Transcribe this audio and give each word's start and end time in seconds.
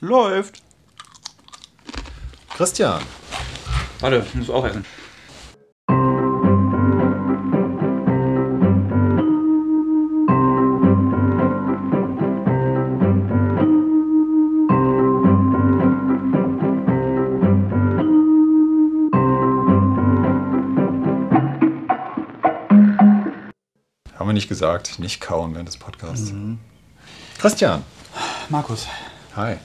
Läuft. 0.00 0.62
Christian. 2.54 3.02
Warte, 4.00 4.24
ich 4.26 4.34
muss 4.34 4.50
auch 4.50 4.64
essen. 4.64 4.84
Haben 24.18 24.28
wir 24.28 24.32
nicht 24.32 24.48
gesagt, 24.48 24.98
nicht 24.98 25.20
kauen 25.20 25.54
während 25.54 25.68
des 25.68 25.76
Podcasts. 25.78 26.32
Christian. 27.38 27.82
Markus. 28.48 28.86
Hi. 29.36 29.58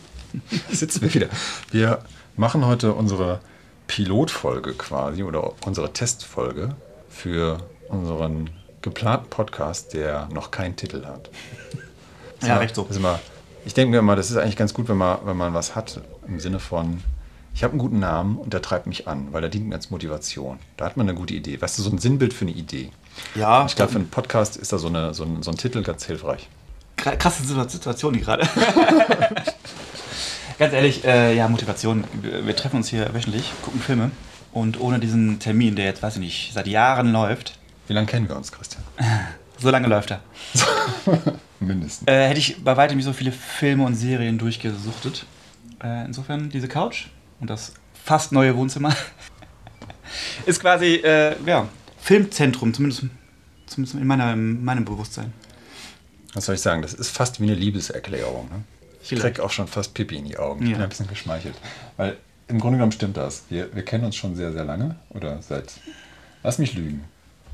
Sitzen 0.71 1.02
wir 1.02 1.13
wieder. 1.13 1.27
Wir 1.71 1.99
machen 2.38 2.66
heute 2.66 2.94
unsere 2.94 3.40
Pilotfolge 3.88 4.73
quasi 4.73 5.23
oder 5.23 5.52
unsere 5.66 5.91
Testfolge 5.94 6.76
für 7.09 7.57
unseren 7.90 8.49
geplanten 8.81 9.30
Podcast, 9.30 9.94
der 9.94 10.27
noch 10.34 10.49
keinen 10.52 10.76
Titel 10.76 11.05
hat. 11.05 11.30
Das 12.40 12.48
Ja, 12.49 12.55
ist 12.55 12.62
recht 12.62 12.76
so. 12.76 12.88
immer, 12.95 13.20
ich 13.66 13.73
denke 13.73 13.91
mir 13.91 13.99
immer, 13.99 14.16
das 14.16 14.31
ist 14.31 14.38
eigentlich 14.38 14.55
ganz 14.55 14.73
gut, 14.73 14.88
wenn 14.90 14.98
man, 14.98 15.20
wenn 15.26 15.38
man 15.38 15.54
was 15.54 15.76
hat 15.76 16.02
im 16.27 16.40
Sinne 16.40 16.59
von, 16.59 17.04
ich 17.54 17.63
habe 17.63 17.71
einen 17.71 17.79
guten 17.79 17.99
Namen 17.99 18.38
und 18.38 18.54
der 18.54 18.62
treibt 18.62 18.88
mich 18.88 19.07
an, 19.09 19.27
weil 19.34 19.41
der 19.41 19.49
dient 19.49 19.68
mir 19.68 19.76
als 19.76 19.90
Motivation. 19.91 20.57
Da 20.77 20.85
hat 20.85 20.95
man 20.95 21.07
eine 21.09 21.18
gute 21.18 21.34
Idee. 21.34 21.62
Weißt 21.62 21.77
du, 21.77 21.82
so 21.84 21.91
ein 21.91 21.98
Sinnbild 21.98 22.34
für 22.34 22.45
eine 22.45 22.54
Idee. 22.55 22.91
Ja, 23.35 23.66
Ich 23.66 23.76
glaube, 23.76 23.91
für 23.91 23.98
einen 23.99 24.09
Podcast 24.09 24.55
ist 24.55 24.71
da 24.71 24.77
so, 24.77 24.88
eine, 24.88 25.13
so, 25.13 25.23
ein, 25.26 25.43
so 25.43 25.52
ein 25.52 25.57
Titel 25.57 25.84
ganz 25.84 26.05
hilfreich. 26.05 26.48
Krasse 26.95 27.43
Situa- 27.43 27.68
Situation 27.70 28.13
hier 28.13 28.23
gerade. 28.23 28.48
Ganz 30.61 30.73
ehrlich, 30.75 31.03
äh, 31.05 31.35
ja, 31.35 31.47
Motivation. 31.47 32.03
Wir 32.21 32.55
treffen 32.55 32.75
uns 32.75 32.88
hier 32.88 33.11
wöchentlich, 33.15 33.51
gucken 33.63 33.81
Filme. 33.81 34.12
Und 34.54 34.79
ohne 34.79 34.99
diesen 34.99 35.40
Termin, 35.40 35.76
der 35.76 35.85
jetzt, 35.85 36.03
weiß 36.03 36.13
ich 36.18 36.20
nicht, 36.20 36.51
seit 36.53 36.68
Jahren 36.68 37.12
läuft, 37.12 37.57
Wie 37.87 37.93
lange 37.93 38.05
kennen 38.05 38.29
wir 38.29 38.35
uns, 38.35 38.51
Christian? 38.51 38.84
so 39.57 39.71
lange 39.71 39.87
läuft 39.87 40.12
er, 40.12 40.21
Mindestens. 41.59 42.07
äh, 42.07 42.27
hätte 42.27 42.37
ich 42.37 42.63
bei 42.63 42.77
weitem 42.77 42.98
nicht 42.98 43.05
so 43.07 43.13
viele 43.13 43.31
Filme 43.31 43.84
und 43.85 43.95
Serien 43.95 44.37
durchgesuchtet. 44.37 45.26
Äh, 45.84 46.05
insofern, 46.05 46.51
diese 46.51 46.68
Couch 46.68 47.07
und 47.40 47.49
das 47.49 47.73
fast 48.05 48.31
neue 48.31 48.55
Wohnzimmer 48.55 48.96
ist 50.46 50.62
quasi, 50.62 50.98
äh, 50.98 51.37
ja, 51.43 51.68
Filmzentrum, 51.99 52.71
zumindest, 52.75 53.05
zumindest 53.65 53.96
in, 53.98 54.05
meiner, 54.05 54.34
in 54.34 54.63
meinem 54.63 54.85
Bewusstsein. 54.85 55.34
Was 56.35 56.46
soll 56.46 56.53
ich 56.53 56.62
sagen? 56.62 56.84
Das 56.84 56.93
ist 56.93 57.09
fast 57.09 57.40
wie 57.41 57.46
eine 57.46 57.55
Liebeserklärung. 57.55 58.48
Ne? 58.49 58.63
Ich 59.04 59.10
krieg 59.20 59.40
auch 59.40 59.49
schon 59.52 59.68
fast 59.68 59.94
Pipi 59.94 60.16
in 60.18 60.26
die 60.26 60.38
Augen. 60.38 60.63
Ich 60.63 60.70
Ja. 60.70 60.76
bin 60.77 60.84
ein 60.84 60.90
bisschen 60.90 61.07
geschmeichelt. 61.07 61.55
Weil 61.98 62.18
im 62.48 62.60
Grunde 62.60 62.77
genommen 62.77 62.91
stimmt 62.91 63.18
das. 63.18 63.43
Wir, 63.49 63.74
wir 63.76 63.84
kennen 63.84 64.03
uns 64.06 64.16
schon 64.16 64.35
sehr, 64.35 64.52
sehr 64.52 64.66
lange. 64.66 64.96
Oder 65.09 65.41
seit, 65.41 65.74
lass 66.44 66.58
mich 66.59 66.74
lügen, 66.74 67.03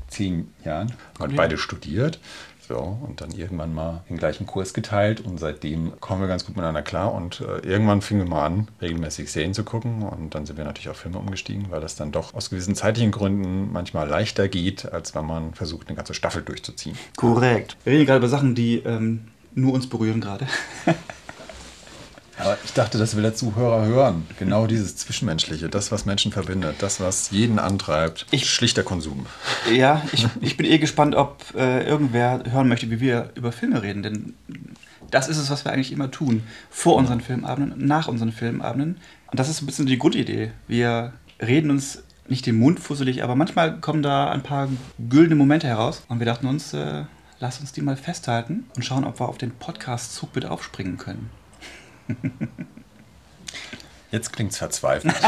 zehn 0.08 0.52
Jahren. 0.64 0.92
Haben 1.18 1.30
Ja. 1.32 1.36
beide 1.36 1.58
studiert. 1.58 2.18
So, 2.66 2.76
und 2.76 3.22
dann 3.22 3.30
irgendwann 3.30 3.72
mal 3.72 4.02
den 4.10 4.18
gleichen 4.18 4.46
Kurs 4.46 4.74
geteilt 4.74 5.22
und 5.22 5.38
seitdem 5.40 5.98
kommen 6.00 6.20
wir 6.20 6.28
ganz 6.28 6.44
gut 6.44 6.54
miteinander 6.54 6.82
klar 6.82 7.14
und 7.14 7.40
äh, 7.40 7.66
irgendwann 7.66 8.02
fingen 8.02 8.20
wir 8.24 8.28
mal 8.28 8.44
an, 8.44 8.68
regelmäßig 8.82 9.32
Serien 9.32 9.54
zu 9.54 9.64
gucken 9.64 10.02
und 10.02 10.34
dann 10.34 10.44
sind 10.44 10.58
wir 10.58 10.66
natürlich 10.66 10.90
auf 10.90 10.98
Filme 10.98 11.16
umgestiegen, 11.16 11.70
weil 11.70 11.80
das 11.80 11.96
dann 11.96 12.12
doch 12.12 12.34
aus 12.34 12.50
gewissen 12.50 12.74
zeitlichen 12.74 13.10
Gründen 13.10 13.72
manchmal 13.72 14.06
leichter 14.06 14.48
geht, 14.48 14.84
als 14.92 15.14
wenn 15.14 15.24
man 15.24 15.54
versucht, 15.54 15.88
eine 15.88 15.96
ganze 15.96 16.12
Staffel 16.12 16.42
durchzuziehen. 16.42 16.94
Korrekt. 17.16 17.78
Wir 17.84 17.94
reden 17.94 18.04
gerade 18.04 18.18
über 18.18 18.28
Sachen, 18.28 18.54
die 18.54 18.80
ähm, 18.80 19.28
nur 19.54 19.72
uns 19.72 19.88
berühren 19.88 20.20
gerade. 20.20 20.46
Aber 22.38 22.56
ich 22.64 22.72
dachte, 22.72 22.98
das 22.98 23.16
will 23.16 23.22
der 23.22 23.34
Zuhörer 23.34 23.84
hören. 23.86 24.26
Genau 24.38 24.66
dieses 24.66 24.96
Zwischenmenschliche, 24.96 25.68
das, 25.68 25.90
was 25.90 26.04
Menschen 26.06 26.32
verbindet, 26.32 26.76
das, 26.80 27.00
was 27.00 27.30
jeden 27.30 27.58
antreibt. 27.58 28.26
Ich- 28.30 28.48
schlichter 28.48 28.82
Konsum. 28.82 29.26
Ja, 29.72 30.02
ich, 30.12 30.26
ich 30.40 30.56
bin 30.56 30.66
eh 30.66 30.78
gespannt, 30.78 31.14
ob 31.14 31.42
äh, 31.56 31.84
irgendwer 31.86 32.42
hören 32.50 32.68
möchte, 32.68 32.90
wie 32.90 33.00
wir 33.00 33.30
über 33.34 33.52
Filme 33.52 33.82
reden. 33.82 34.02
Denn 34.02 34.34
das 35.10 35.28
ist 35.28 35.38
es, 35.38 35.50
was 35.50 35.64
wir 35.64 35.72
eigentlich 35.72 35.92
immer 35.92 36.10
tun. 36.10 36.42
Vor 36.70 36.96
unseren 36.96 37.20
Filmabenden 37.20 37.72
und 37.72 37.86
nach 37.86 38.08
unseren 38.08 38.32
Filmabenden. 38.32 38.98
Und 39.30 39.38
das 39.40 39.48
ist 39.48 39.60
ein 39.62 39.66
bisschen 39.66 39.86
die 39.86 39.98
Grundidee. 39.98 40.52
Wir 40.68 41.12
reden 41.40 41.70
uns 41.70 42.02
nicht 42.28 42.44
den 42.46 42.58
Mund 42.58 42.78
fusselig, 42.78 43.24
aber 43.24 43.34
manchmal 43.36 43.80
kommen 43.80 44.02
da 44.02 44.30
ein 44.30 44.42
paar 44.42 44.68
güldene 45.08 45.34
Momente 45.36 45.66
heraus. 45.66 46.02
Und 46.08 46.18
wir 46.18 46.26
dachten 46.26 46.46
uns, 46.46 46.72
äh, 46.74 47.04
lass 47.40 47.58
uns 47.60 47.72
die 47.72 47.80
mal 47.80 47.96
festhalten 47.96 48.64
und 48.76 48.84
schauen, 48.84 49.04
ob 49.04 49.18
wir 49.18 49.28
auf 49.28 49.38
den 49.38 49.50
Podcast-Zug 49.50 50.32
bitte 50.34 50.50
aufspringen 50.50 50.98
können. 50.98 51.30
Jetzt 54.10 54.32
klingt 54.32 54.52
es 54.52 54.58
verzweifelt. 54.58 55.14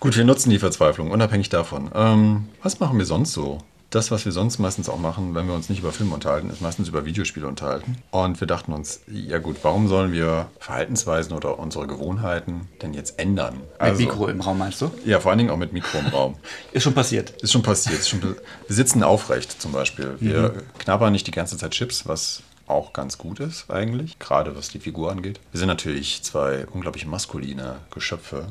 Gut, 0.00 0.16
wir 0.16 0.24
nutzen 0.24 0.50
die 0.50 0.58
Verzweiflung, 0.58 1.10
unabhängig 1.10 1.48
davon. 1.48 1.90
Ähm, 1.94 2.48
was 2.62 2.80
machen 2.80 2.98
wir 2.98 3.06
sonst 3.06 3.32
so? 3.32 3.58
Das, 3.90 4.10
was 4.10 4.24
wir 4.24 4.32
sonst 4.32 4.58
meistens 4.58 4.88
auch 4.88 4.98
machen, 4.98 5.36
wenn 5.36 5.46
wir 5.46 5.54
uns 5.54 5.68
nicht 5.68 5.78
über 5.78 5.92
Filme 5.92 6.12
unterhalten, 6.12 6.50
ist 6.50 6.60
meistens 6.60 6.88
über 6.88 7.04
Videospiele 7.04 7.46
unterhalten. 7.46 7.98
Und 8.10 8.40
wir 8.40 8.48
dachten 8.48 8.72
uns, 8.72 9.00
ja 9.06 9.38
gut, 9.38 9.58
warum 9.62 9.86
sollen 9.86 10.12
wir 10.12 10.48
Verhaltensweisen 10.58 11.32
oder 11.32 11.58
unsere 11.58 11.86
Gewohnheiten 11.86 12.68
denn 12.82 12.94
jetzt 12.94 13.18
ändern? 13.18 13.60
Mit 13.80 13.98
Mikro 13.98 14.26
im 14.26 14.40
Raum, 14.40 14.58
meinst 14.58 14.80
du? 14.80 14.90
Ja, 15.04 15.20
vor 15.20 15.30
allen 15.30 15.38
Dingen 15.38 15.50
auch 15.50 15.56
mit 15.56 15.72
Mikro 15.72 15.98
im 15.98 16.08
Raum. 16.08 16.34
Ist 16.72 16.82
schon 16.82 16.94
passiert. 16.94 17.30
Ist 17.42 17.52
schon 17.52 17.62
passiert. 17.62 18.00
Ist 18.00 18.08
schon, 18.08 18.22
wir 18.22 18.36
sitzen 18.68 19.04
aufrecht 19.04 19.62
zum 19.62 19.70
Beispiel. 19.70 20.16
Wir 20.18 20.62
knabbern 20.78 21.12
nicht 21.12 21.28
die 21.28 21.32
ganze 21.32 21.56
Zeit 21.56 21.70
Chips, 21.70 22.06
was 22.06 22.42
auch 22.66 22.92
ganz 22.92 23.18
gut 23.18 23.40
ist 23.40 23.70
eigentlich, 23.70 24.18
gerade 24.18 24.56
was 24.56 24.68
die 24.68 24.80
Figur 24.80 25.10
angeht. 25.10 25.40
Wir 25.52 25.58
sind 25.58 25.68
natürlich 25.68 26.22
zwei 26.22 26.66
unglaublich 26.66 27.06
maskuline 27.06 27.76
Geschöpfe 27.90 28.46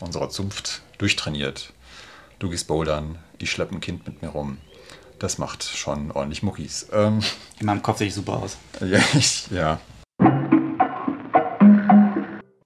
unserer 0.00 0.30
Zunft, 0.30 0.82
durchtrainiert. 0.98 1.72
Du 2.38 2.48
gehst 2.48 2.66
bouldern, 2.66 3.18
ich 3.38 3.50
schleppe 3.50 3.74
ein 3.74 3.80
Kind 3.80 4.06
mit 4.06 4.22
mir 4.22 4.28
rum. 4.28 4.58
Das 5.18 5.36
macht 5.36 5.62
schon 5.62 6.10
ordentlich 6.10 6.42
Muckis. 6.42 6.86
Ähm, 6.92 7.20
In 7.58 7.66
meinem 7.66 7.82
Kopf 7.82 7.98
sehe 7.98 8.06
ich 8.06 8.14
super 8.14 8.38
aus. 8.38 8.56
ja, 8.80 8.98
ich, 9.14 9.46
ja. 9.50 9.78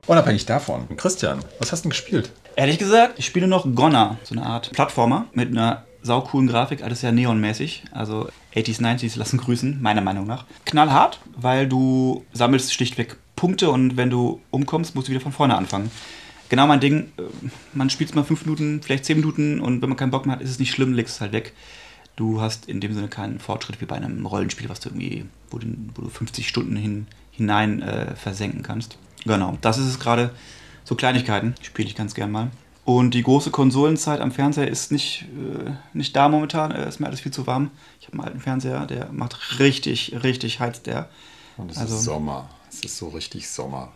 Unabhängig 0.06 0.46
davon, 0.46 0.96
Christian, 0.96 1.40
was 1.58 1.72
hast 1.72 1.80
du 1.80 1.84
denn 1.84 1.90
gespielt? 1.90 2.30
Ehrlich 2.56 2.78
gesagt, 2.78 3.18
ich 3.18 3.26
spiele 3.26 3.48
noch 3.48 3.64
Gonna, 3.74 4.18
so 4.22 4.34
eine 4.34 4.46
Art 4.46 4.70
Plattformer 4.70 5.26
mit 5.32 5.48
einer 5.48 5.84
saucoolen 6.04 6.46
Grafik, 6.46 6.82
alles 6.82 7.00
sehr 7.00 7.12
neonmäßig. 7.12 7.84
Also 7.90 8.28
80s, 8.54 8.80
90s 8.80 9.18
lassen 9.18 9.38
grüßen, 9.38 9.82
meiner 9.82 10.02
Meinung 10.02 10.26
nach. 10.26 10.44
Knallhart, 10.64 11.18
weil 11.36 11.66
du 11.66 12.24
sammelst 12.32 12.72
schlichtweg 12.72 13.16
Punkte 13.34 13.70
und 13.70 13.96
wenn 13.96 14.10
du 14.10 14.40
umkommst, 14.50 14.94
musst 14.94 15.08
du 15.08 15.10
wieder 15.10 15.20
von 15.20 15.32
vorne 15.32 15.56
anfangen. 15.56 15.90
Genau 16.48 16.66
mein 16.66 16.80
Ding, 16.80 17.08
äh, 17.16 17.22
man 17.72 17.90
spielt 17.90 18.10
es 18.10 18.14
mal 18.14 18.22
5 18.22 18.44
Minuten, 18.44 18.80
vielleicht 18.82 19.06
10 19.06 19.18
Minuten 19.18 19.60
und 19.60 19.82
wenn 19.82 19.88
man 19.88 19.98
keinen 19.98 20.12
Bock 20.12 20.26
mehr 20.26 20.36
hat, 20.36 20.42
ist 20.42 20.50
es 20.50 20.58
nicht 20.58 20.70
schlimm, 20.70 20.92
legst 20.92 21.16
es 21.16 21.20
halt 21.20 21.32
weg. 21.32 21.52
Du 22.16 22.40
hast 22.40 22.68
in 22.68 22.80
dem 22.80 22.94
Sinne 22.94 23.08
keinen 23.08 23.40
Fortschritt 23.40 23.80
wie 23.80 23.86
bei 23.86 23.96
einem 23.96 24.24
Rollenspiel, 24.24 24.68
was 24.68 24.78
du 24.78 24.90
irgendwie, 24.90 25.24
wo 25.50 25.58
du, 25.58 25.66
wo 25.96 26.02
du 26.02 26.08
50 26.10 26.46
Stunden 26.46 26.76
hin, 26.76 27.06
hinein 27.32 27.82
äh, 27.82 28.14
versenken 28.14 28.62
kannst. 28.62 28.98
Genau, 29.24 29.58
das 29.62 29.78
ist 29.78 29.86
es 29.86 29.98
gerade. 29.98 30.30
So 30.84 30.94
Kleinigkeiten 30.94 31.54
spiele 31.62 31.88
ich 31.88 31.96
ganz 31.96 32.14
gern 32.14 32.30
mal. 32.30 32.50
Und 32.84 33.12
die 33.14 33.22
große 33.22 33.50
Konsolenzeit 33.50 34.20
am 34.20 34.30
Fernseher 34.30 34.68
ist 34.68 34.92
nicht, 34.92 35.22
äh, 35.22 35.70
nicht 35.94 36.14
da 36.14 36.28
momentan. 36.28 36.70
Äh, 36.70 36.86
ist 36.88 37.00
mir 37.00 37.06
alles 37.06 37.20
viel 37.20 37.32
zu 37.32 37.46
warm. 37.46 37.70
Ich 38.00 38.06
habe 38.06 38.18
einen 38.18 38.26
alten 38.26 38.40
Fernseher, 38.40 38.84
der 38.86 39.10
macht 39.12 39.58
richtig, 39.58 40.14
richtig 40.22 40.60
heizt 40.60 40.86
der. 40.86 41.08
Und 41.56 41.70
es 41.70 41.78
Also- 41.78 41.96
ist 41.96 42.04
Sommer. 42.04 42.48
Es 42.70 42.80
ist 42.80 42.98
so 42.98 43.08
richtig 43.08 43.48
Sommer. 43.48 43.90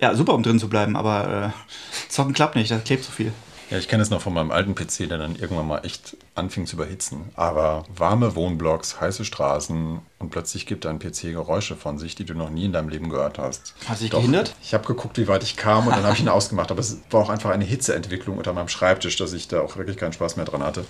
Ja, 0.00 0.14
super, 0.14 0.34
um 0.34 0.42
drin 0.42 0.58
zu 0.58 0.68
bleiben, 0.68 0.96
aber 0.96 1.46
äh, 1.46 1.50
zocken 2.08 2.32
klappt 2.34 2.56
nicht, 2.56 2.70
da 2.70 2.78
klebt 2.78 3.04
so 3.04 3.12
viel. 3.12 3.32
Ja, 3.70 3.78
ich 3.78 3.86
kenne 3.86 4.02
es 4.02 4.10
noch 4.10 4.20
von 4.20 4.34
meinem 4.34 4.50
alten 4.50 4.74
PC, 4.74 5.08
der 5.08 5.18
dann 5.18 5.36
irgendwann 5.36 5.68
mal 5.68 5.84
echt 5.84 6.16
anfing 6.34 6.66
zu 6.66 6.74
überhitzen. 6.74 7.30
Aber 7.36 7.84
warme 7.94 8.34
Wohnblocks, 8.34 9.00
heiße 9.00 9.24
Straßen 9.24 10.00
und 10.18 10.30
plötzlich 10.30 10.66
gibt 10.66 10.84
dein 10.84 10.98
PC 10.98 11.32
Geräusche 11.32 11.76
von 11.76 11.96
sich, 11.96 12.16
die 12.16 12.24
du 12.24 12.34
noch 12.34 12.50
nie 12.50 12.64
in 12.64 12.72
deinem 12.72 12.88
Leben 12.88 13.10
gehört 13.10 13.38
hast. 13.38 13.74
Hat 13.86 13.98
sich 13.98 14.10
gehindert? 14.10 14.56
Ich 14.60 14.74
habe 14.74 14.84
geguckt, 14.84 15.18
wie 15.18 15.28
weit 15.28 15.44
ich 15.44 15.56
kam 15.56 15.86
und 15.86 15.94
dann 15.94 16.02
habe 16.02 16.14
ich 16.14 16.20
ihn 16.20 16.28
ausgemacht. 16.30 16.72
Aber 16.72 16.80
es 16.80 16.98
war 17.10 17.20
auch 17.20 17.30
einfach 17.30 17.50
eine 17.50 17.64
Hitzeentwicklung 17.64 18.38
unter 18.38 18.52
meinem 18.52 18.68
Schreibtisch, 18.68 19.16
dass 19.16 19.32
ich 19.32 19.46
da 19.46 19.60
auch 19.60 19.76
wirklich 19.76 19.96
keinen 19.96 20.12
Spaß 20.12 20.34
mehr 20.34 20.46
dran 20.46 20.64
hatte. 20.64 20.84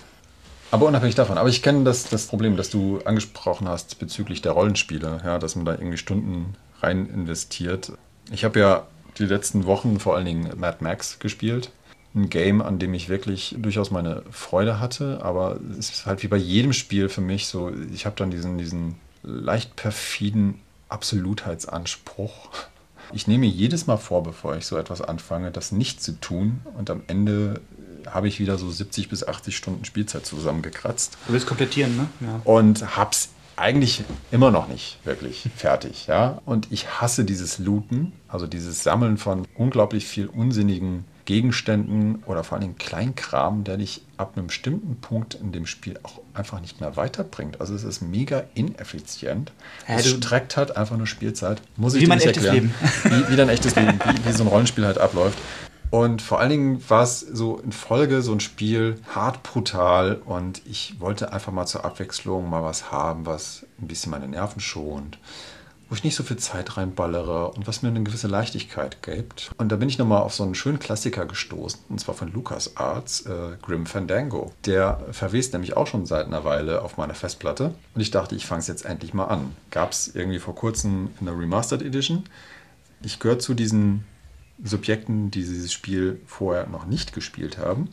Aber 0.71 0.87
unabhängig 0.87 1.15
davon. 1.15 1.37
Aber 1.37 1.49
ich 1.49 1.61
kenne 1.61 1.83
das, 1.83 2.05
das 2.05 2.25
Problem, 2.25 2.57
das 2.57 2.71
du 2.71 2.99
angesprochen 3.05 3.69
hast 3.69 3.99
bezüglich 3.99 4.41
der 4.41 4.53
Rollenspiele, 4.53 5.21
ja, 5.23 5.37
dass 5.37 5.55
man 5.55 5.65
da 5.65 5.73
irgendwie 5.73 5.97
Stunden 5.97 6.55
rein 6.81 7.05
investiert. 7.07 7.91
Ich 8.31 8.43
habe 8.43 8.59
ja 8.59 8.87
die 9.19 9.25
letzten 9.25 9.65
Wochen 9.65 9.99
vor 9.99 10.15
allen 10.15 10.25
Dingen 10.25 10.51
Mad 10.57 10.77
Max 10.79 11.19
gespielt. 11.19 11.71
Ein 12.13 12.29
Game, 12.29 12.61
an 12.61 12.77
dem 12.77 12.93
ich 12.93 13.07
wirklich 13.07 13.55
durchaus 13.57 13.89
meine 13.89 14.23
Freude 14.31 14.79
hatte, 14.79 15.21
aber 15.23 15.59
es 15.79 15.89
ist 15.89 16.05
halt 16.05 16.23
wie 16.23 16.27
bei 16.27 16.37
jedem 16.37 16.73
Spiel 16.73 17.07
für 17.07 17.21
mich 17.21 17.47
so, 17.47 17.71
ich 17.93 18.05
habe 18.05 18.15
dann 18.17 18.31
diesen, 18.31 18.57
diesen 18.57 18.95
leicht 19.23 19.75
perfiden 19.75 20.59
Absolutheitsanspruch. 20.89 22.49
Ich 23.13 23.27
nehme 23.27 23.45
mir 23.45 23.51
jedes 23.51 23.87
Mal 23.87 23.97
vor, 23.97 24.23
bevor 24.23 24.55
ich 24.57 24.65
so 24.65 24.77
etwas 24.77 25.01
anfange, 25.01 25.51
das 25.51 25.71
nicht 25.71 26.01
zu 26.03 26.19
tun 26.19 26.61
und 26.77 26.89
am 26.89 27.01
Ende 27.07 27.61
habe 28.09 28.27
ich 28.27 28.39
wieder 28.39 28.57
so 28.57 28.69
70 28.69 29.09
bis 29.09 29.25
80 29.25 29.55
Stunden 29.55 29.85
Spielzeit 29.85 30.25
zusammengekratzt 30.25 31.17
Du 31.27 31.33
willst 31.33 31.47
komplettieren, 31.47 31.95
ne? 31.97 32.07
Ja. 32.19 32.41
und 32.43 32.97
hab's 32.97 33.29
eigentlich 33.55 34.03
immer 34.31 34.49
noch 34.49 34.67
nicht 34.67 34.97
wirklich 35.03 35.47
fertig. 35.55 36.07
Ja? 36.07 36.41
Und 36.45 36.67
ich 36.71 36.99
hasse 36.99 37.25
dieses 37.25 37.59
Looten, 37.59 38.11
also 38.27 38.47
dieses 38.47 38.83
Sammeln 38.83 39.17
von 39.17 39.47
unglaublich 39.55 40.05
viel 40.05 40.27
unsinnigen 40.27 41.05
Gegenständen 41.25 42.23
oder 42.25 42.43
vor 42.43 42.57
allen 42.57 42.61
Dingen 42.61 42.77
Kleinkram, 42.77 43.63
der 43.63 43.77
dich 43.77 44.01
ab 44.17 44.33
einem 44.35 44.47
bestimmten 44.47 44.97
Punkt 44.97 45.35
in 45.35 45.51
dem 45.51 45.65
Spiel 45.65 45.99
auch 46.03 46.21
einfach 46.33 46.61
nicht 46.61 46.79
mehr 46.79 46.95
weiterbringt. 46.95 47.61
Also 47.61 47.73
es 47.73 47.83
ist 47.83 48.01
mega 48.01 48.43
ineffizient. 48.53 49.51
Ja, 49.87 49.95
es 49.95 50.09
streckt 50.09 50.57
halt 50.57 50.77
einfach 50.77 50.97
nur 50.97 51.07
Spielzeit. 51.07 51.61
Muss 51.77 51.93
ich 51.93 52.01
Wie 52.01 52.05
dir 52.05 52.15
nicht 52.15 52.25
erklären. 52.25 52.73
Wie, 53.03 53.29
wie 53.29 53.35
dein 53.35 53.49
echtes 53.49 53.75
Leben, 53.75 53.99
wie, 54.05 54.25
wie 54.25 54.31
so 54.31 54.43
ein 54.43 54.47
Rollenspiel 54.47 54.85
halt 54.85 54.97
abläuft. 54.97 55.37
Und 55.91 56.21
vor 56.21 56.39
allen 56.39 56.49
Dingen 56.49 56.89
war 56.89 57.03
es 57.03 57.19
so 57.19 57.57
in 57.57 57.73
Folge 57.73 58.21
so 58.21 58.31
ein 58.31 58.39
Spiel 58.39 58.97
hart 59.13 59.43
brutal 59.43 60.21
und 60.25 60.61
ich 60.65 60.95
wollte 61.01 61.33
einfach 61.33 61.51
mal 61.51 61.65
zur 61.65 61.83
Abwechslung 61.83 62.49
mal 62.49 62.63
was 62.63 62.93
haben, 62.93 63.25
was 63.25 63.65
ein 63.79 63.87
bisschen 63.87 64.09
meine 64.09 64.29
Nerven 64.29 64.61
schont, 64.61 65.19
wo 65.91 65.95
ich 65.95 66.05
nicht 66.05 66.15
so 66.15 66.23
viel 66.23 66.37
Zeit 66.37 66.77
reinballere 66.77 67.51
und 67.51 67.67
was 67.67 67.81
mir 67.81 67.89
eine 67.89 68.01
gewisse 68.01 68.29
Leichtigkeit 68.29 69.03
gibt. 69.03 69.51
Und 69.57 69.73
da 69.73 69.75
bin 69.75 69.89
ich 69.89 69.97
nochmal 69.97 70.21
auf 70.21 70.33
so 70.33 70.41
einen 70.41 70.55
schönen 70.55 70.79
Klassiker 70.79 71.25
gestoßen, 71.25 71.81
und 71.89 71.99
zwar 71.99 72.15
von 72.15 72.31
LucasArts, 72.31 73.25
äh, 73.25 73.57
Grim 73.61 73.85
Fandango. 73.85 74.53
Der 74.65 75.05
verwest 75.11 75.51
nämlich 75.51 75.75
auch 75.75 75.87
schon 75.87 76.05
seit 76.05 76.27
einer 76.27 76.45
Weile 76.45 76.81
auf 76.81 76.95
meiner 76.95 77.13
Festplatte 77.13 77.73
und 77.93 77.99
ich 77.99 78.09
dachte, 78.09 78.35
ich 78.35 78.45
fange 78.45 78.61
es 78.61 78.67
jetzt 78.67 78.85
endlich 78.85 79.13
mal 79.13 79.25
an. 79.25 79.53
Gab 79.69 79.91
es 79.91 80.15
irgendwie 80.15 80.39
vor 80.39 80.55
kurzem 80.55 81.09
in 81.19 81.25
der 81.25 81.37
Remastered 81.37 81.81
Edition. 81.81 82.23
Ich 83.03 83.19
gehöre 83.19 83.39
zu 83.39 83.53
diesen 83.53 84.05
Subjekten, 84.63 85.29
die 85.29 85.41
dieses 85.41 85.73
Spiel 85.73 86.21
vorher 86.25 86.67
noch 86.67 86.85
nicht 86.85 87.11
gespielt 87.11 87.57
haben. 87.57 87.89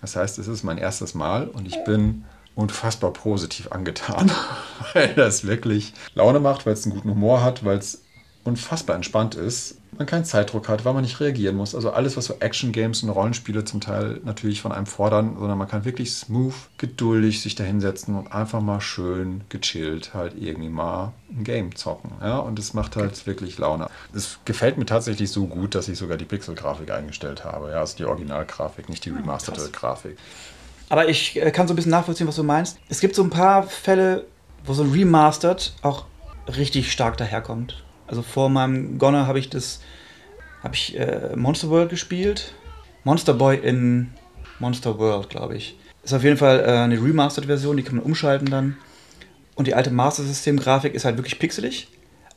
Das 0.00 0.16
heißt, 0.16 0.40
es 0.40 0.48
ist 0.48 0.64
mein 0.64 0.78
erstes 0.78 1.14
Mal 1.14 1.46
und 1.46 1.68
ich 1.68 1.84
bin 1.84 2.24
unfassbar 2.60 3.12
positiv 3.12 3.72
angetan, 3.72 4.30
weil 4.92 5.14
das 5.14 5.46
wirklich 5.46 5.94
Laune 6.14 6.40
macht, 6.40 6.66
weil 6.66 6.74
es 6.74 6.84
einen 6.84 6.94
guten 6.94 7.10
Humor 7.10 7.42
hat, 7.42 7.64
weil 7.64 7.78
es 7.78 8.02
unfassbar 8.44 8.96
entspannt 8.96 9.34
ist, 9.34 9.76
man 10.00 10.06
keinen 10.06 10.24
Zeitdruck 10.24 10.68
hat, 10.68 10.84
weil 10.84 10.94
man 10.94 11.02
nicht 11.02 11.20
reagieren 11.20 11.56
muss. 11.56 11.74
Also 11.74 11.90
alles, 11.90 12.16
was 12.16 12.24
so 12.24 12.34
Action-Games 12.40 13.02
und 13.02 13.10
Rollenspiele 13.10 13.64
zum 13.64 13.82
Teil 13.82 14.20
natürlich 14.24 14.62
von 14.62 14.72
einem 14.72 14.86
fordern, 14.86 15.36
sondern 15.38 15.58
man 15.58 15.68
kann 15.68 15.84
wirklich 15.84 16.12
smooth, 16.12 16.54
geduldig 16.78 17.42
sich 17.42 17.54
da 17.54 17.64
hinsetzen 17.64 18.16
und 18.16 18.32
einfach 18.32 18.62
mal 18.62 18.80
schön 18.80 19.42
gechillt 19.50 20.14
halt 20.14 20.34
irgendwie 20.40 20.70
mal 20.70 21.12
ein 21.30 21.44
Game 21.44 21.76
zocken. 21.76 22.12
Ja, 22.22 22.38
und 22.38 22.58
es 22.58 22.72
macht 22.72 22.96
halt 22.96 23.26
wirklich 23.26 23.58
Laune. 23.58 23.88
Es 24.14 24.38
gefällt 24.46 24.78
mir 24.78 24.86
tatsächlich 24.86 25.30
so 25.30 25.46
gut, 25.46 25.74
dass 25.74 25.88
ich 25.88 25.98
sogar 25.98 26.16
die 26.16 26.24
Pixel-Grafik 26.24 26.90
eingestellt 26.90 27.44
habe. 27.44 27.70
Ja, 27.70 27.80
also 27.80 27.96
die 27.98 28.06
Originalgrafik, 28.06 28.88
nicht 28.88 29.04
die 29.04 29.10
remasterte 29.10 29.70
Grafik. 29.70 30.16
Aber 30.90 31.08
ich 31.08 31.40
äh, 31.40 31.50
kann 31.52 31.66
so 31.66 31.72
ein 31.72 31.76
bisschen 31.76 31.92
nachvollziehen, 31.92 32.26
was 32.26 32.36
du 32.36 32.42
meinst. 32.42 32.78
Es 32.90 33.00
gibt 33.00 33.14
so 33.14 33.22
ein 33.22 33.30
paar 33.30 33.62
Fälle, 33.62 34.26
wo 34.66 34.74
so 34.74 34.82
ein 34.82 34.90
Remastered 34.90 35.72
auch 35.80 36.04
richtig 36.58 36.92
stark 36.92 37.16
daherkommt. 37.16 37.82
Also 38.06 38.22
vor 38.22 38.50
meinem 38.50 38.98
Gonner 38.98 39.26
habe 39.26 39.38
ich 39.38 39.48
das, 39.48 39.80
habe 40.62 40.74
ich 40.74 40.98
äh, 40.98 41.34
Monster 41.36 41.70
World 41.70 41.90
gespielt. 41.90 42.52
Monster 43.04 43.32
Boy 43.34 43.56
in 43.56 44.10
Monster 44.58 44.98
World, 44.98 45.30
glaube 45.30 45.56
ich. 45.56 45.78
Ist 46.02 46.12
auf 46.12 46.24
jeden 46.24 46.36
Fall 46.36 46.60
äh, 46.60 46.72
eine 46.72 46.96
Remastered-Version, 47.00 47.76
die 47.76 47.84
kann 47.84 47.96
man 47.96 48.04
umschalten 48.04 48.50
dann. 48.50 48.76
Und 49.54 49.68
die 49.68 49.74
alte 49.74 49.92
Master 49.92 50.24
System-Grafik 50.24 50.94
ist 50.94 51.04
halt 51.04 51.16
wirklich 51.18 51.38
pixelig 51.38 51.88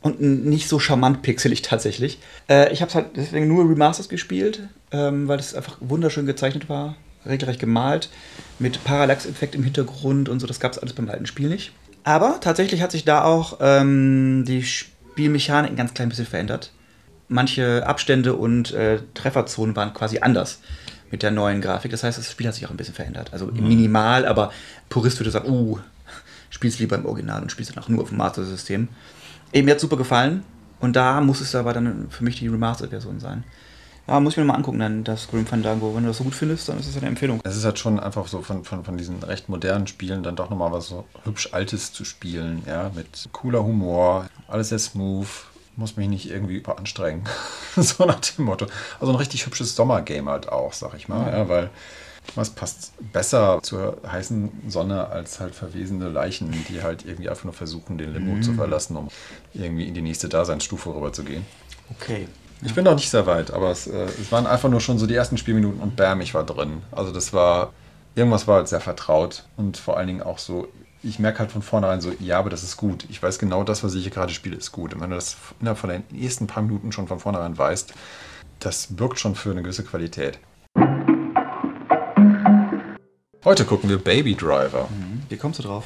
und 0.01 0.21
nicht 0.21 0.67
so 0.67 0.77
charmant 0.77 1.23
pixelig 1.23 1.61
tatsächlich. 1.63 2.19
Äh, 2.47 2.71
ich 2.71 2.81
habe 2.81 2.89
es 2.89 2.95
halt 2.95 3.07
deswegen 3.15 3.47
nur 3.47 3.67
Remastered 3.67 4.09
gespielt, 4.09 4.69
ähm, 4.91 5.27
weil 5.27 5.39
es 5.39 5.55
einfach 5.55 5.77
wunderschön 5.79 6.27
gezeichnet 6.27 6.69
war, 6.69 6.95
regelrecht 7.25 7.59
gemalt, 7.59 8.09
mit 8.59 8.83
Parallax-Effekt 8.83 9.55
im 9.55 9.63
Hintergrund 9.63 10.29
und 10.29 10.39
so. 10.39 10.47
Das 10.47 10.59
gab 10.59 10.71
es 10.71 10.79
alles 10.79 10.93
beim 10.93 11.09
alten 11.09 11.25
Spiel 11.25 11.49
nicht. 11.49 11.71
Aber 12.03 12.39
tatsächlich 12.41 12.81
hat 12.81 12.91
sich 12.91 13.05
da 13.05 13.23
auch 13.23 13.59
ähm, 13.61 14.43
die 14.45 14.63
Spielmechanik 14.63 15.71
ein 15.71 15.77
ganz 15.77 15.93
klein 15.93 16.09
bisschen 16.09 16.25
verändert. 16.25 16.71
Manche 17.29 17.87
Abstände 17.87 18.35
und 18.35 18.73
äh, 18.73 18.99
Trefferzonen 19.13 19.75
waren 19.75 19.93
quasi 19.93 20.19
anders 20.19 20.59
mit 21.09 21.23
der 21.23 21.31
neuen 21.31 21.61
Grafik. 21.61 21.91
Das 21.91 22.03
heißt, 22.03 22.17
das 22.17 22.31
Spiel 22.31 22.47
hat 22.47 22.55
sich 22.55 22.65
auch 22.65 22.71
ein 22.71 22.77
bisschen 22.77 22.95
verändert. 22.95 23.31
Also 23.31 23.45
minimal, 23.45 24.25
aber 24.25 24.51
Purist 24.89 25.19
würde 25.19 25.31
sagen, 25.31 25.49
uh, 25.49 25.79
spielst 26.49 26.79
lieber 26.79 26.95
im 26.95 27.05
Original 27.05 27.41
und 27.41 27.51
spielst 27.51 27.75
dann 27.75 27.83
auch 27.83 27.87
nur 27.87 28.01
auf 28.01 28.09
dem 28.09 28.17
Master-System. 28.17 28.89
Eben, 29.53 29.65
mir 29.65 29.71
hat 29.71 29.79
super 29.79 29.97
gefallen. 29.97 30.43
Und 30.79 30.95
da 30.95 31.21
muss 31.21 31.39
es 31.39 31.55
aber 31.55 31.71
dann 31.71 32.07
für 32.09 32.23
mich 32.23 32.39
die 32.39 32.47
Remastered-Version 32.47 33.19
sein. 33.19 33.43
Ja, 34.07 34.19
muss 34.19 34.33
ich 34.33 34.37
mir 34.37 34.43
mal 34.43 34.55
angucken, 34.55 34.79
dann 34.79 35.03
das 35.03 35.29
Grim 35.29 35.45
Fandango. 35.45 35.95
Wenn 35.95 36.03
du 36.03 36.09
das 36.09 36.17
so 36.17 36.25
gut 36.25 36.35
findest, 36.35 36.67
dann 36.67 36.77
ist 36.77 36.87
es 36.87 36.97
eine 36.97 37.07
Empfehlung. 37.07 37.39
Es 37.43 37.55
ist 37.55 37.63
halt 37.63 37.79
schon 37.79 37.99
einfach 37.99 38.27
so 38.27 38.41
von, 38.41 38.65
von, 38.65 38.83
von 38.83 38.97
diesen 38.97 39.23
recht 39.23 39.47
modernen 39.47 39.87
Spielen 39.87 40.23
dann 40.23 40.35
doch 40.35 40.49
nochmal 40.49 40.71
was 40.73 40.87
so 40.87 41.05
hübsch 41.23 41.49
Altes 41.53 41.93
zu 41.93 42.03
spielen, 42.03 42.63
ja, 42.67 42.91
mit 42.93 43.29
cooler 43.31 43.63
Humor, 43.63 44.27
alles 44.47 44.69
sehr 44.69 44.79
smooth, 44.79 45.27
muss 45.77 45.95
mich 45.95 46.09
nicht 46.09 46.29
irgendwie 46.29 46.61
anstrengen. 46.65 47.23
so 47.77 48.05
nach 48.05 48.19
dem 48.19 48.45
Motto. 48.45 48.67
Also 48.99 49.13
ein 49.13 49.17
richtig 49.17 49.45
hübsches 49.45 49.75
Sommergame 49.75 50.29
halt 50.29 50.49
auch, 50.49 50.73
sag 50.73 50.95
ich 50.95 51.07
mal, 51.07 51.31
ja, 51.31 51.47
weil 51.47 51.69
was 52.35 52.49
passt 52.49 52.93
besser 53.11 53.59
zur 53.63 53.97
heißen 54.07 54.63
Sonne 54.67 55.07
als 55.07 55.39
halt 55.39 55.55
verwesende 55.55 56.09
Leichen, 56.09 56.51
die 56.69 56.81
halt 56.81 57.05
irgendwie 57.05 57.29
einfach 57.29 57.43
nur 57.43 57.53
versuchen, 57.53 57.97
den 57.97 58.13
Limbo 58.13 58.39
zu 58.41 58.53
verlassen, 58.53 58.95
um 58.95 59.09
irgendwie 59.53 59.87
in 59.87 59.93
die 59.93 60.01
nächste 60.01 60.29
Daseinsstufe 60.29 60.93
rüberzugehen. 60.93 61.45
Okay. 61.91 62.27
Ich 62.65 62.73
bin 62.73 62.85
noch 62.85 62.95
nicht 62.95 63.09
sehr 63.09 63.25
weit, 63.25 63.51
aber 63.51 63.71
es, 63.71 63.87
äh, 63.87 64.05
es 64.05 64.31
waren 64.31 64.47
einfach 64.47 64.69
nur 64.69 64.79
schon 64.79 64.97
so 64.97 65.05
die 65.05 65.15
ersten 65.15 65.37
Spielminuten 65.37 65.81
und 65.81 65.95
bam, 65.95 66.21
ich 66.21 66.33
war 66.33 66.45
drin. 66.45 66.81
Also 66.91 67.11
das 67.11 67.33
war, 67.33 67.73
irgendwas 68.15 68.47
war 68.47 68.57
halt 68.57 68.67
sehr 68.67 68.79
vertraut 68.79 69.43
und 69.57 69.77
vor 69.77 69.97
allen 69.97 70.07
Dingen 70.07 70.21
auch 70.21 70.37
so, 70.37 70.67
ich 71.03 71.19
merke 71.19 71.39
halt 71.39 71.51
von 71.51 71.61
vornherein 71.61 71.99
so, 71.99 72.13
ja, 72.19 72.39
aber 72.39 72.49
das 72.49 72.63
ist 72.63 72.77
gut. 72.77 73.05
Ich 73.09 73.21
weiß 73.21 73.37
genau, 73.37 73.63
das, 73.63 73.83
was 73.83 73.93
ich 73.93 74.03
hier 74.03 74.11
gerade 74.11 74.31
spiele, 74.33 74.55
ist 74.55 74.71
gut. 74.71 74.93
Und 74.93 75.01
wenn 75.01 75.09
du 75.09 75.15
das 75.17 75.35
innerhalb 75.59 75.77
von 75.77 75.89
den 75.89 76.03
ersten 76.17 76.47
paar 76.47 76.63
Minuten 76.63 76.93
schon 76.93 77.07
von 77.07 77.19
vornherein 77.19 77.57
weißt, 77.57 77.93
das 78.59 78.87
birgt 78.89 79.19
schon 79.19 79.35
für 79.35 79.51
eine 79.51 79.61
gewisse 79.61 79.83
Qualität. 79.83 80.39
Heute 83.43 83.65
gucken 83.65 83.89
wir 83.89 83.97
Baby 83.97 84.35
Driver. 84.35 84.87
Wie 85.27 85.35
kommst 85.35 85.59
du 85.59 85.63
drauf? 85.63 85.83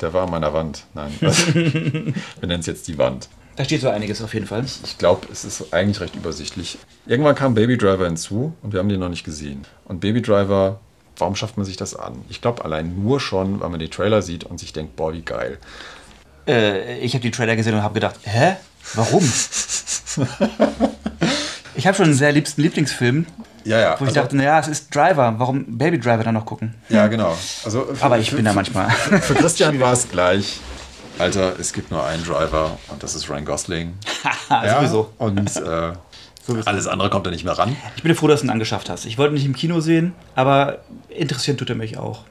Der 0.00 0.12
war 0.12 0.24
an 0.24 0.30
meiner 0.30 0.52
Wand. 0.52 0.84
Nein, 0.94 1.12
wir 1.20 2.12
nennen 2.42 2.60
es 2.60 2.66
jetzt 2.66 2.88
die 2.88 2.98
Wand. 2.98 3.28
Da 3.56 3.64
steht 3.64 3.80
so 3.80 3.88
einiges 3.88 4.20
auf 4.22 4.34
jeden 4.34 4.46
Fall. 4.46 4.64
Ich 4.84 4.98
glaube, 4.98 5.26
es 5.32 5.44
ist 5.44 5.72
eigentlich 5.72 6.00
recht 6.00 6.14
übersichtlich. 6.14 6.76
Irgendwann 7.06 7.34
kam 7.34 7.54
Baby 7.54 7.78
Driver 7.78 8.04
hinzu 8.04 8.52
und 8.62 8.72
wir 8.74 8.80
haben 8.80 8.88
den 8.90 9.00
noch 9.00 9.08
nicht 9.08 9.24
gesehen. 9.24 9.62
Und 9.86 10.00
Baby 10.00 10.20
Driver, 10.20 10.78
warum 11.16 11.34
schafft 11.36 11.56
man 11.56 11.64
sich 11.64 11.76
das 11.78 11.96
an? 11.96 12.22
Ich 12.28 12.42
glaube 12.42 12.64
allein 12.66 13.02
nur 13.02 13.18
schon, 13.18 13.60
weil 13.60 13.70
man 13.70 13.80
die 13.80 13.88
Trailer 13.88 14.20
sieht 14.20 14.44
und 14.44 14.60
sich 14.60 14.72
denkt, 14.74 14.94
boah, 14.96 15.12
wie 15.14 15.22
geil. 15.22 15.56
Äh, 16.46 16.98
ich 16.98 17.14
habe 17.14 17.22
die 17.22 17.30
Trailer 17.30 17.56
gesehen 17.56 17.74
und 17.74 17.82
habe 17.82 17.94
gedacht, 17.94 18.16
hä? 18.24 18.56
Warum? 18.94 19.24
ich 21.74 21.86
habe 21.86 21.96
schon 21.96 22.04
einen 22.06 22.14
sehr 22.14 22.32
liebsten 22.32 22.62
Lieblingsfilm, 22.62 23.26
Ja, 23.64 23.78
ja. 23.80 23.96
wo 23.98 24.04
ich 24.04 24.12
dachte, 24.12 24.36
naja, 24.36 24.60
es 24.60 24.68
ist 24.68 24.94
Driver. 24.94 25.34
Warum 25.38 25.78
Baby 25.78 25.98
Driver 25.98 26.22
dann 26.24 26.34
noch 26.34 26.46
gucken? 26.46 26.74
ja, 26.88 27.06
genau. 27.06 27.36
Also 27.64 27.86
für, 27.94 28.04
Aber 28.04 28.18
ich 28.18 28.30
für, 28.30 28.36
bin 28.36 28.44
da 28.44 28.52
manchmal. 28.52 28.90
Für 28.90 29.34
Christian 29.34 29.80
war 29.80 29.92
es 29.92 30.08
gleich. 30.08 30.60
Alter, 31.18 31.58
es 31.58 31.72
gibt 31.72 31.90
nur 31.90 32.04
einen 32.04 32.24
Driver 32.24 32.78
und 32.88 33.02
das 33.02 33.14
ist 33.14 33.30
Ryan 33.30 33.44
Gosling. 33.44 33.94
ja, 34.50 34.76
Sowieso. 34.76 35.12
Und 35.18 35.56
äh, 35.56 35.92
Sowieso. 36.46 36.66
alles 36.66 36.86
andere 36.86 37.10
kommt 37.10 37.26
da 37.26 37.30
nicht 37.30 37.44
mehr 37.44 37.56
ran. 37.56 37.74
Ich 37.96 38.02
bin 38.02 38.14
froh, 38.14 38.28
dass 38.28 38.40
du 38.40 38.46
ihn 38.46 38.50
angeschafft 38.50 38.90
hast. 38.90 39.06
Ich 39.06 39.16
wollte 39.16 39.32
ihn 39.32 39.36
nicht 39.36 39.46
im 39.46 39.54
Kino 39.54 39.80
sehen, 39.80 40.14
aber 40.34 40.80
interessieren 41.08 41.56
tut 41.56 41.70
er 41.70 41.76
mich 41.76 41.96
auch. 41.96 42.24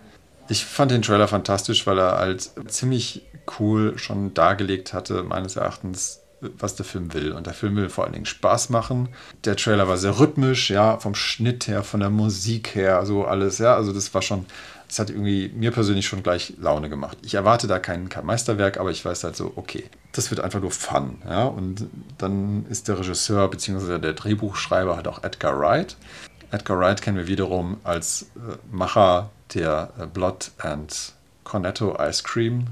Ich 0.47 0.63
fand 0.65 0.91
den 0.91 1.01
Trailer 1.01 1.27
fantastisch, 1.27 1.87
weil 1.87 1.97
er 1.97 2.17
halt 2.19 2.51
ziemlich 2.67 3.23
cool 3.59 3.97
schon 3.97 4.33
dargelegt 4.35 4.93
hatte, 4.93 5.23
meines 5.23 5.55
Erachtens, 5.55 6.21
was 6.41 6.75
der 6.75 6.85
Film 6.85 7.13
will. 7.13 7.31
Und 7.31 7.47
der 7.47 7.55
Film 7.55 7.75
will 7.75 7.89
vor 7.89 8.03
allen 8.03 8.13
Dingen 8.13 8.25
Spaß 8.27 8.69
machen. 8.69 9.09
Der 9.45 9.55
Trailer 9.55 9.87
war 9.87 9.97
sehr 9.97 10.19
rhythmisch, 10.19 10.69
ja, 10.69 10.97
vom 10.99 11.15
Schnitt 11.15 11.67
her, 11.67 11.83
von 11.83 11.99
der 11.99 12.11
Musik 12.11 12.75
her, 12.75 13.03
so 13.05 13.25
alles, 13.25 13.57
ja. 13.57 13.75
Also 13.75 13.91
das 13.91 14.13
war 14.13 14.21
schon, 14.21 14.45
das 14.95 14.99
hat 14.99 15.09
irgendwie 15.09 15.51
mir 15.53 15.71
persönlich 15.71 16.05
schon 16.07 16.23
gleich 16.23 16.53
Laune 16.57 16.87
gemacht. 16.87 17.17
Ich 17.21 17.33
erwarte 17.33 17.67
da 17.67 17.79
kein, 17.79 18.07
kein 18.07 18.25
Meisterwerk, 18.25 18.77
aber 18.77 18.91
ich 18.91 19.03
weiß 19.03 19.25
halt 19.25 19.35
so, 19.35 19.51
okay, 19.57 19.83
das 20.13 20.31
wird 20.31 20.39
einfach 20.39 20.61
nur 20.61 20.71
Fun, 20.71 21.17
ja. 21.27 21.43
Und 21.43 21.87
dann 22.17 22.65
ist 22.69 22.87
der 22.87 22.97
Regisseur 22.97 23.49
bzw. 23.49 23.99
der 23.99 24.13
Drehbuchschreiber 24.13 24.95
halt 24.95 25.09
auch 25.09 25.21
Edgar 25.21 25.59
Wright. 25.59 25.97
Edgar 26.51 26.79
Wright 26.79 27.01
kennen 27.01 27.17
wir 27.17 27.27
wiederum 27.27 27.75
als 27.83 28.27
äh, 28.37 28.55
Macher 28.71 29.31
der 29.53 29.89
äh, 29.99 30.05
Blood 30.05 30.51
and 30.59 31.11
Cornetto 31.43 31.97
Ice 31.99 32.23
Cream 32.23 32.67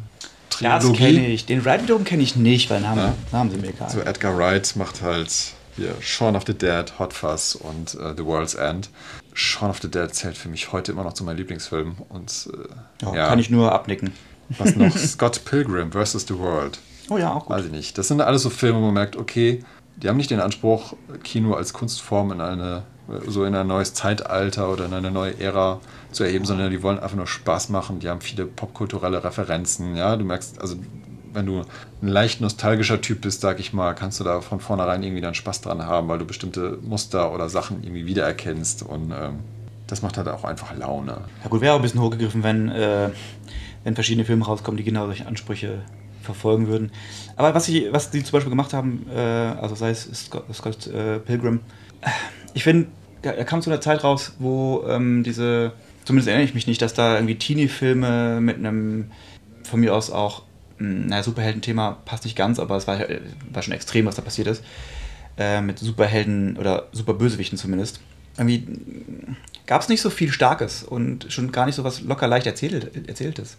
Das 0.62 0.94
kenne 0.94 1.27
ich. 1.27 1.46
Den 1.46 1.60
Ride 1.60 1.84
wiederum 1.84 2.06
kenne 2.06 2.24
ich 2.24 2.38
nicht, 2.38 2.70
weil 2.70 2.80
Namen, 2.80 3.00
Ja. 3.00 3.13
Namen 3.34 3.51
sind 3.51 3.62
mir 3.63 3.70
egal. 3.70 3.89
So 3.89 4.00
Edgar 4.00 4.38
Wright 4.38 4.74
macht 4.77 5.01
halt 5.01 5.30
hier 5.75 5.94
Shaun 6.00 6.38
of 6.38 6.44
the 6.48 6.53
Dead, 6.53 6.86
Hot 7.00 7.12
Fuzz 7.12 7.56
und 7.56 7.96
äh, 7.96 8.13
The 8.15 8.24
World's 8.24 8.53
End. 8.53 8.89
Shaun 9.34 9.70
of 9.70 9.80
the 9.82 9.90
Dead 9.90 10.13
zählt 10.13 10.38
für 10.38 10.50
mich 10.50 10.72
heute 10.72 10.92
immer 10.92 11.04
noch 11.04 11.13
zu 11.13 11.24
meinen 11.24 11.38
Lieblingsfilmen. 11.38 11.96
Und 12.10 12.50
äh, 12.54 13.06
ja, 13.06 13.16
ja, 13.16 13.28
Kann 13.28 13.40
ich 13.40 13.50
nur 13.50 13.72
abnicken. 13.72 14.12
was 14.58 14.75
noch? 14.75 14.96
Scott 14.98 15.46
Pilgrim 15.46 15.92
vs. 15.92 16.25
The 16.28 16.38
World. 16.38 16.80
Oh 17.10 17.18
ja, 17.18 17.34
auch 17.34 17.46
gut. 17.46 17.58
Weiß 17.58 17.66
ich 17.66 17.72
nicht. 17.72 17.98
Das 17.98 18.08
sind 18.08 18.22
alles 18.22 18.44
so 18.44 18.50
Filme, 18.50 18.80
wo 18.80 18.86
man 18.86 18.94
merkt, 18.94 19.16
okay, 19.16 19.63
die 19.98 20.10
haben 20.10 20.18
nicht 20.18 20.32
den 20.32 20.40
Anspruch, 20.40 20.94
Kino 21.24 21.54
als 21.54 21.74
Kunstform 21.74 22.32
in 22.32 22.42
eine 22.42 22.84
so 23.28 23.44
in 23.44 23.54
ein 23.54 23.68
neues 23.68 23.94
Zeitalter 23.94 24.72
oder 24.72 24.86
in 24.86 24.94
eine 24.94 25.12
neue 25.12 25.38
Ära 25.40 25.82
zu 26.12 26.24
erheben, 26.24 26.46
sondern 26.46 26.72
die 26.72 26.82
wollen 26.82 27.00
einfach 27.00 27.18
nur 27.18 27.28
Spaß 27.28 27.70
machen. 27.70 28.00
Die 28.00 28.10
haben 28.10 28.22
viele 28.22 28.46
popkulturelle 28.46 29.24
Referenzen. 29.24 29.96
Ja, 29.96 30.16
du 30.16 30.24
merkst, 30.24 30.62
also 30.62 30.78
wenn 31.34 31.46
du 31.46 31.62
ein 32.02 32.08
leicht 32.08 32.42
nostalgischer 32.42 33.02
Typ 33.02 33.22
bist, 33.22 33.42
sag 33.42 33.60
ich 33.60 33.74
mal, 33.74 33.94
kannst 33.94 34.20
du 34.20 34.24
da 34.24 34.42
von 34.42 34.60
vornherein 34.60 35.04
irgendwie 35.04 35.22
dann 35.22 35.34
Spaß 35.34 35.62
dran 35.62 35.84
haben, 35.84 36.08
weil 36.08 36.20
du 36.20 36.25
bestimmte 36.25 36.78
Muster 36.82 37.34
oder 37.34 37.50
Sachen 37.50 37.84
irgendwie 37.84 38.06
wiedererkennst 38.06 38.84
und 38.84 39.12
ähm, 39.12 39.40
das 39.88 40.02
macht 40.02 40.18
halt 40.18 40.28
auch 40.28 40.44
einfach 40.44 40.75
Laune. 40.75 41.22
Ja 41.44 41.50
gut, 41.50 41.62
wäre 41.62 41.74
auch 41.74 41.78
ein 41.78 41.82
bisschen 41.82 42.02
hochgegriffen, 42.02 42.44
wenn, 42.44 42.70
äh, 42.70 43.10
wenn 43.84 43.96
verschiedene 43.96 44.25
Filme 44.25 44.46
rauskommen, 44.46 44.78
die 44.78 44.84
genau 44.84 45.06
solche 45.06 45.28
Ansprüche 45.28 45.82
verfolgen 46.22 46.68
würden. 46.68 46.92
Aber 47.36 47.54
was, 47.54 47.68
ich, 47.68 47.92
was 47.92 48.10
die 48.10 48.24
zum 48.24 48.32
Beispiel 48.32 48.50
gemacht 48.50 48.74
haben, 48.74 49.06
äh, 49.13 49.20
also 49.20 49.75
sei 49.75 49.90
es 49.90 50.10
Scott, 50.13 50.46
Scott 50.54 50.88
äh, 50.88 51.20
Pilgrim, 51.20 51.60
äh, 52.02 52.10
ich 52.54 52.63
finde, 52.63 52.88
er 53.22 53.46
kam 53.46 53.62
zu 53.62 53.70
einer 53.70 53.82
Zeit 53.82 54.04
raus, 54.04 54.34
wo 54.40 54.84
ähm, 54.88 55.24
diese, 55.24 55.72
zumindest 56.06 56.28
erinnere 56.28 56.46
ich 56.46 56.54
mich 56.54 56.68
nicht, 56.68 56.82
dass 56.82 56.94
da 56.94 57.16
irgendwie 57.16 57.36
Teenie-Filme 57.36 58.40
mit 58.42 58.58
einem, 58.58 59.12
von 59.63 59.80
mir 59.80 59.96
aus 59.96 60.12
auch, 60.12 60.44
naja, 60.80 61.24
Superhelden-Thema 61.24 61.98
passt 62.06 62.25
nicht 62.25 62.36
ganz, 62.36 62.60
aber 62.60 62.77
es 62.77 62.88
war, 62.88 63.00
war 63.51 63.62
schon 63.62 63.74
extrem, 63.74 64.06
was 64.06 64.15
da 64.15 64.22
passiert 64.22 64.48
ist, 64.48 64.63
äh, 65.38 65.62
mit 65.62 65.80
Superhelden 65.80 66.58
oder 66.58 66.88
Superbösewichten 66.92 67.58
zumindest. 67.58 68.00
Irgendwie 68.38 68.68
gab 69.68 69.82
es 69.82 69.89
nicht 69.89 70.01
so 70.01 70.10
viel 70.10 70.32
Starkes 70.32 70.84
und 70.84 71.32
schon 71.32 71.51
gar 71.51 71.65
nicht 71.65 71.75
so 71.75 71.84
was 71.84 72.01
locker 72.01 72.27
leicht 72.27 72.48
erzählt, 72.48 73.08
Erzähltes. 73.08 73.58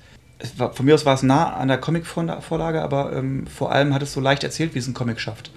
War, 0.56 0.72
von 0.72 0.84
mir 0.84 0.94
aus 0.94 1.06
war 1.06 1.14
es 1.14 1.22
nah 1.22 1.54
an 1.54 1.68
der 1.68 1.78
Comic-Vorlage, 1.78 2.82
aber 2.82 3.12
ähm, 3.12 3.46
vor 3.46 3.70
allem 3.70 3.94
hat 3.94 4.02
es 4.02 4.12
so 4.12 4.20
leicht 4.20 4.42
erzählt, 4.42 4.74
wie 4.74 4.80
es 4.80 4.88
ein 4.88 4.94
Comic 4.94 5.20
schafft. 5.20 5.50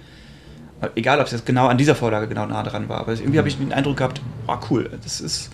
Egal, 0.94 1.18
ob 1.18 1.26
es 1.26 1.32
jetzt 1.32 1.44
genau 1.44 1.66
an 1.66 1.76
dieser 1.76 1.96
Vorlage 1.96 2.28
genau 2.28 2.46
nah 2.46 2.62
dran 2.62 2.88
war, 2.88 3.00
aber 3.00 3.12
irgendwie 3.12 3.32
mhm. 3.32 3.38
habe 3.38 3.48
ich 3.48 3.58
den 3.58 3.72
Eindruck 3.72 3.96
gehabt, 3.96 4.20
oh 4.46 4.56
cool, 4.70 4.88
das 5.02 5.20
ist, 5.20 5.50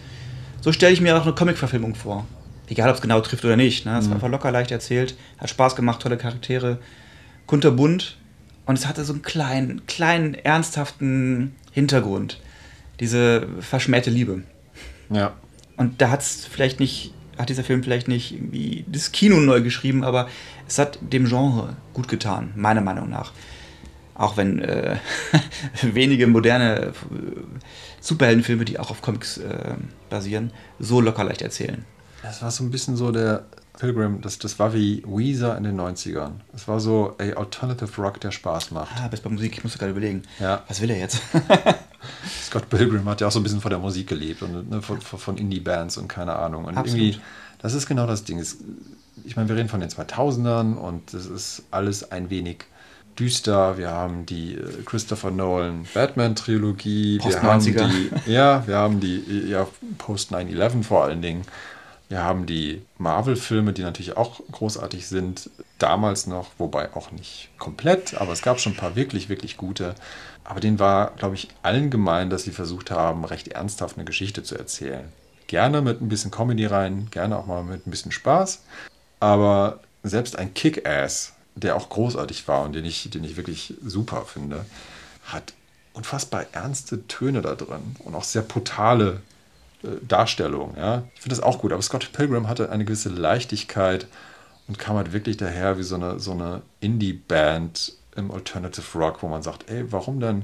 so 0.61 0.70
stelle 0.70 0.92
ich 0.92 1.00
mir 1.00 1.16
auch 1.16 1.23
eine 1.23 1.34
Comic-Verfilmung 1.34 1.94
vor. 1.94 2.26
Egal, 2.68 2.88
ob 2.88 2.97
es 2.97 3.02
genau 3.02 3.21
trifft 3.21 3.44
oder 3.44 3.56
nicht. 3.56 3.85
Ne? 3.85 3.99
Es 3.99 4.04
mhm. 4.04 4.11
war 4.11 4.16
einfach 4.16 4.30
locker 4.30 4.50
leicht 4.50 4.71
erzählt, 4.71 5.16
hat 5.38 5.50
Spaß 5.50 5.76
gemacht, 5.76 6.00
tolle 6.00 6.16
Charaktere, 6.16 6.78
kunterbunt 7.47 8.16
und 8.66 8.78
es 8.78 8.87
hatte 8.87 9.04
so 9.04 9.12
einen 9.12 9.23
kleinen, 9.23 9.87
kleinen, 9.87 10.35
ernsthaften 10.35 11.54
Hintergrund. 11.73 12.40
Diese 13.00 13.47
verschmähte 13.61 14.11
Liebe. 14.11 14.42
Ja. 15.11 15.35
Und 15.76 16.00
da 16.00 16.11
hat 16.11 16.23
es 16.23 16.47
vielleicht 16.47 16.80
nicht, 16.80 17.12
hat 17.37 17.49
dieser 17.49 17.64
Film 17.64 17.83
vielleicht 17.83 18.09
nicht 18.09 18.33
irgendwie 18.33 18.85
das 18.88 19.12
Kino 19.12 19.40
neu 19.40 19.61
geschrieben, 19.61 20.04
aber 20.04 20.28
es 20.66 20.78
hat 20.78 20.99
dem 21.00 21.26
Genre 21.26 21.76
gut 21.92 22.09
getan, 22.09 22.52
meiner 22.54 22.80
Meinung 22.80 23.11
nach. 23.11 23.33
Auch 24.14 24.37
wenn 24.37 24.61
äh, 24.61 24.97
wenige 25.83 26.28
moderne 26.28 26.80
äh, 26.80 26.92
Superheldenfilme, 28.00 28.64
die 28.64 28.78
auch 28.78 28.90
auf 28.90 29.02
Comics 29.02 29.38
äh, 29.38 29.75
basieren, 30.09 30.52
so 30.78 31.00
locker 31.00 31.25
leicht 31.25 31.42
erzählen. 31.42 31.85
Das 32.25 32.40
war 32.40 32.50
so 32.50 32.64
ein 32.64 32.71
bisschen 32.71 32.97
so 32.97 33.12
der 33.12 33.45
Pilgrim, 33.78 34.23
das, 34.23 34.38
das 34.38 34.59
war 34.59 34.73
wie 34.73 35.02
Weezer 35.07 35.59
in 35.59 35.64
den 35.64 35.78
90ern. 35.78 36.33
Es 36.54 36.66
war 36.66 36.81
so 36.81 37.16
a 37.19 37.38
Alternative 37.38 38.00
Rock, 38.00 38.19
der 38.19 38.31
Spaß 38.31 38.71
macht. 38.71 38.97
Ah, 38.97 39.09
bis 39.09 39.21
bei 39.21 39.28
Musik, 39.28 39.59
ich 39.59 39.62
musste 39.62 39.78
gerade 39.78 39.90
überlegen. 39.90 40.23
Ja. 40.40 40.62
Was 40.66 40.81
will 40.81 40.90
er 40.90 40.99
jetzt? 40.99 41.21
Scott 42.43 42.71
Pilgrim 42.71 43.07
hat 43.07 43.21
ja 43.21 43.26
auch 43.26 43.33
so 43.33 43.40
ein 43.40 43.43
bisschen 43.43 43.61
von 43.61 43.71
der 43.71 43.78
Musik 43.78 44.07
gelebt 44.07 44.43
und 44.43 44.71
ne, 44.71 44.81
von, 44.81 45.00
von 45.02 45.37
Indie-Bands 45.37 45.99
und 45.99 46.09
keine 46.09 46.37
Ahnung. 46.37 46.64
Und 46.64 46.78
Absolut. 46.78 46.99
irgendwie, 46.99 47.21
das 47.59 47.75
ist 47.75 47.87
genau 47.87 48.07
das 48.07 48.25
Ding. 48.25 48.43
Ich 49.25 49.37
meine, 49.37 49.49
wir 49.50 49.57
reden 49.57 49.69
von 49.69 49.81
den 49.81 49.90
2000ern 49.90 50.76
und 50.76 51.12
das 51.12 51.26
ist 51.26 51.64
alles 51.71 52.11
ein 52.11 52.31
wenig 52.31 52.64
düster. 53.19 53.76
Wir 53.76 53.90
haben 53.90 54.25
die 54.25 54.54
äh, 54.54 54.83
Christopher 54.87 55.31
Nolan 55.31 55.85
Batman-Trilogie. 55.93 57.21
Wir 57.23 57.43
haben 57.43 57.61
die, 57.61 58.33
ja, 58.33 58.66
wir 58.66 58.76
haben 58.76 59.00
die 59.00 59.47
ja, 59.49 59.66
Post 59.99 60.33
9-11 60.33 60.85
vor 60.85 61.04
allen 61.04 61.21
Dingen. 61.21 61.45
Wir 62.14 62.23
haben 62.23 62.47
die 62.47 62.80
Marvel-Filme, 62.99 63.73
die 63.73 63.83
natürlich 63.83 64.16
auch 64.16 64.40
großartig 64.52 65.09
sind, 65.09 65.50
damals 65.80 66.28
noch, 66.28 66.52
wobei 66.59 66.94
auch 66.94 67.11
nicht 67.11 67.49
komplett, 67.59 68.14
aber 68.14 68.33
es 68.33 68.40
gab 68.40 68.61
schon 68.61 68.75
ein 68.75 68.76
paar 68.76 68.94
wirklich, 68.94 69.28
wirklich 69.28 69.56
gute. 69.56 69.97
Aber 70.44 70.61
denen 70.61 70.78
war, 70.78 71.11
glaube 71.16 71.35
ich, 71.35 71.49
allen 71.64 71.90
gemein, 71.90 72.30
dass 72.30 72.44
sie 72.44 72.52
versucht 72.52 72.92
haben, 72.92 73.25
recht 73.25 73.49
ernsthaft 73.49 73.97
eine 73.97 74.04
Geschichte 74.04 74.44
zu 74.44 74.56
erzählen. 74.56 75.11
Gerne 75.49 75.83
mit 75.83 76.00
ein 76.00 76.09
bisschen 76.09 76.30
Comedy 76.30 76.66
rein, 76.66 77.09
gerne 77.11 77.37
auch 77.37 77.47
mal 77.47 77.64
mit 77.64 77.85
ein 77.85 77.90
bisschen 77.90 78.12
Spaß. 78.12 78.62
Aber 79.18 79.80
selbst 80.04 80.38
ein 80.38 80.54
Kick-Ass 80.54 81.33
der 81.56 81.75
auch 81.75 81.88
großartig 81.88 82.47
war 82.47 82.62
und 82.62 82.75
den 82.75 82.85
ich, 82.85 83.11
den 83.11 83.25
ich 83.25 83.37
wirklich 83.37 83.75
super 83.85 84.25
finde, 84.25 84.64
hat 85.25 85.52
unfassbar 85.94 86.47
ernste 86.52 87.09
Töne 87.09 87.42
da 87.42 87.56
drin 87.56 87.97
und 87.99 88.14
auch 88.14 88.23
sehr 88.23 88.42
brutale 88.42 89.21
äh, 89.85 90.05
Darstellungen. 90.07 90.76
Ja? 90.76 91.05
Ich 91.14 91.23
finde 91.23 91.37
das 91.37 91.45
auch 91.45 91.59
gut, 91.59 91.73
aber 91.73 91.83
Scott 91.83 92.11
Pilgrim 92.12 92.49
hatte 92.49 92.71
eine 92.71 92.85
gewisse 92.85 93.11
Leichtigkeit 93.11 94.07
und 94.69 94.79
kam 94.79 94.97
halt 94.97 95.12
wirklich 95.12 95.37
daher 95.37 95.79
wie 95.79 95.83
so 95.83 95.95
eine, 95.97 96.19
so 96.19 96.33
eine 96.33 96.62
Indie-Band 96.81 97.93
im 98.17 98.31
Alternative 98.31 98.99
Rock, 98.99 99.23
wo 99.23 99.29
man 99.29 99.43
sagt, 99.43 99.71
ey, 99.71 99.91
warum 99.93 100.21
denn? 100.21 100.43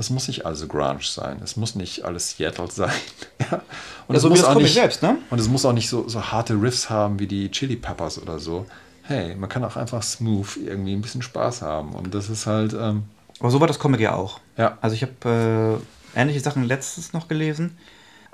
Es 0.00 0.10
muss 0.10 0.28
nicht 0.28 0.46
also 0.46 0.68
Grunge 0.68 1.00
sein, 1.02 1.40
es 1.42 1.56
muss 1.56 1.74
nicht 1.74 2.04
alles 2.04 2.36
Seattle 2.36 2.70
sein. 2.70 2.92
ja? 3.50 3.62
Und, 4.06 4.14
ja, 4.14 4.20
so 4.20 4.28
es 4.28 4.30
muss 4.30 4.44
auch 4.44 4.54
nicht, 4.54 4.74
selbst, 4.74 5.02
ne? 5.02 5.18
und 5.30 5.40
es 5.40 5.48
muss 5.48 5.64
auch 5.64 5.72
nicht 5.72 5.88
so, 5.88 6.08
so 6.08 6.22
harte 6.22 6.54
Riffs 6.54 6.88
haben 6.88 7.18
wie 7.18 7.26
die 7.26 7.50
Chili 7.50 7.76
Peppers 7.76 8.20
oder 8.20 8.38
so 8.38 8.66
hey, 9.08 9.34
man 9.34 9.48
kann 9.48 9.64
auch 9.64 9.76
einfach 9.76 10.02
smooth 10.02 10.58
irgendwie 10.58 10.92
ein 10.92 11.00
bisschen 11.00 11.22
Spaß 11.22 11.62
haben. 11.62 11.92
Und 11.92 12.14
das 12.14 12.28
ist 12.28 12.46
halt. 12.46 12.74
Ähm, 12.74 13.04
Aber 13.40 13.50
so 13.50 13.60
war 13.60 13.66
das 13.66 13.78
Comic 13.78 14.00
ja 14.00 14.14
auch. 14.14 14.40
Ja. 14.56 14.78
Also 14.80 14.94
ich 14.94 15.02
habe 15.02 15.80
äh, 16.14 16.20
ähnliche 16.20 16.40
Sachen 16.40 16.64
letztens 16.64 17.12
noch 17.12 17.26
gelesen. 17.26 17.78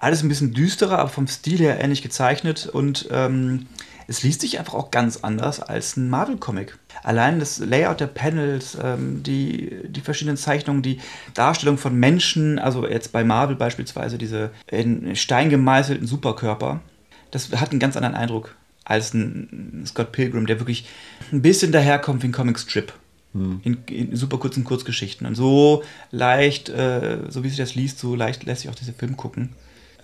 Alles 0.05 0.23
ein 0.23 0.29
bisschen 0.29 0.53
düsterer, 0.53 0.99
aber 0.99 1.09
vom 1.09 1.27
Stil 1.27 1.61
her 1.61 1.83
ähnlich 1.83 2.03
gezeichnet. 2.03 2.67
Und 2.67 3.09
ähm, 3.11 3.69
es 4.07 4.23
liest 4.23 4.43
sich 4.43 4.59
einfach 4.59 4.75
auch 4.75 4.91
ganz 4.91 5.17
anders 5.23 5.61
als 5.61 5.97
ein 5.97 6.11
Marvel-Comic. 6.11 6.77
Allein 7.03 7.39
das 7.39 7.59
Layout 7.59 8.01
der 8.01 8.09
Panels, 8.09 8.77
ähm, 8.83 9.23
die, 9.23 9.75
die 9.89 10.03
verschiedenen 10.03 10.37
Zeichnungen, 10.37 10.83
die 10.83 10.99
Darstellung 11.33 11.79
von 11.79 11.99
Menschen, 11.99 12.59
also 12.59 12.87
jetzt 12.87 13.13
bei 13.13 13.25
Marvel 13.25 13.57
beispielsweise 13.57 14.19
diese 14.19 14.51
in 14.71 15.17
Stein 15.17 15.49
gemeißelten 15.49 16.07
Superkörper, 16.07 16.83
das 17.31 17.51
hat 17.53 17.71
einen 17.71 17.81
ganz 17.81 17.97
anderen 17.97 18.15
Eindruck 18.15 18.57
als 18.85 19.15
ein 19.15 19.85
Scott 19.87 20.13
Pilgrim, 20.13 20.47
der 20.47 20.61
wirklich 20.61 20.87
ein 21.33 21.41
bisschen 21.41 21.73
daherkommt 21.73 22.23
wie 22.23 22.27
ein 22.27 22.33
Comicstrip. 22.33 22.93
Hm. 23.33 23.63
In, 23.65 23.85
in, 23.87 24.17
super 24.17 24.37
kurzen 24.37 24.65
Kurzgeschichten. 24.65 25.27
Und 25.27 25.35
so 25.35 25.83
leicht, 26.11 26.69
äh, 26.69 27.21
so 27.31 27.43
wie 27.43 27.49
sich 27.49 27.57
das 27.57 27.75
liest, 27.75 27.99
so 28.01 28.15
leicht 28.15 28.45
lässt 28.45 28.61
sich 28.61 28.71
auch 28.71 28.75
dieser 28.75 28.93
Film 28.93 29.17
gucken. 29.17 29.49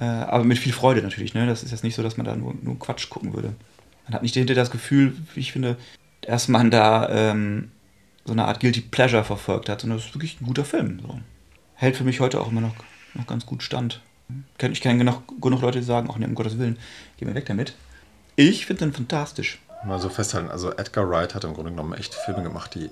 Äh, 0.00 0.04
aber 0.04 0.44
mit 0.44 0.58
viel 0.58 0.72
Freude 0.72 1.02
natürlich. 1.02 1.34
Ne? 1.34 1.46
Das 1.46 1.62
ist 1.62 1.70
jetzt 1.70 1.84
nicht 1.84 1.94
so, 1.94 2.02
dass 2.02 2.16
man 2.16 2.26
da 2.26 2.34
nur, 2.34 2.54
nur 2.62 2.78
Quatsch 2.78 3.10
gucken 3.10 3.34
würde. 3.34 3.54
Man 4.06 4.14
hat 4.14 4.22
nicht 4.22 4.34
hinter 4.34 4.54
das 4.54 4.70
Gefühl, 4.70 5.14
wie 5.34 5.40
ich 5.40 5.52
finde, 5.52 5.76
dass 6.22 6.48
man 6.48 6.70
da 6.70 7.08
ähm, 7.10 7.70
so 8.24 8.32
eine 8.32 8.46
Art 8.46 8.60
Guilty 8.60 8.80
Pleasure 8.80 9.24
verfolgt 9.24 9.68
hat, 9.68 9.82
sondern 9.82 9.98
das 9.98 10.06
ist 10.06 10.14
wirklich 10.14 10.40
ein 10.40 10.46
guter 10.46 10.64
Film. 10.64 11.00
So. 11.00 11.20
Hält 11.74 11.96
für 11.96 12.04
mich 12.04 12.20
heute 12.20 12.40
auch 12.40 12.50
immer 12.50 12.60
noch, 12.60 12.74
noch 13.14 13.26
ganz 13.26 13.46
gut 13.46 13.62
stand. 13.62 14.00
Ich 14.58 14.80
kenne 14.80 14.98
genug, 14.98 15.22
genug 15.40 15.60
Leute, 15.60 15.80
die 15.80 15.84
sagen, 15.84 16.08
ach 16.10 16.16
nee, 16.16 16.26
um 16.26 16.34
Gottes 16.34 16.58
Willen, 16.58 16.78
geh 17.18 17.24
mir 17.24 17.34
weg 17.34 17.46
damit. 17.46 17.74
Ich 18.36 18.66
finde 18.66 18.86
den 18.86 18.92
fantastisch. 18.92 19.58
Mal 19.84 19.98
so 19.98 20.08
festhalten, 20.08 20.50
also 20.50 20.70
Edgar 20.72 21.08
Wright 21.08 21.34
hat 21.34 21.44
im 21.44 21.54
Grunde 21.54 21.70
genommen 21.70 21.94
echt 21.94 22.14
Filme 22.14 22.42
gemacht, 22.42 22.74
die 22.74 22.90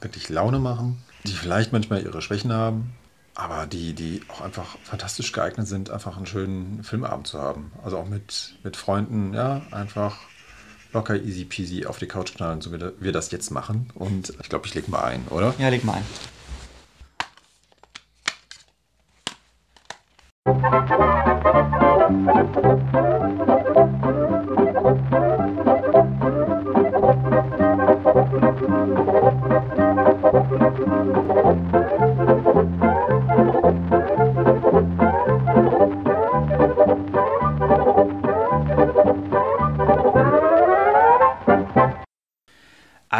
wirklich 0.00 0.28
Laune 0.30 0.58
machen, 0.58 1.02
die 1.24 1.32
vielleicht 1.32 1.72
manchmal 1.72 2.02
ihre 2.02 2.22
Schwächen 2.22 2.52
haben, 2.52 2.92
aber 3.40 3.66
die, 3.66 3.94
die 3.94 4.20
auch 4.28 4.42
einfach 4.42 4.76
fantastisch 4.84 5.32
geeignet 5.32 5.66
sind, 5.66 5.90
einfach 5.90 6.16
einen 6.16 6.26
schönen 6.26 6.84
Filmabend 6.84 7.26
zu 7.26 7.40
haben. 7.40 7.72
Also 7.82 7.96
auch 7.96 8.06
mit, 8.06 8.54
mit 8.62 8.76
Freunden, 8.76 9.32
ja, 9.32 9.62
einfach 9.70 10.18
locker 10.92 11.16
easy 11.16 11.44
peasy 11.44 11.86
auf 11.86 11.98
die 11.98 12.06
Couch 12.06 12.34
knallen, 12.34 12.60
so 12.60 12.72
wie 12.72 12.80
wir 12.98 13.12
das 13.12 13.30
jetzt 13.30 13.50
machen. 13.50 13.90
Und 13.94 14.34
ich 14.42 14.48
glaube, 14.48 14.66
ich 14.66 14.74
lege 14.74 14.90
mal 14.90 15.04
ein, 15.04 15.26
oder? 15.28 15.54
Ja, 15.58 15.68
leg 15.70 15.84
mal 15.84 15.94
ein. 15.94 16.04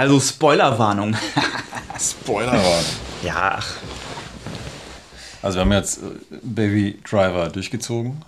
Also 0.01 0.19
Spoilerwarnung. 0.19 1.15
Spoilerwarnung. 2.01 2.87
Ja. 3.23 3.59
Also 5.43 5.59
wir 5.59 5.61
haben 5.61 5.73
jetzt 5.73 5.99
äh, 5.99 6.37
Baby 6.41 6.99
Driver 7.05 7.51
durchgezogen. 7.51 8.25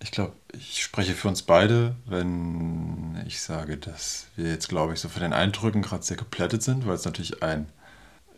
Ich 0.00 0.10
glaube, 0.10 0.32
ich 0.52 0.82
spreche 0.82 1.14
für 1.14 1.28
uns 1.28 1.42
beide, 1.42 1.94
wenn 2.06 3.22
ich 3.24 3.40
sage, 3.40 3.76
dass 3.76 4.26
wir 4.34 4.50
jetzt, 4.50 4.68
glaube 4.68 4.94
ich, 4.94 4.98
so 4.98 5.08
von 5.08 5.22
den 5.22 5.32
Eindrücken 5.32 5.82
gerade 5.82 6.02
sehr 6.02 6.16
geplättet 6.16 6.64
sind, 6.64 6.88
weil 6.88 6.96
es 6.96 7.04
natürlich 7.04 7.40
ein, 7.40 7.68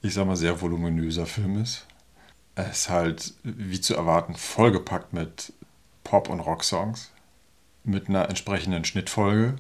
ich 0.03 0.12
sag 0.12 0.26
mal, 0.26 0.37
sehr 0.37 0.61
voluminöser 0.61 1.25
Film 1.25 1.62
ist. 1.62 1.87
Er 2.55 2.71
ist 2.71 2.91
halt, 2.91 3.33
wie 3.45 3.81
zu 3.81 3.97
erwarten, 3.97 4.35
vollgepackt 4.35 5.14
mit 5.14 5.55
Pop- 6.03 6.29
und 6.29 6.41
Rock-Songs, 6.41 7.12
mit 7.83 8.11
einer 8.11 8.29
entsprechenden 8.29 8.85
Schnittfolge 8.85 9.57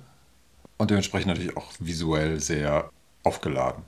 und 0.76 0.90
dementsprechend 0.90 1.28
natürlich 1.28 1.56
auch 1.56 1.72
visuell 1.78 2.38
sehr 2.38 2.90
aufgeladen. 3.24 3.82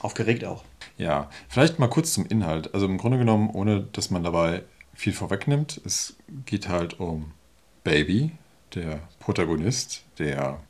Aufgeregt 0.00 0.44
auch. 0.44 0.64
Ja, 0.96 1.30
vielleicht 1.48 1.78
mal 1.78 1.88
kurz 1.88 2.12
zum 2.14 2.26
Inhalt. 2.26 2.72
Also 2.74 2.86
im 2.86 2.98
Grunde 2.98 3.18
genommen, 3.18 3.50
ohne 3.50 3.82
dass 3.82 4.10
man 4.10 4.24
dabei 4.24 4.62
viel 4.94 5.12
vorwegnimmt, 5.12 5.80
es 5.84 6.16
geht 6.46 6.68
halt 6.68 6.98
um 6.98 7.32
Baby, 7.84 8.32
der 8.74 9.00
Protagonist, 9.20 10.04
der 10.18 10.60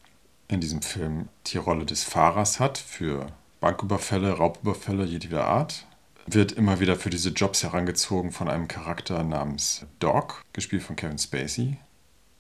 in 0.48 0.60
diesem 0.60 0.82
Film 0.82 1.28
die 1.46 1.58
Rolle 1.58 1.86
des 1.86 2.04
Fahrers 2.04 2.60
hat 2.60 2.78
für 2.78 3.26
Banküberfälle, 3.60 4.32
Raubüberfälle 4.32 5.04
jeder 5.04 5.46
Art. 5.46 5.86
Wird 6.26 6.52
immer 6.52 6.80
wieder 6.80 6.96
für 6.96 7.10
diese 7.10 7.30
Jobs 7.30 7.62
herangezogen 7.62 8.32
von 8.32 8.48
einem 8.48 8.68
Charakter 8.68 9.22
namens 9.22 9.86
Doc, 10.00 10.44
gespielt 10.52 10.82
von 10.82 10.96
Kevin 10.96 11.18
Spacey. 11.18 11.78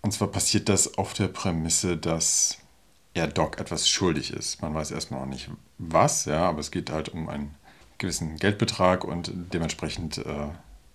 Und 0.02 0.12
zwar 0.12 0.28
passiert 0.28 0.68
das 0.68 0.98
auf 0.98 1.14
der 1.14 1.28
Prämisse, 1.28 1.96
dass 1.96 2.58
ja, 3.16 3.26
Doc 3.26 3.58
etwas 3.58 3.88
schuldig 3.88 4.32
ist. 4.32 4.60
Man 4.60 4.74
weiß 4.74 4.90
erstmal 4.90 5.20
noch 5.20 5.26
nicht 5.26 5.50
was, 5.78 6.26
ja, 6.26 6.46
aber 6.46 6.60
es 6.60 6.70
geht 6.70 6.90
halt 6.90 7.08
um 7.08 7.30
einen 7.30 7.54
gewissen 7.96 8.36
Geldbetrag 8.36 9.04
und 9.04 9.32
dementsprechend 9.54 10.18
äh, 10.18 10.48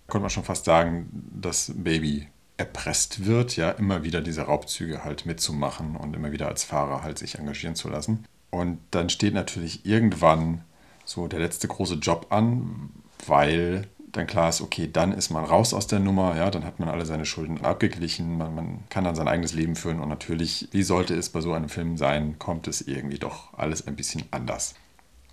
konnte 0.06 0.22
man 0.22 0.30
schon 0.30 0.44
fast 0.44 0.64
sagen, 0.64 1.08
dass 1.34 1.72
Baby 1.74 2.28
erpresst 2.58 3.26
wird, 3.26 3.56
ja, 3.56 3.72
immer 3.72 4.04
wieder 4.04 4.20
diese 4.20 4.42
Raubzüge 4.42 5.02
halt 5.02 5.26
mitzumachen 5.26 5.96
und 5.96 6.14
immer 6.14 6.30
wieder 6.30 6.46
als 6.46 6.62
Fahrer 6.62 7.02
halt 7.02 7.18
sich 7.18 7.40
engagieren 7.40 7.74
zu 7.74 7.88
lassen. 7.88 8.24
Und 8.50 8.78
dann 8.92 9.08
steht 9.08 9.34
natürlich 9.34 9.84
irgendwann 9.84 10.62
so 11.04 11.26
der 11.26 11.40
letzte 11.40 11.66
große 11.66 11.94
Job 11.94 12.26
an, 12.30 12.90
weil 13.26 13.88
dann 14.12 14.26
klar 14.26 14.50
ist, 14.50 14.60
okay, 14.60 14.88
dann 14.92 15.12
ist 15.12 15.30
man 15.30 15.44
raus 15.44 15.72
aus 15.72 15.86
der 15.86 15.98
Nummer, 15.98 16.36
ja, 16.36 16.50
dann 16.50 16.64
hat 16.64 16.78
man 16.78 16.88
alle 16.88 17.06
seine 17.06 17.24
Schulden 17.24 17.64
abgeglichen, 17.64 18.36
man, 18.36 18.54
man 18.54 18.78
kann 18.90 19.04
dann 19.04 19.16
sein 19.16 19.28
eigenes 19.28 19.54
Leben 19.54 19.74
führen 19.74 20.00
und 20.00 20.08
natürlich, 20.08 20.68
wie 20.70 20.82
sollte 20.82 21.14
es 21.14 21.30
bei 21.30 21.40
so 21.40 21.52
einem 21.52 21.68
Film 21.68 21.96
sein, 21.96 22.38
kommt 22.38 22.68
es 22.68 22.82
irgendwie 22.82 23.18
doch 23.18 23.54
alles 23.54 23.86
ein 23.86 23.96
bisschen 23.96 24.24
anders. 24.30 24.74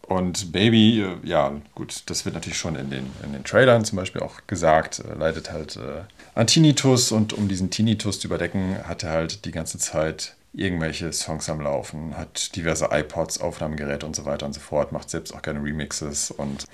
Und 0.10 0.52
Baby, 0.52 1.02
äh, 1.02 1.28
ja, 1.28 1.52
gut, 1.76 2.04
das 2.08 2.26
wird 2.26 2.34
natürlich 2.34 2.58
schon 2.58 2.76
in 2.76 2.90
den, 2.90 3.12
in 3.24 3.34
den 3.34 3.44
Trailern 3.44 3.86
zum 3.86 3.98
Beispiel 3.98 4.22
auch 4.22 4.48
gesagt, 4.48 5.00
äh, 5.00 5.14
leidet 5.14 5.52
halt 5.52 5.76
äh, 5.76 6.02
an 6.34 6.48
Tinnitus 6.48 7.12
und 7.12 7.34
um 7.34 7.48
diesen 7.48 7.70
Tinnitus 7.70 8.20
zu 8.20 8.28
überdecken, 8.28 8.76
hat 8.88 9.04
er 9.04 9.12
halt 9.12 9.46
die 9.46 9.52
ganze 9.52 9.78
Zeit 9.78 10.36
irgendwelche 10.52 11.14
Songs 11.14 11.48
am 11.50 11.62
Laufen, 11.62 12.18
hat 12.18 12.56
diverse 12.56 12.90
iPods, 12.92 13.40
Aufnahmegeräte 13.40 14.06
und 14.06 14.16
so 14.16 14.26
weiter 14.26 14.48
und 14.48 14.54
so 14.54 14.60
fort, 14.60 14.92
macht 14.92 15.12
selbst 15.12 15.34
auch 15.36 15.44
gerne 15.44 15.62
Remixes 15.62 16.32
und 16.32 16.66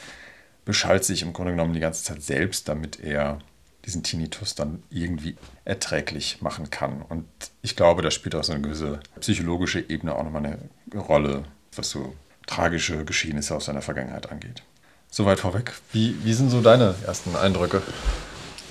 beschallt 0.66 1.06
sich 1.06 1.22
im 1.22 1.34
Grunde 1.34 1.52
genommen 1.52 1.74
die 1.74 1.80
ganze 1.80 2.04
Zeit 2.04 2.22
selbst, 2.22 2.68
damit 2.68 3.00
er 3.00 3.40
diesen 3.86 4.04
Tinnitus 4.04 4.56
dann 4.56 4.82
irgendwie 4.90 5.36
erträglich 5.64 6.42
machen 6.42 6.72
kann. 6.72 7.04
Und 7.04 7.26
ich 7.62 7.76
glaube, 7.76 8.02
da 8.02 8.10
spielt 8.10 8.36
auch 8.36 8.44
so 8.44 8.52
eine 8.52 8.62
gewisse 8.62 9.00
psychologische 9.20 9.80
Ebene 9.80 10.16
auch 10.16 10.24
nochmal 10.24 10.46
eine 10.46 11.00
Rolle, 11.00 11.44
was 11.76 11.92
so 11.92 12.16
tragische 12.48 13.06
Geschehnisse 13.06 13.56
aus 13.56 13.66
seiner 13.66 13.84
Vergangenheit 13.84 14.32
angeht. 14.32 14.64
Soweit 15.12 15.40
vorweg. 15.40 15.74
Wie, 15.94 16.16
wie 16.24 16.34
sind 16.34 16.50
so 16.50 16.62
deine 16.62 16.96
ersten 17.06 17.36
Eindrücke? 17.36 17.82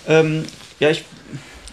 Ähm, 0.07 0.45
ja, 0.81 0.91
ich. 0.91 1.05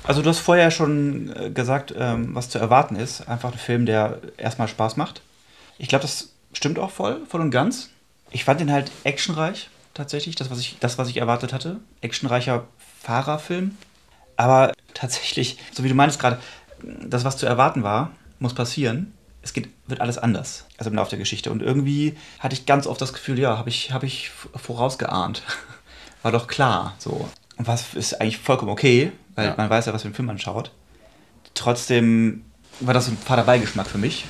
Also, 0.03 0.21
du 0.21 0.29
hast 0.29 0.39
vorher 0.39 0.71
schon 0.71 1.35
äh, 1.35 1.49
gesagt, 1.51 1.93
ähm, 1.97 2.33
was 2.33 2.49
zu 2.49 2.57
erwarten 2.57 2.95
ist. 2.95 3.27
Einfach 3.27 3.51
ein 3.51 3.57
Film, 3.57 3.85
der 3.85 4.19
erstmal 4.37 4.67
Spaß 4.67 4.97
macht. 4.97 5.21
Ich 5.77 5.89
glaube, 5.89 6.03
das 6.03 6.29
stimmt 6.53 6.79
auch 6.79 6.91
voll, 6.91 7.21
voll 7.27 7.41
und 7.41 7.51
ganz. 7.51 7.89
Ich 8.31 8.45
fand 8.45 8.61
ihn 8.61 8.71
halt 8.71 8.91
actionreich, 9.03 9.69
tatsächlich. 9.93 10.35
Das, 10.35 10.49
was 10.49 10.59
ich, 10.59 10.77
das, 10.79 10.97
was 10.97 11.09
ich 11.09 11.17
erwartet 11.17 11.53
hatte. 11.53 11.79
Actionreicher 12.01 12.65
Fahrerfilm. 13.01 13.77
Aber 14.37 14.73
tatsächlich, 14.93 15.57
so 15.71 15.83
wie 15.83 15.89
du 15.89 15.95
meinst 15.95 16.19
gerade, 16.19 16.39
das, 16.81 17.23
was 17.23 17.37
zu 17.37 17.45
erwarten 17.45 17.83
war, 17.83 18.11
muss 18.39 18.55
passieren 18.55 19.13
es 19.41 19.53
geht, 19.53 19.69
wird 19.87 20.01
alles 20.01 20.17
anders, 20.17 20.65
also 20.77 20.89
im 20.89 20.95
Laufe 20.95 21.09
der 21.11 21.19
Geschichte. 21.19 21.51
Und 21.51 21.61
irgendwie 21.61 22.15
hatte 22.39 22.53
ich 22.53 22.65
ganz 22.65 22.87
oft 22.87 23.01
das 23.01 23.13
Gefühl, 23.13 23.39
ja, 23.39 23.57
habe 23.57 23.69
ich, 23.69 23.91
hab 23.91 24.03
ich 24.03 24.31
vorausgeahnt. 24.55 25.43
War 26.21 26.31
doch 26.31 26.47
klar, 26.47 26.93
so. 26.99 27.27
Und 27.57 27.67
was 27.67 27.93
ist 27.95 28.21
eigentlich 28.21 28.37
vollkommen 28.37 28.71
okay, 28.71 29.11
weil 29.35 29.47
ja. 29.47 29.53
man 29.57 29.69
weiß 29.69 29.87
ja, 29.87 29.93
was 29.93 30.03
für 30.03 30.07
einen 30.07 30.15
Film 30.15 30.27
man 30.27 30.39
schaut. 30.39 30.71
Trotzdem 31.53 32.45
war 32.79 32.93
das 32.93 33.07
ein 33.07 33.17
fader 33.17 33.43
Beigeschmack 33.43 33.87
für 33.87 33.97
mich. 33.97 34.25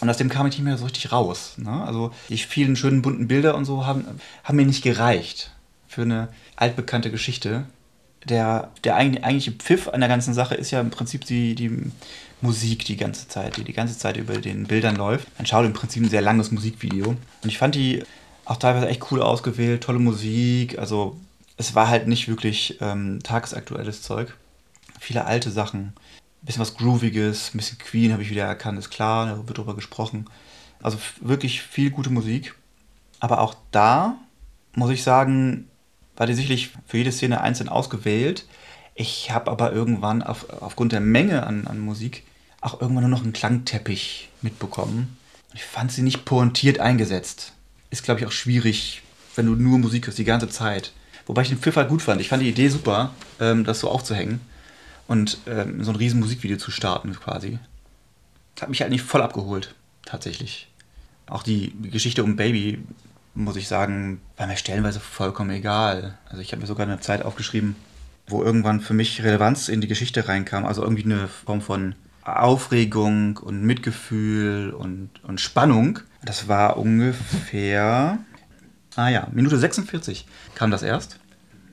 Und 0.00 0.08
aus 0.08 0.16
dem 0.16 0.28
kam 0.28 0.46
ich 0.46 0.54
nicht 0.54 0.64
mehr 0.64 0.78
so 0.78 0.84
richtig 0.84 1.12
raus. 1.12 1.54
Ne? 1.56 1.84
Also 1.84 2.12
die 2.28 2.38
vielen 2.38 2.76
schönen 2.76 3.02
bunten 3.02 3.28
Bilder 3.28 3.54
und 3.54 3.64
so 3.64 3.86
haben, 3.86 4.04
haben 4.44 4.56
mir 4.56 4.66
nicht 4.66 4.82
gereicht 4.82 5.50
für 5.86 6.02
eine 6.02 6.28
altbekannte 6.56 7.10
Geschichte. 7.10 7.64
Der, 8.28 8.70
der 8.84 8.96
eigentliche 8.96 9.52
Pfiff 9.52 9.88
an 9.88 10.00
der 10.00 10.08
ganzen 10.08 10.34
Sache 10.34 10.54
ist 10.54 10.70
ja 10.70 10.80
im 10.80 10.90
Prinzip 10.90 11.24
die, 11.24 11.54
die 11.54 11.90
Musik 12.42 12.84
die 12.84 12.96
ganze 12.96 13.28
Zeit, 13.28 13.56
die 13.56 13.64
die 13.64 13.72
ganze 13.72 13.98
Zeit 13.98 14.16
über 14.16 14.38
den 14.38 14.66
Bildern 14.66 14.96
läuft. 14.96 15.28
Man 15.38 15.46
schaut 15.46 15.66
im 15.66 15.72
Prinzip 15.72 16.02
ein 16.02 16.10
sehr 16.10 16.22
langes 16.22 16.50
Musikvideo. 16.50 17.08
Und 17.08 17.18
ich 17.44 17.58
fand 17.58 17.74
die 17.74 18.02
auch 18.44 18.56
teilweise 18.56 18.88
echt 18.88 19.10
cool 19.10 19.22
ausgewählt, 19.22 19.82
tolle 19.82 19.98
Musik. 19.98 20.78
Also 20.78 21.16
es 21.56 21.74
war 21.74 21.88
halt 21.88 22.08
nicht 22.08 22.28
wirklich 22.28 22.78
ähm, 22.80 23.20
tagesaktuelles 23.22 24.02
Zeug. 24.02 24.34
Viele 24.98 25.24
alte 25.24 25.50
Sachen. 25.50 25.92
Bisschen 26.42 26.60
was 26.60 26.76
Grooviges, 26.76 27.54
ein 27.54 27.58
bisschen 27.58 27.78
Queen 27.78 28.12
habe 28.12 28.22
ich 28.22 28.30
wieder 28.30 28.44
erkannt, 28.44 28.78
ist 28.78 28.90
klar, 28.90 29.26
da 29.26 29.46
wird 29.46 29.58
drüber 29.58 29.74
gesprochen. 29.74 30.26
Also 30.82 30.98
wirklich 31.20 31.62
viel 31.62 31.90
gute 31.90 32.10
Musik. 32.10 32.54
Aber 33.18 33.40
auch 33.40 33.54
da 33.70 34.16
muss 34.74 34.90
ich 34.90 35.02
sagen, 35.02 35.68
war 36.16 36.26
die 36.26 36.34
sicherlich 36.34 36.70
für 36.86 36.98
jede 36.98 37.12
Szene 37.12 37.40
einzeln 37.40 37.68
ausgewählt. 37.68 38.46
Ich 38.94 39.30
habe 39.30 39.50
aber 39.50 39.72
irgendwann 39.72 40.22
auf, 40.22 40.48
aufgrund 40.62 40.92
der 40.92 41.00
Menge 41.00 41.46
an, 41.46 41.66
an 41.66 41.78
Musik 41.78 42.24
auch 42.60 42.80
irgendwann 42.80 43.04
nur 43.04 43.10
noch 43.10 43.22
einen 43.22 43.32
Klangteppich 43.32 44.30
mitbekommen. 44.42 45.16
Ich 45.54 45.64
fand 45.64 45.92
sie 45.92 46.02
nicht 46.02 46.24
pointiert 46.24 46.78
eingesetzt. 46.78 47.52
Ist, 47.90 48.04
glaube 48.04 48.20
ich, 48.20 48.26
auch 48.26 48.32
schwierig, 48.32 49.02
wenn 49.34 49.46
du 49.46 49.54
nur 49.54 49.78
Musik 49.78 50.06
hörst, 50.06 50.18
die 50.18 50.24
ganze 50.24 50.48
Zeit. 50.48 50.92
Wobei 51.26 51.42
ich 51.42 51.48
den 51.48 51.58
Pfiff 51.58 51.76
halt 51.76 51.88
gut 51.88 52.02
fand. 52.02 52.20
Ich 52.20 52.28
fand 52.28 52.42
die 52.42 52.48
Idee 52.48 52.68
super, 52.68 53.14
ähm, 53.40 53.64
das 53.64 53.80
so 53.80 53.90
aufzuhängen 53.90 54.40
und 55.10 55.38
ähm, 55.48 55.82
so 55.82 55.90
ein 55.90 55.96
riesen 55.96 56.20
Musikvideo 56.20 56.56
zu 56.56 56.70
starten 56.70 57.12
quasi. 57.18 57.58
Das 58.54 58.62
hat 58.62 58.68
mich 58.68 58.80
halt 58.80 58.92
nicht 58.92 59.02
voll 59.02 59.22
abgeholt, 59.22 59.74
tatsächlich. 60.04 60.68
Auch 61.26 61.42
die 61.42 61.74
Geschichte 61.82 62.22
um 62.22 62.36
Baby, 62.36 62.78
muss 63.34 63.56
ich 63.56 63.66
sagen, 63.66 64.20
war 64.36 64.46
mir 64.46 64.56
stellenweise 64.56 65.00
vollkommen 65.00 65.50
egal. 65.50 66.16
Also 66.28 66.40
ich 66.40 66.52
habe 66.52 66.60
mir 66.60 66.68
sogar 66.68 66.86
eine 66.86 67.00
Zeit 67.00 67.24
aufgeschrieben, 67.24 67.74
wo 68.28 68.44
irgendwann 68.44 68.80
für 68.80 68.94
mich 68.94 69.20
Relevanz 69.24 69.68
in 69.68 69.80
die 69.80 69.88
Geschichte 69.88 70.28
reinkam. 70.28 70.64
Also 70.64 70.84
irgendwie 70.84 71.04
eine 71.04 71.26
Form 71.26 71.60
von 71.60 71.96
Aufregung 72.22 73.36
und 73.38 73.64
Mitgefühl 73.64 74.70
und, 74.70 75.10
und 75.24 75.40
Spannung. 75.40 75.98
Das 76.22 76.46
war 76.46 76.76
ungefähr, 76.76 78.18
ah 78.94 79.08
ja, 79.08 79.26
Minute 79.32 79.58
46 79.58 80.24
kam 80.54 80.70
das 80.70 80.84
erst. 80.84 81.19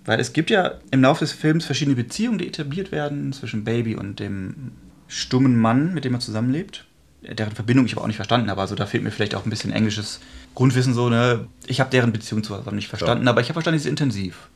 Weil 0.07 0.19
es 0.19 0.33
gibt 0.33 0.49
ja 0.49 0.79
im 0.89 1.03
Laufe 1.03 1.19
des 1.19 1.33
Films 1.33 1.65
verschiedene 1.65 1.95
Beziehungen, 1.95 2.39
die 2.39 2.47
etabliert 2.47 2.91
werden 2.91 3.31
zwischen 3.31 3.63
Baby 3.63 3.95
und 3.95 4.19
dem 4.19 4.71
stummen 5.07 5.55
Mann, 5.55 5.93
mit 5.93 6.03
dem 6.03 6.15
er 6.15 6.19
zusammenlebt. 6.19 6.85
Deren 7.21 7.53
Verbindung 7.53 7.85
ich 7.85 7.93
aber 7.93 8.01
auch 8.01 8.07
nicht 8.07 8.15
verstanden 8.15 8.49
habe. 8.49 8.61
Also 8.61 8.73
da 8.73 8.87
fehlt 8.87 9.03
mir 9.03 9.11
vielleicht 9.11 9.35
auch 9.35 9.45
ein 9.45 9.51
bisschen 9.51 9.71
englisches 9.71 10.19
Grundwissen 10.55 10.95
so. 10.95 11.09
Ne? 11.09 11.47
Ich 11.67 11.79
habe 11.79 11.91
deren 11.91 12.11
Beziehung 12.11 12.43
zwar 12.43 12.71
nicht 12.71 12.87
verstanden, 12.87 13.25
ja. 13.25 13.31
aber 13.31 13.41
ich 13.41 13.49
habe 13.49 13.53
verstanden, 13.53 13.79
sie 13.79 13.87
ist 13.87 13.91
intensiv. 13.91 14.49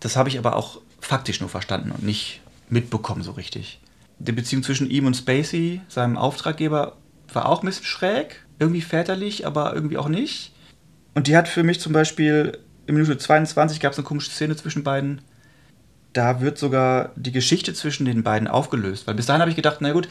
Das 0.00 0.16
habe 0.16 0.30
ich 0.30 0.38
aber 0.38 0.56
auch 0.56 0.80
faktisch 1.00 1.40
nur 1.40 1.50
verstanden 1.50 1.90
und 1.90 2.02
nicht 2.02 2.40
mitbekommen 2.70 3.22
so 3.22 3.32
richtig 3.32 3.82
die 4.26 4.32
Beziehung 4.32 4.62
zwischen 4.62 4.88
ihm 4.90 5.06
und 5.06 5.16
Spacey, 5.16 5.80
seinem 5.88 6.16
Auftraggeber, 6.16 6.96
war 7.32 7.48
auch 7.48 7.62
ein 7.62 7.66
bisschen 7.66 7.84
schräg. 7.86 8.44
Irgendwie 8.58 8.80
väterlich, 8.80 9.46
aber 9.46 9.74
irgendwie 9.74 9.98
auch 9.98 10.08
nicht. 10.08 10.52
Und 11.14 11.26
die 11.26 11.36
hat 11.36 11.48
für 11.48 11.62
mich 11.62 11.80
zum 11.80 11.92
Beispiel 11.92 12.58
in 12.86 12.94
Minute 12.94 13.18
22 13.18 13.80
gab 13.80 13.92
es 13.92 13.98
eine 13.98 14.06
komische 14.06 14.30
Szene 14.30 14.56
zwischen 14.56 14.82
beiden. 14.82 15.20
Da 16.12 16.40
wird 16.40 16.58
sogar 16.58 17.12
die 17.16 17.32
Geschichte 17.32 17.74
zwischen 17.74 18.04
den 18.04 18.22
beiden 18.22 18.48
aufgelöst. 18.48 19.06
Weil 19.06 19.14
bis 19.14 19.26
dahin 19.26 19.40
habe 19.40 19.50
ich 19.50 19.56
gedacht, 19.56 19.78
na 19.80 19.92
gut, 19.92 20.08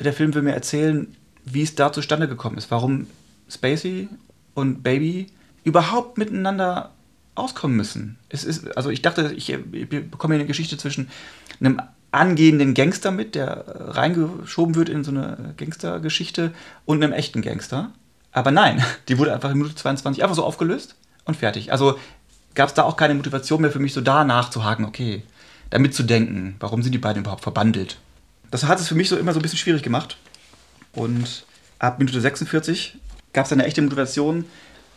der 0.00 0.12
Film 0.12 0.34
will 0.34 0.42
mir 0.42 0.54
erzählen, 0.54 1.14
wie 1.44 1.62
es 1.62 1.74
da 1.74 1.92
zustande 1.92 2.28
gekommen 2.28 2.58
ist. 2.58 2.70
Warum 2.70 3.06
Spacey 3.48 4.08
und 4.54 4.82
Baby 4.82 5.28
überhaupt 5.64 6.18
miteinander 6.18 6.90
auskommen 7.34 7.76
müssen. 7.76 8.18
Es 8.28 8.44
ist, 8.44 8.76
also 8.76 8.90
ich 8.90 9.02
dachte, 9.02 9.32
ich, 9.36 9.50
ich 9.50 9.88
bekomme 9.88 10.34
hier 10.34 10.40
eine 10.40 10.46
Geschichte 10.46 10.78
zwischen 10.78 11.08
einem 11.60 11.80
angehenden 12.12 12.74
Gangster 12.74 13.12
mit, 13.12 13.34
der 13.34 13.64
reingeschoben 13.68 14.74
wird 14.74 14.88
in 14.88 15.04
so 15.04 15.10
eine 15.10 15.54
Gangstergeschichte 15.56 16.52
und 16.86 17.02
einem 17.02 17.12
echten 17.12 17.40
Gangster. 17.40 17.92
Aber 18.32 18.50
nein, 18.50 18.84
die 19.08 19.18
wurde 19.18 19.32
einfach 19.32 19.50
in 19.50 19.58
Minute 19.58 19.76
22 19.76 20.22
einfach 20.22 20.36
so 20.36 20.44
aufgelöst 20.44 20.96
und 21.24 21.36
fertig. 21.36 21.72
Also 21.72 21.98
gab 22.54 22.68
es 22.68 22.74
da 22.74 22.82
auch 22.84 22.96
keine 22.96 23.14
Motivation 23.14 23.62
mehr 23.62 23.70
für 23.70 23.78
mich, 23.78 23.92
so 23.92 24.00
da 24.00 24.24
nachzuhaken, 24.24 24.84
okay, 24.84 25.22
damit 25.70 25.94
zu 25.94 26.02
denken, 26.02 26.56
warum 26.60 26.82
sind 26.82 26.92
die 26.92 26.98
beiden 26.98 27.22
überhaupt 27.22 27.42
verbandelt. 27.42 27.98
Das 28.50 28.64
hat 28.64 28.80
es 28.80 28.88
für 28.88 28.94
mich 28.94 29.08
so 29.08 29.16
immer 29.16 29.32
so 29.32 29.38
ein 29.38 29.42
bisschen 29.42 29.58
schwierig 29.58 29.82
gemacht. 29.82 30.16
Und 30.92 31.44
ab 31.78 31.98
Minute 31.98 32.20
46 32.20 32.96
gab 33.32 33.46
es 33.46 33.52
eine 33.52 33.64
echte 33.64 33.80
Motivation. 33.82 34.44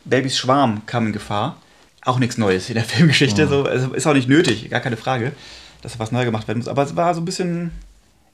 Babys 0.05 0.38
Schwarm 0.38 0.86
kam 0.86 1.07
in 1.07 1.13
Gefahr. 1.13 1.57
auch 2.05 2.19
nichts 2.19 2.38
Neues 2.38 2.69
in 2.69 2.75
der 2.75 2.83
Filmgeschichte. 2.91 3.45
Mhm. 3.45 3.49
So, 3.49 3.63
also 3.63 3.93
ist 3.93 4.07
auch 4.07 4.13
nicht 4.13 4.27
nötig, 4.27 4.69
gar 4.69 4.79
keine 4.79 4.97
Frage, 4.97 5.33
dass 5.81 5.99
was 5.99 6.12
neu 6.12 6.25
gemacht 6.25 6.47
werden 6.47 6.59
muss. 6.59 6.67
Aber 6.67 6.83
es 6.83 6.95
war 6.95 7.13
so 7.13 7.21
ein 7.21 7.25
bisschen, 7.25 7.71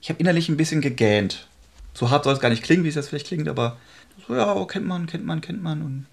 ich 0.00 0.08
habe 0.08 0.18
innerlich 0.18 0.48
ein 0.48 0.56
bisschen 0.56 0.80
gegähnt. 0.80 1.46
So 1.92 2.10
hart 2.10 2.24
soll 2.24 2.32
es 2.32 2.40
gar 2.40 2.48
nicht 2.48 2.62
klingen, 2.62 2.84
wie 2.84 2.88
es 2.88 2.94
jetzt 2.94 3.08
vielleicht 3.08 3.26
klingt, 3.26 3.48
aber 3.48 3.76
so, 4.26 4.34
ja, 4.34 4.64
kennt 4.64 4.86
man, 4.86 5.06
kennt 5.06 5.26
man, 5.26 5.40
kennt 5.40 5.62
man. 5.62 5.82
Und 5.82 6.06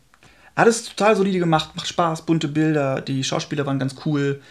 alles 0.57 0.85
total 0.85 1.15
solide 1.15 1.37
gemacht, 1.37 1.75
macht 1.75 1.87
Spaß, 1.87 2.23
bunte 2.23 2.47
Bilder, 2.47 2.99
die 3.01 3.23
Schauspieler 3.23 3.67
waren 3.67 3.77
ganz 3.77 3.95
cool, 4.05 4.41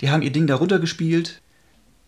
die 0.00 0.10
haben 0.10 0.22
ihr 0.22 0.32
Ding 0.32 0.48
darunter 0.48 0.80
gespielt. 0.80 1.40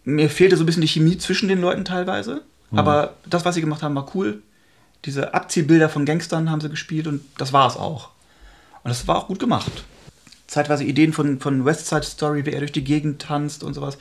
Mir 0.02 0.28
fehlte 0.28 0.56
so 0.56 0.64
ein 0.64 0.66
bisschen 0.66 0.82
die 0.82 0.88
Chemie 0.88 1.18
zwischen 1.18 1.48
den 1.48 1.60
Leuten 1.60 1.84
teilweise, 1.84 2.42
mhm. 2.72 2.78
aber 2.80 3.14
das, 3.26 3.44
was 3.44 3.54
sie 3.54 3.60
gemacht 3.60 3.84
haben, 3.84 3.94
war 3.94 4.10
cool. 4.16 4.42
Diese 5.04 5.34
Abziehbilder 5.34 5.88
von 5.88 6.04
Gangstern 6.04 6.50
haben 6.50 6.60
sie 6.60 6.68
gespielt 6.68 7.06
und 7.06 7.20
das 7.38 7.52
war 7.52 7.68
es 7.68 7.76
auch. 7.76 8.10
Und 8.82 8.88
das 8.88 9.06
war 9.06 9.16
auch 9.16 9.28
gut 9.28 9.38
gemacht. 9.38 9.70
Zeitweise 10.48 10.82
Ideen 10.82 11.12
von, 11.12 11.38
von 11.38 11.64
West 11.64 11.86
Side 11.86 12.02
Story, 12.02 12.44
wie 12.46 12.50
er 12.50 12.58
durch 12.58 12.72
die 12.72 12.82
Gegend 12.82 13.22
tanzt 13.22 13.62
und 13.62 13.74
sowas. 13.74 13.98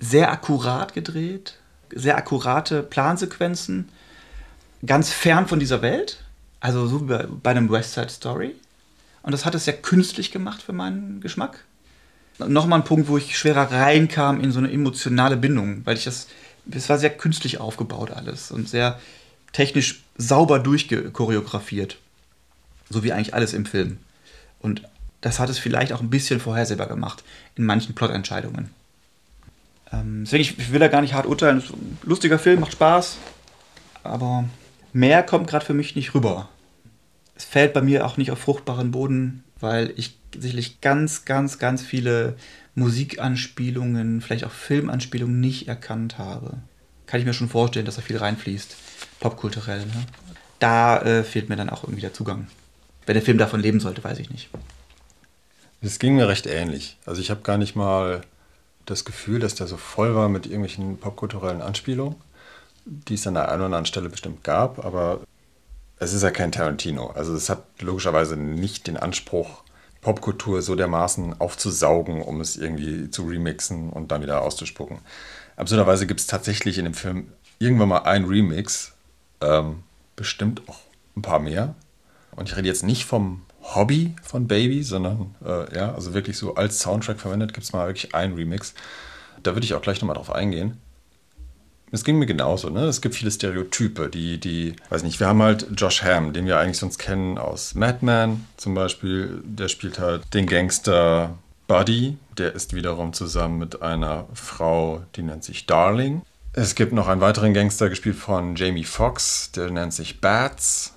Sehr 0.00 0.32
akkurat 0.32 0.94
gedreht, 0.94 1.58
sehr 1.94 2.16
akkurate 2.16 2.82
Plansequenzen, 2.82 3.88
ganz 4.84 5.10
fern 5.10 5.46
von 5.46 5.60
dieser 5.60 5.80
Welt. 5.80 6.24
Also 6.58 6.88
so 6.88 7.02
wie 7.02 7.06
bei, 7.06 7.26
bei 7.42 7.50
einem 7.52 7.70
West 7.70 7.94
Side 7.94 8.08
Story. 8.08 8.56
Und 9.24 9.32
das 9.32 9.46
hat 9.46 9.54
es 9.54 9.64
sehr 9.64 9.76
künstlich 9.76 10.30
gemacht 10.30 10.62
für 10.62 10.74
meinen 10.74 11.20
Geschmack. 11.20 11.64
Nochmal 12.38 12.80
ein 12.80 12.84
Punkt, 12.84 13.08
wo 13.08 13.16
ich 13.16 13.38
schwerer 13.38 13.72
reinkam 13.72 14.40
in 14.40 14.52
so 14.52 14.58
eine 14.58 14.70
emotionale 14.70 15.36
Bindung, 15.36 15.80
weil 15.84 15.96
ich 15.96 16.04
das, 16.04 16.28
es 16.70 16.88
war 16.90 16.98
sehr 16.98 17.10
künstlich 17.10 17.58
aufgebaut 17.58 18.10
alles 18.10 18.50
und 18.50 18.68
sehr 18.68 19.00
technisch 19.52 20.02
sauber 20.18 20.58
durchchoreografiert. 20.58 21.96
So 22.90 23.02
wie 23.02 23.12
eigentlich 23.12 23.32
alles 23.32 23.54
im 23.54 23.64
Film. 23.64 23.98
Und 24.60 24.82
das 25.22 25.40
hat 25.40 25.48
es 25.48 25.58
vielleicht 25.58 25.94
auch 25.94 26.02
ein 26.02 26.10
bisschen 26.10 26.38
vorhersehbar 26.38 26.86
gemacht 26.86 27.24
in 27.54 27.64
manchen 27.64 27.94
Plotentscheidungen. 27.94 28.70
Ähm, 29.90 30.24
deswegen, 30.24 30.42
ich, 30.42 30.70
will 30.70 30.80
da 30.80 30.88
gar 30.88 31.00
nicht 31.00 31.14
hart 31.14 31.24
urteilen. 31.24 31.62
lustiger 32.02 32.38
Film, 32.38 32.60
macht 32.60 32.72
Spaß, 32.72 33.16
aber 34.02 34.44
mehr 34.92 35.22
kommt 35.22 35.46
gerade 35.46 35.64
für 35.64 35.72
mich 35.72 35.96
nicht 35.96 36.14
rüber. 36.14 36.50
Es 37.36 37.44
fällt 37.44 37.72
bei 37.72 37.82
mir 37.82 38.06
auch 38.06 38.16
nicht 38.16 38.30
auf 38.30 38.38
fruchtbaren 38.38 38.90
Boden, 38.90 39.44
weil 39.60 39.92
ich 39.96 40.16
sicherlich 40.36 40.80
ganz, 40.80 41.24
ganz, 41.24 41.58
ganz 41.58 41.82
viele 41.82 42.36
Musikanspielungen, 42.74 44.20
vielleicht 44.20 44.44
auch 44.44 44.50
Filmanspielungen 44.50 45.40
nicht 45.40 45.68
erkannt 45.68 46.18
habe. 46.18 46.58
Kann 47.06 47.20
ich 47.20 47.26
mir 47.26 47.34
schon 47.34 47.48
vorstellen, 47.48 47.86
dass 47.86 47.96
da 47.96 48.02
viel 48.02 48.16
reinfließt, 48.16 48.76
popkulturell. 49.20 49.80
Ne? 49.80 50.06
Da 50.58 51.00
äh, 51.02 51.24
fehlt 51.24 51.48
mir 51.48 51.56
dann 51.56 51.70
auch 51.70 51.84
irgendwie 51.84 52.00
der 52.00 52.14
Zugang. 52.14 52.48
Wenn 53.06 53.14
der 53.14 53.22
Film 53.22 53.38
davon 53.38 53.60
leben 53.60 53.80
sollte, 53.80 54.02
weiß 54.02 54.18
ich 54.18 54.30
nicht. 54.30 54.48
Es 55.82 55.98
ging 55.98 56.16
mir 56.16 56.28
recht 56.28 56.46
ähnlich. 56.46 56.96
Also 57.04 57.20
ich 57.20 57.30
habe 57.30 57.42
gar 57.42 57.58
nicht 57.58 57.76
mal 57.76 58.22
das 58.86 59.04
Gefühl, 59.04 59.40
dass 59.40 59.54
der 59.54 59.66
so 59.66 59.76
voll 59.76 60.14
war 60.14 60.28
mit 60.28 60.46
irgendwelchen 60.46 60.98
popkulturellen 60.98 61.62
Anspielungen, 61.62 62.16
die 62.84 63.14
es 63.14 63.26
an 63.26 63.34
der 63.34 63.48
einen 63.48 63.56
oder 63.56 63.66
anderen 63.66 63.86
Stelle 63.86 64.08
bestimmt 64.08 64.44
gab, 64.44 64.84
aber 64.84 65.20
es 65.98 66.12
ist 66.12 66.22
ja 66.22 66.30
kein 66.30 66.52
Tarantino. 66.52 67.08
Also 67.08 67.34
es 67.34 67.48
hat 67.48 67.64
logischerweise 67.80 68.36
nicht 68.36 68.86
den 68.86 68.96
Anspruch, 68.96 69.62
Popkultur 70.00 70.60
so 70.60 70.74
dermaßen 70.74 71.40
aufzusaugen, 71.40 72.22
um 72.22 72.40
es 72.40 72.56
irgendwie 72.56 73.10
zu 73.10 73.24
remixen 73.24 73.90
und 73.90 74.12
dann 74.12 74.22
wieder 74.22 74.42
auszuspucken. 74.42 74.98
Absurderweise 75.56 76.06
gibt 76.06 76.20
es 76.20 76.26
tatsächlich 76.26 76.78
in 76.78 76.84
dem 76.84 76.94
Film 76.94 77.28
irgendwann 77.58 77.88
mal 77.88 78.02
ein 78.02 78.24
Remix, 78.24 78.92
ähm, 79.40 79.82
bestimmt 80.16 80.62
auch 80.68 80.80
ein 81.16 81.22
paar 81.22 81.38
mehr. 81.38 81.74
Und 82.36 82.48
ich 82.48 82.56
rede 82.56 82.68
jetzt 82.68 82.82
nicht 82.82 83.06
vom 83.06 83.42
Hobby 83.62 84.14
von 84.22 84.46
Baby, 84.46 84.82
sondern 84.82 85.34
äh, 85.44 85.74
ja, 85.74 85.94
also 85.94 86.12
wirklich 86.12 86.36
so 86.36 86.54
als 86.54 86.80
Soundtrack 86.80 87.18
verwendet, 87.18 87.54
gibt 87.54 87.64
es 87.64 87.72
mal 87.72 87.86
wirklich 87.86 88.14
ein 88.14 88.34
Remix. 88.34 88.74
Da 89.42 89.54
würde 89.54 89.64
ich 89.64 89.74
auch 89.74 89.82
gleich 89.82 90.00
nochmal 90.00 90.16
drauf 90.16 90.32
eingehen. 90.32 90.78
Es 91.94 92.02
ging 92.02 92.18
mir 92.18 92.26
genauso, 92.26 92.70
ne? 92.70 92.86
Es 92.86 93.00
gibt 93.00 93.14
viele 93.14 93.30
Stereotype, 93.30 94.08
die, 94.08 94.38
die, 94.38 94.74
weiß 94.88 95.04
nicht, 95.04 95.20
wir 95.20 95.28
haben 95.28 95.40
halt 95.40 95.68
Josh 95.76 96.02
Hamm, 96.02 96.32
den 96.32 96.44
wir 96.44 96.58
eigentlich 96.58 96.78
sonst 96.78 96.98
kennen 96.98 97.38
aus 97.38 97.76
Madman 97.76 98.44
zum 98.56 98.74
Beispiel. 98.74 99.40
Der 99.44 99.68
spielt 99.68 100.00
halt 100.00 100.22
den 100.34 100.48
Gangster 100.48 101.38
Buddy. 101.68 102.18
Der 102.36 102.52
ist 102.52 102.74
wiederum 102.74 103.12
zusammen 103.12 103.60
mit 103.60 103.80
einer 103.80 104.26
Frau, 104.34 105.02
die 105.14 105.22
nennt 105.22 105.44
sich 105.44 105.66
Darling. 105.66 106.22
Es 106.52 106.74
gibt 106.74 106.92
noch 106.92 107.06
einen 107.06 107.20
weiteren 107.20 107.54
Gangster, 107.54 107.88
gespielt 107.88 108.16
von 108.16 108.56
Jamie 108.56 108.82
Foxx, 108.82 109.52
der 109.52 109.70
nennt 109.70 109.94
sich 109.94 110.20
Bats. 110.20 110.94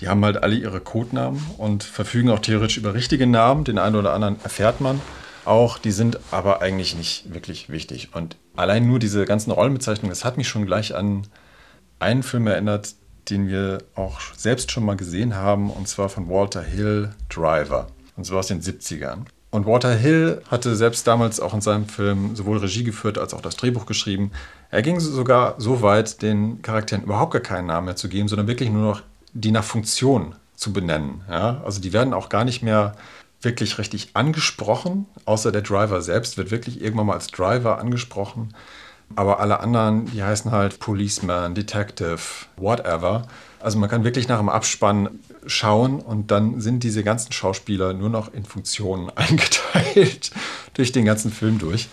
Die 0.00 0.08
haben 0.08 0.24
halt 0.24 0.42
alle 0.42 0.56
ihre 0.56 0.80
Codenamen 0.80 1.40
und 1.56 1.84
verfügen 1.84 2.30
auch 2.30 2.40
theoretisch 2.40 2.78
über 2.78 2.94
richtige 2.94 3.28
Namen. 3.28 3.62
Den 3.62 3.78
einen 3.78 3.94
oder 3.94 4.12
anderen 4.12 4.42
erfährt 4.42 4.80
man 4.80 5.00
auch. 5.44 5.78
Die 5.78 5.92
sind 5.92 6.18
aber 6.30 6.62
eigentlich 6.62 6.94
nicht 6.94 7.32
wirklich 7.32 7.70
wichtig. 7.70 8.10
Und 8.14 8.36
allein 8.56 8.86
nur 8.86 8.98
diese 8.98 9.24
ganzen 9.24 9.50
Rollenbezeichnungen, 9.50 10.10
das 10.10 10.24
hat 10.24 10.36
mich 10.36 10.48
schon 10.48 10.66
gleich 10.66 10.94
an 10.94 11.26
einen 11.98 12.22
Film 12.22 12.46
erinnert, 12.46 12.94
den 13.30 13.48
wir 13.48 13.78
auch 13.94 14.20
selbst 14.36 14.70
schon 14.72 14.84
mal 14.84 14.96
gesehen 14.96 15.36
haben, 15.36 15.70
und 15.70 15.86
zwar 15.88 16.08
von 16.08 16.28
Walter 16.28 16.62
Hill, 16.62 17.10
Driver. 17.28 17.88
Und 18.16 18.24
zwar 18.24 18.40
aus 18.40 18.48
den 18.48 18.60
70ern. 18.60 19.26
Und 19.50 19.66
Walter 19.66 19.94
Hill 19.94 20.42
hatte 20.50 20.74
selbst 20.74 21.06
damals 21.06 21.38
auch 21.38 21.52
in 21.52 21.60
seinem 21.60 21.86
Film 21.86 22.34
sowohl 22.34 22.58
Regie 22.58 22.84
geführt 22.84 23.18
als 23.18 23.34
auch 23.34 23.42
das 23.42 23.56
Drehbuch 23.56 23.84
geschrieben. 23.84 24.32
Er 24.70 24.80
ging 24.80 24.98
sogar 24.98 25.56
so 25.58 25.82
weit, 25.82 26.22
den 26.22 26.62
Charakteren 26.62 27.04
überhaupt 27.04 27.32
gar 27.32 27.42
keinen 27.42 27.66
Namen 27.66 27.84
mehr 27.84 27.96
zu 27.96 28.08
geben, 28.08 28.28
sondern 28.28 28.48
wirklich 28.48 28.70
nur 28.70 28.82
noch 28.82 29.02
die 29.34 29.50
nach 29.50 29.64
Funktion 29.64 30.34
zu 30.56 30.72
benennen. 30.72 31.20
Ja? 31.28 31.60
Also 31.64 31.82
die 31.82 31.92
werden 31.92 32.14
auch 32.14 32.30
gar 32.30 32.44
nicht 32.44 32.62
mehr 32.62 32.94
wirklich 33.42 33.78
richtig 33.78 34.10
angesprochen, 34.14 35.06
außer 35.24 35.52
der 35.52 35.62
Driver 35.62 36.00
selbst 36.02 36.36
wird 36.36 36.50
wirklich 36.50 36.80
irgendwann 36.80 37.06
mal 37.06 37.14
als 37.14 37.28
Driver 37.28 37.78
angesprochen. 37.78 38.54
Aber 39.14 39.40
alle 39.40 39.60
anderen, 39.60 40.06
die 40.06 40.22
heißen 40.22 40.50
halt 40.50 40.78
Policeman, 40.78 41.54
Detective, 41.54 42.20
whatever. 42.56 43.26
Also 43.60 43.78
man 43.78 43.90
kann 43.90 44.04
wirklich 44.04 44.28
nach 44.28 44.38
dem 44.38 44.48
Abspann 44.48 45.10
schauen 45.46 46.00
und 46.00 46.30
dann 46.30 46.60
sind 46.60 46.82
diese 46.82 47.04
ganzen 47.04 47.32
Schauspieler 47.32 47.92
nur 47.92 48.08
noch 48.08 48.32
in 48.32 48.44
Funktionen 48.44 49.10
eingeteilt 49.14 50.30
durch 50.74 50.92
den 50.92 51.04
ganzen 51.04 51.30
Film 51.30 51.58
durch. 51.58 51.88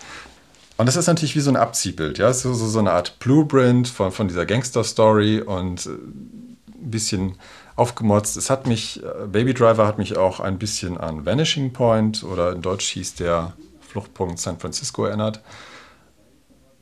Und 0.76 0.86
das 0.86 0.96
ist 0.96 1.08
natürlich 1.08 1.36
wie 1.36 1.40
so 1.40 1.50
ein 1.50 1.56
Abziehbild, 1.56 2.16
ja, 2.16 2.32
so, 2.32 2.54
so, 2.54 2.66
so 2.66 2.78
eine 2.78 2.92
Art 2.92 3.18
Blueprint 3.18 3.86
von, 3.86 4.12
von 4.12 4.28
dieser 4.28 4.46
Gangster-Story 4.46 5.42
und 5.42 5.84
äh, 5.84 5.90
ein 5.90 6.90
bisschen 6.90 7.34
aufgemotzt. 7.80 8.36
Es 8.36 8.50
hat 8.50 8.66
mich, 8.66 9.02
äh, 9.02 9.26
Baby 9.26 9.54
Driver 9.54 9.86
hat 9.86 9.96
mich 9.96 10.18
auch 10.18 10.38
ein 10.38 10.58
bisschen 10.58 10.98
an 10.98 11.24
Vanishing 11.24 11.72
Point 11.72 12.22
oder 12.22 12.52
in 12.52 12.60
Deutsch 12.60 12.90
hieß 12.90 13.14
der 13.14 13.54
Fluchtpunkt 13.80 14.38
San 14.38 14.58
Francisco 14.58 15.06
erinnert, 15.06 15.40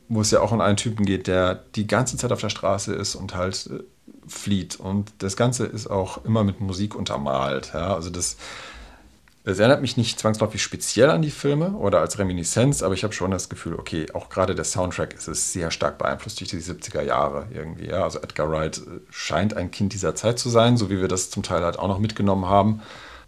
wo 0.09 0.19
es 0.19 0.31
ja 0.31 0.41
auch 0.41 0.51
um 0.51 0.59
einen 0.59 0.75
Typen 0.75 1.05
geht, 1.05 1.27
der 1.27 1.55
die 1.55 1.87
ganze 1.87 2.17
Zeit 2.17 2.33
auf 2.33 2.41
der 2.41 2.49
Straße 2.49 2.93
ist 2.93 3.15
und 3.15 3.33
halt 3.33 3.69
äh, 3.71 3.79
flieht. 4.27 4.75
Und 4.77 5.13
das 5.19 5.37
Ganze 5.37 5.65
ist 5.65 5.87
auch 5.87 6.25
immer 6.25 6.43
mit 6.43 6.59
Musik 6.59 6.95
untermalt. 6.95 7.71
Ja? 7.73 7.95
Also 7.95 8.09
das 8.09 8.35
es 9.51 9.59
erinnert 9.59 9.81
mich 9.81 9.97
nicht 9.97 10.19
zwangsläufig 10.19 10.61
speziell 10.61 11.09
an 11.09 11.21
die 11.21 11.31
Filme 11.31 11.71
oder 11.71 11.99
als 11.99 12.19
Reminiszenz, 12.19 12.83
aber 12.83 12.93
ich 12.93 13.03
habe 13.03 13.13
schon 13.13 13.31
das 13.31 13.49
Gefühl, 13.49 13.75
okay, 13.75 14.07
auch 14.13 14.29
gerade 14.29 14.55
der 14.55 14.65
Soundtrack 14.65 15.13
ist 15.13 15.27
es 15.27 15.53
sehr 15.53 15.71
stark 15.71 15.97
beeinflusst 15.97 16.39
durch 16.39 16.49
die 16.49 16.57
70er 16.57 17.01
Jahre 17.01 17.47
irgendwie. 17.53 17.87
Ja? 17.87 18.03
Also 18.03 18.19
Edgar 18.19 18.49
Wright 18.49 18.77
äh, 18.77 18.99
scheint 19.09 19.55
ein 19.55 19.71
Kind 19.71 19.93
dieser 19.93 20.15
Zeit 20.15 20.39
zu 20.39 20.49
sein, 20.49 20.77
so 20.77 20.89
wie 20.89 20.99
wir 20.99 21.07
das 21.07 21.29
zum 21.29 21.43
Teil 21.43 21.63
halt 21.63 21.79
auch 21.79 21.87
noch 21.87 21.99
mitgenommen 21.99 22.45
haben. 22.45 22.81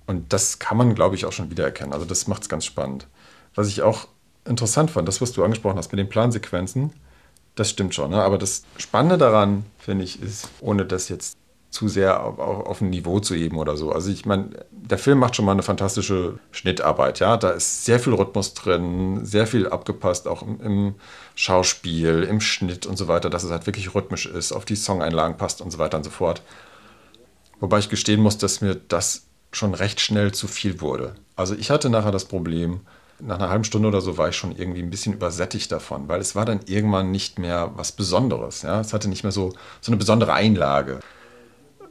Und 0.08 0.34
das 0.34 0.60
kann 0.60 0.78
man, 0.78 0.96
glaube 0.96 1.16
ich, 1.16 1.26
auch 1.26 1.32
schon 1.32 1.50
wiedererkennen. 1.50 1.94
Also 1.94 2.06
das 2.06 2.28
macht 2.28 2.44
es 2.44 2.50
ganz 2.50 2.66
spannend. 2.66 3.08
Was 3.56 3.68
ich 3.68 3.82
auch 3.82 4.08
interessant 4.46 4.92
fand, 4.92 5.08
das, 5.08 5.22
was 5.22 5.32
du 5.32 5.44
angesprochen 5.44 5.78
hast 5.78 5.92
mit 5.92 6.00
den 6.00 6.10
Plansequenzen, 6.10 6.92
das 7.56 7.70
stimmt 7.70 7.96
schon. 7.96 8.12
Ne? 8.12 8.22
Aber 8.22 8.38
das 8.38 8.64
Spannende 8.78 9.18
daran, 9.18 9.66
finde 9.78 10.04
ich, 10.04 10.22
ist, 10.22 10.50
ohne 10.60 10.86
das 10.86 11.10
jetzt 11.10 11.38
zu 11.72 11.88
sehr 11.88 12.22
auf, 12.22 12.38
auf, 12.38 12.82
ein 12.82 12.90
Niveau 12.90 13.22
zu 13.22 13.34
heben 13.34 13.58
oder 13.58 13.78
so. 13.78 13.94
Also 13.94 14.12
ich 14.12 14.26
meine, 14.26 14.50
der 14.72 14.98
Film 14.98 15.20
macht 15.20 15.38
schon 15.38 15.46
mal 15.46 15.54
eine 15.54 15.64
fantastische 15.64 16.38
Schnittarbeit, 16.52 17.20
ja. 17.20 17.38
Da 17.38 17.52
ist 17.52 17.86
sehr 17.86 18.00
viel 18.00 18.14
Rhythmus 18.14 18.54
drin, 18.54 19.26
sehr 19.26 19.48
viel 19.48 19.68
abgepasst, 19.70 20.28
auch 20.28 20.44
im, 20.44 20.60
im 20.60 20.96
Schauspiel, 21.34 22.24
im 22.24 22.42
Schnitt 22.42 22.86
und 22.86 22.98
so 22.98 23.08
weiter, 23.08 23.30
dass 23.30 23.44
es 23.44 23.52
halt 23.52 23.66
wirklich 23.68 23.96
rhythmisch 23.96 24.26
ist, 24.26 24.52
auf 24.52 24.66
die 24.66 24.76
Songeinlagen 24.76 25.38
passt 25.38 25.62
und 25.62 25.72
so 25.72 25.80
weiter 25.80 25.98
und 25.98 26.04
so 26.04 26.10
fort. 26.10 26.42
Wobei 27.62 27.80
ich 27.80 27.90
gestehen 27.90 28.20
muss, 28.20 28.38
dass 28.38 28.60
mir 28.60 28.76
das 28.76 29.24
schon 29.54 29.74
recht 29.74 30.02
schnell 30.02 30.34
zu 30.34 30.48
viel 30.48 30.82
wurde. 30.82 31.16
Also 31.38 31.56
ich 31.56 31.72
hatte 31.72 31.90
nachher 31.90 32.12
das 32.12 32.26
Problem, 32.26 32.82
nach 33.20 33.38
einer 33.38 33.50
halben 33.50 33.64
Stunde 33.64 33.88
oder 33.88 34.02
so 34.02 34.18
war 34.18 34.28
ich 34.28 34.36
schon 34.36 34.56
irgendwie 34.58 34.82
ein 34.82 34.90
bisschen 34.90 35.14
übersättigt 35.14 35.72
davon, 35.72 36.10
weil 36.10 36.20
es 36.20 36.36
war 36.36 36.44
dann 36.44 36.62
irgendwann 36.66 37.12
nicht 37.12 37.40
mehr 37.40 37.72
was 37.76 37.94
Besonderes. 37.94 38.64
Ja? 38.64 38.82
Es 38.82 38.94
hatte 38.94 39.08
nicht 39.08 39.24
mehr 39.24 39.32
so, 39.32 39.54
so 39.80 39.92
eine 39.92 39.98
besondere 39.98 40.34
Einlage 40.34 41.00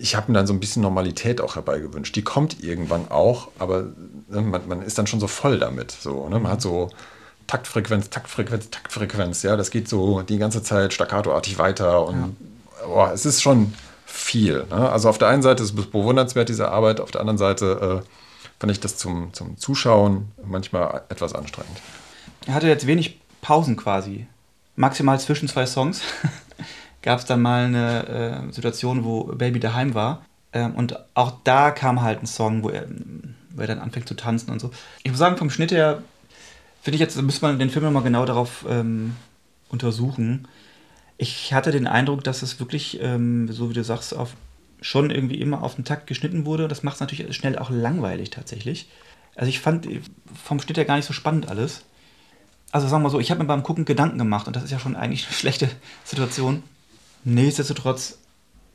ich 0.00 0.16
habe 0.16 0.32
mir 0.32 0.38
dann 0.38 0.46
so 0.46 0.52
ein 0.52 0.60
bisschen 0.60 0.82
Normalität 0.82 1.40
auch 1.40 1.56
herbeigewünscht. 1.56 2.16
Die 2.16 2.22
kommt 2.22 2.62
irgendwann 2.62 3.10
auch, 3.10 3.48
aber 3.58 3.84
ne, 4.28 4.40
man, 4.40 4.66
man, 4.66 4.82
ist 4.82 4.98
dann 4.98 5.06
schon 5.06 5.20
so 5.20 5.26
voll 5.26 5.58
damit. 5.58 5.90
So, 5.92 6.28
ne? 6.28 6.40
Man 6.40 6.52
hat 6.52 6.62
so 6.62 6.90
Taktfrequenz, 7.46 8.10
Taktfrequenz, 8.10 8.70
Taktfrequenz. 8.70 9.42
Ja, 9.42 9.56
das 9.56 9.70
geht 9.70 9.88
so 9.88 10.22
die 10.22 10.38
ganze 10.38 10.62
Zeit 10.62 10.92
staccatoartig 10.92 11.58
weiter 11.58 12.06
und 12.06 12.36
ja. 12.80 12.86
oh, 12.86 13.06
es 13.12 13.26
ist 13.26 13.42
schon 13.42 13.74
viel. 14.06 14.64
Ne? 14.70 14.90
Also 14.90 15.08
auf 15.08 15.18
der 15.18 15.28
einen 15.28 15.42
Seite 15.42 15.62
ist 15.62 15.78
es 15.78 15.86
bewundernswert, 15.86 16.48
diese 16.48 16.70
Arbeit, 16.70 17.00
auf 17.00 17.10
der 17.10 17.20
anderen 17.20 17.38
Seite 17.38 18.02
äh, 18.02 18.08
fand 18.58 18.72
ich 18.72 18.80
das 18.80 18.96
zum, 18.96 19.32
zum 19.32 19.58
Zuschauen 19.58 20.32
manchmal 20.44 21.02
etwas 21.08 21.34
anstrengend. 21.34 21.80
Er 22.46 22.54
hatte 22.54 22.68
jetzt 22.68 22.86
wenig 22.86 23.20
Pausen 23.42 23.76
quasi. 23.76 24.26
Maximal 24.76 25.20
zwischen 25.20 25.48
zwei 25.48 25.66
Songs 25.66 26.00
gab 27.02 27.18
es 27.18 27.24
dann 27.24 27.40
mal 27.40 27.64
eine 27.64 28.48
äh, 28.48 28.52
Situation, 28.52 29.04
wo 29.04 29.24
Baby 29.24 29.60
daheim 29.60 29.94
war. 29.94 30.24
Ähm, 30.52 30.74
und 30.74 30.98
auch 31.14 31.32
da 31.44 31.70
kam 31.70 32.02
halt 32.02 32.22
ein 32.22 32.26
Song, 32.26 32.62
wo 32.62 32.70
er, 32.70 32.86
wo 33.50 33.60
er 33.60 33.66
dann 33.66 33.78
anfängt 33.78 34.08
zu 34.08 34.14
tanzen 34.14 34.50
und 34.50 34.60
so. 34.60 34.70
Ich 35.02 35.10
muss 35.10 35.18
sagen, 35.18 35.36
vom 35.36 35.50
Schnitt 35.50 35.72
her 35.72 36.02
finde 36.82 36.96
ich 36.96 37.00
jetzt, 37.00 37.20
müsste 37.20 37.46
man 37.46 37.58
den 37.58 37.70
Film 37.70 37.84
nochmal 37.84 38.02
genau 38.02 38.24
darauf 38.24 38.64
ähm, 38.68 39.16
untersuchen. 39.68 40.48
Ich 41.18 41.52
hatte 41.52 41.70
den 41.70 41.86
Eindruck, 41.86 42.24
dass 42.24 42.42
es 42.42 42.58
wirklich, 42.58 43.00
ähm, 43.02 43.50
so 43.52 43.70
wie 43.70 43.74
du 43.74 43.84
sagst, 43.84 44.16
auf, 44.16 44.34
schon 44.80 45.10
irgendwie 45.10 45.40
immer 45.40 45.62
auf 45.62 45.74
den 45.74 45.84
Takt 45.84 46.06
geschnitten 46.06 46.46
wurde. 46.46 46.66
Das 46.66 46.82
macht 46.82 46.94
es 46.94 47.00
natürlich 47.00 47.34
schnell 47.36 47.58
auch 47.58 47.70
langweilig 47.70 48.30
tatsächlich. 48.30 48.88
Also 49.36 49.48
ich 49.48 49.60
fand 49.60 49.86
vom 50.42 50.60
Schnitt 50.60 50.78
her 50.78 50.84
gar 50.84 50.96
nicht 50.96 51.06
so 51.06 51.12
spannend 51.12 51.48
alles. 51.48 51.84
Also 52.72 52.88
sagen 52.88 53.02
wir 53.02 53.08
mal 53.08 53.10
so, 53.10 53.20
ich 53.20 53.30
habe 53.30 53.40
mir 53.40 53.46
beim 53.46 53.62
Gucken 53.62 53.84
Gedanken 53.84 54.18
gemacht 54.18 54.46
und 54.46 54.56
das 54.56 54.64
ist 54.64 54.70
ja 54.70 54.78
schon 54.78 54.96
eigentlich 54.96 55.26
eine 55.26 55.34
schlechte 55.36 55.68
Situation. 56.04 56.62
Nichtsdestotrotz 57.24 58.18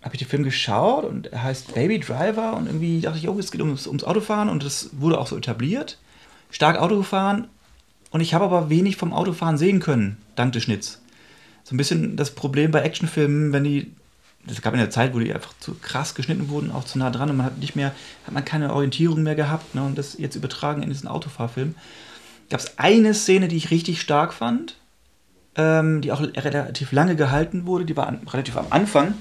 habe 0.01 0.15
ich 0.15 0.19
den 0.19 0.27
Film 0.27 0.43
geschaut 0.43 1.03
und 1.03 1.27
er 1.27 1.43
heißt 1.43 1.73
Baby 1.73 1.99
Driver 1.99 2.55
und 2.55 2.67
irgendwie 2.67 3.01
dachte 3.01 3.17
ich, 3.17 3.27
oh, 3.27 3.39
es 3.39 3.51
geht 3.51 3.61
ums, 3.61 3.87
ums 3.87 4.03
Autofahren 4.03 4.49
und 4.49 4.63
das 4.63 4.89
wurde 4.93 5.19
auch 5.19 5.27
so 5.27 5.37
etabliert. 5.37 5.97
Stark 6.51 6.77
Auto 6.77 6.97
gefahren 6.97 7.47
und 8.11 8.21
ich 8.21 8.33
habe 8.33 8.45
aber 8.45 8.69
wenig 8.69 8.97
vom 8.97 9.13
Autofahren 9.13 9.57
sehen 9.57 9.79
können, 9.79 10.17
dank 10.35 10.53
des 10.53 10.63
Schnitts 10.63 11.01
so 11.65 11.73
ein 11.73 11.77
bisschen 11.77 12.15
das 12.15 12.31
Problem 12.31 12.71
bei 12.71 12.81
Actionfilmen, 12.81 13.51
wenn 13.51 13.63
die, 13.63 13.91
es 14.47 14.61
gab 14.61 14.73
in 14.73 14.79
der 14.79 14.91
Zeit, 14.91 15.13
wo 15.15 15.19
die 15.19 15.33
einfach 15.33 15.53
zu 15.59 15.73
krass 15.73 16.13
geschnitten 16.13 16.47
wurden, 16.47 16.71
auch 16.71 16.85
zu 16.85 16.99
nah 16.99 17.09
dran 17.09 17.31
und 17.31 17.37
man 17.37 17.47
hat 17.47 17.57
nicht 17.57 17.75
mehr, 17.75 17.93
hat 18.25 18.33
man 18.33 18.45
keine 18.45 18.71
Orientierung 18.71 19.23
mehr 19.23 19.35
gehabt, 19.35 19.73
ne, 19.73 19.83
und 19.83 19.97
das 19.97 20.17
jetzt 20.17 20.35
übertragen 20.35 20.83
in 20.83 20.89
diesen 20.89 21.07
Autofahrfilm. 21.07 21.73
Gab 22.51 22.59
es 22.59 22.77
eine 22.77 23.15
Szene, 23.15 23.47
die 23.47 23.57
ich 23.57 23.71
richtig 23.71 23.99
stark 23.99 24.31
fand, 24.31 24.77
ähm, 25.55 26.01
die 26.01 26.11
auch 26.11 26.21
relativ 26.21 26.91
lange 26.91 27.15
gehalten 27.15 27.65
wurde, 27.65 27.85
die 27.85 27.95
war 27.95 28.07
an, 28.07 28.21
relativ 28.27 28.57
am 28.57 28.67
Anfang. 28.69 29.13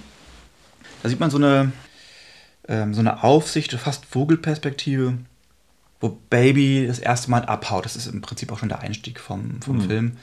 Da 1.03 1.09
sieht 1.09 1.20
man 1.20 1.31
so 1.31 1.37
eine, 1.37 1.73
ähm, 2.68 2.94
so 2.94 3.01
eine 3.01 3.23
Aufsicht, 3.23 3.73
fast 3.75 4.07
Vogelperspektive, 4.07 5.14
wo 6.01 6.18
Baby 6.31 6.87
das 6.87 6.99
erste 6.99 7.31
Mal 7.31 7.44
abhaut. 7.44 7.85
Das 7.85 7.97
ist 7.97 8.07
im 8.07 8.20
Prinzip 8.20 8.53
auch 8.53 8.59
schon 8.59 8.68
der 8.68 8.81
Einstieg 8.81 9.20
vom, 9.20 9.61
vom 9.62 9.77
mhm. 9.77 9.83
Film. 9.83 10.16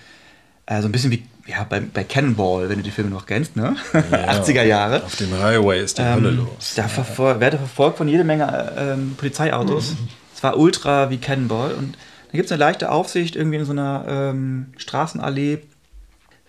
Also 0.65 0.88
ein 0.88 0.91
bisschen 0.91 1.12
wie 1.12 1.24
ja, 1.47 1.63
bei, 1.63 1.80
bei 1.80 2.04
Cannonball, 2.04 2.69
wenn 2.69 2.78
du 2.78 2.84
die 2.84 2.91
Filme 2.91 3.10
noch 3.10 3.26
kennst, 3.26 3.56
ne? 3.56 3.76
Ja, 3.93 4.00
80er 4.41 4.63
Jahre. 4.63 5.04
Auf 5.04 5.15
dem 5.15 5.34
Highway 5.38 5.84
ist 5.84 5.97
die 5.97 6.04
ähm, 6.04 6.15
Hölle 6.15 6.32
los. 6.32 6.74
Da 6.76 6.88
verfol 6.88 7.39
werde 7.39 7.58
verfolgt 7.58 7.97
von 7.97 8.08
jede 8.08 8.24
Menge 8.24 8.74
ähm, 8.78 9.15
Polizeiautos. 9.17 9.91
Mhm. 9.91 10.08
Es 10.36 10.43
war 10.43 10.58
ultra 10.58 11.10
wie 11.10 11.17
Cannonball. 11.17 11.74
Und 11.74 11.95
dann 11.95 12.38
gibt 12.38 12.45
es 12.45 12.52
eine 12.52 12.60
leichte 12.60 12.91
Aufsicht 12.91 13.36
irgendwie 13.36 13.58
in 13.58 13.65
so 13.65 13.71
einer 13.71 14.06
ähm, 14.08 14.67
Straßenallee. 14.78 15.60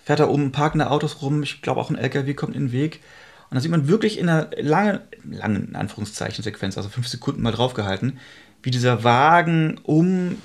Fährt 0.05 0.21
da 0.21 0.29
oben 0.29 0.53
parkende 0.53 0.91
Autos 0.91 1.23
rum. 1.23 1.43
Ich 1.43 1.62
glaube 1.62 1.81
auch 1.81 1.91
ein 1.91 1.97
LKW 1.97 2.35
kommt 2.35 2.57
in 2.57 2.67
den 2.67 2.73
Weg. 2.73 3.01
Und 3.51 3.57
dann 3.57 3.62
sieht 3.62 3.71
man 3.71 3.88
wirklich 3.88 4.19
in 4.19 4.29
einer 4.29 4.51
langen, 4.57 5.01
langen 5.31 5.77
Anführungszeichen 5.77 6.43
Sequenz, 6.43 6.77
also 6.77 6.88
fünf 6.88 7.07
Sekunden 7.07 7.43
mal 7.43 7.53
draufgehalten, 7.53 8.19
wie 8.62 8.71
dieser 8.71 9.05
Wagen 9.05 9.79
um 9.83 10.38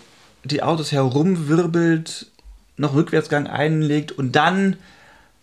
die 0.43 0.61
Autos 0.61 0.91
herumwirbelt 0.91 2.31
noch 2.77 2.93
Rückwärtsgang 2.93 3.47
einlegt 3.47 4.11
und 4.11 4.35
dann 4.35 4.75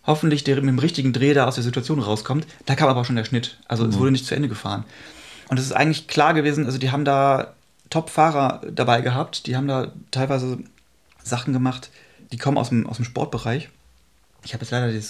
hoffentlich 0.07 0.44
der 0.44 0.57
mit 0.57 0.66
dem 0.66 0.79
richtigen 0.79 1.12
Dreh 1.12 1.35
da 1.35 1.46
aus 1.46 1.55
der 1.55 1.64
Situation 1.64 1.98
rauskommt. 1.98 2.46
Da 2.66 2.74
kam 2.74 2.88
aber 2.88 3.05
schon 3.05 3.16
der 3.16 3.24
Schnitt. 3.24 3.59
Also 3.66 3.85
mhm. 3.85 3.90
es 3.90 3.98
wurde 3.98 4.11
nicht 4.12 4.27
zu 4.27 4.35
Ende 4.35 4.48
gefahren. 4.48 4.85
Und 5.48 5.59
es 5.59 5.66
ist 5.66 5.72
eigentlich 5.72 6.07
klar 6.07 6.35
gewesen, 6.35 6.66
also 6.66 6.79
die 6.79 6.90
haben 6.90 7.05
da 7.05 7.55
Top-Fahrer 7.90 8.62
dabei 8.70 9.00
gehabt, 9.03 9.46
die 9.46 9.57
haben 9.57 9.68
da 9.68 9.92
teilweise 10.11 10.59
Sachen 11.22 11.53
gemacht, 11.53 11.90
die 12.33 12.38
kommen 12.38 12.59
aus 12.59 12.70
dem, 12.70 12.87
aus 12.87 12.96
dem 12.96 13.05
Sportbereich. 13.05 13.68
Ich 14.44 14.52
habe 14.52 14.62
jetzt 14.62 14.70
leider 14.70 14.92
die 14.92 15.02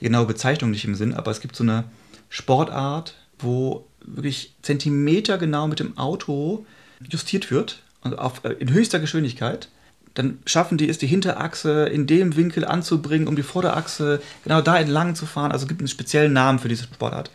genaue 0.00 0.26
Bezeichnung 0.26 0.70
nicht 0.70 0.84
im 0.84 0.94
Sinn, 0.94 1.14
aber 1.14 1.30
es 1.30 1.40
gibt 1.40 1.56
so 1.56 1.64
eine 1.64 1.84
Sportart, 2.28 3.14
wo 3.38 3.86
wirklich 4.04 4.54
Zentimeter 4.62 5.38
genau 5.38 5.66
mit 5.66 5.80
dem 5.80 5.96
Auto 5.96 6.66
justiert 7.08 7.50
wird, 7.50 7.82
also 8.02 8.18
auf, 8.18 8.42
in 8.58 8.72
höchster 8.72 9.00
Geschwindigkeit 9.00 9.68
dann 10.14 10.38
schaffen 10.44 10.78
die 10.78 10.88
es, 10.88 10.98
die 10.98 11.06
Hinterachse 11.06 11.86
in 11.86 12.06
dem 12.06 12.36
Winkel 12.36 12.64
anzubringen, 12.64 13.28
um 13.28 13.36
die 13.36 13.42
Vorderachse 13.42 14.20
genau 14.44 14.60
da 14.60 14.78
entlang 14.78 15.14
zu 15.14 15.26
fahren. 15.26 15.52
Also 15.52 15.64
es 15.64 15.68
gibt 15.68 15.80
einen 15.80 15.88
speziellen 15.88 16.32
Namen 16.32 16.58
für 16.58 16.68
diese 16.68 16.84
Sportart. 16.84 17.30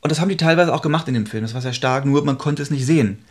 Und 0.00 0.10
das 0.10 0.20
haben 0.20 0.28
die 0.28 0.36
teilweise 0.36 0.74
auch 0.74 0.82
gemacht 0.82 1.08
in 1.08 1.14
dem 1.14 1.26
Film. 1.26 1.44
Das 1.44 1.54
war 1.54 1.62
sehr 1.62 1.72
stark, 1.72 2.04
nur 2.04 2.24
man 2.24 2.36
konnte 2.36 2.62
es 2.62 2.70
nicht 2.70 2.84
sehen. 2.84 3.24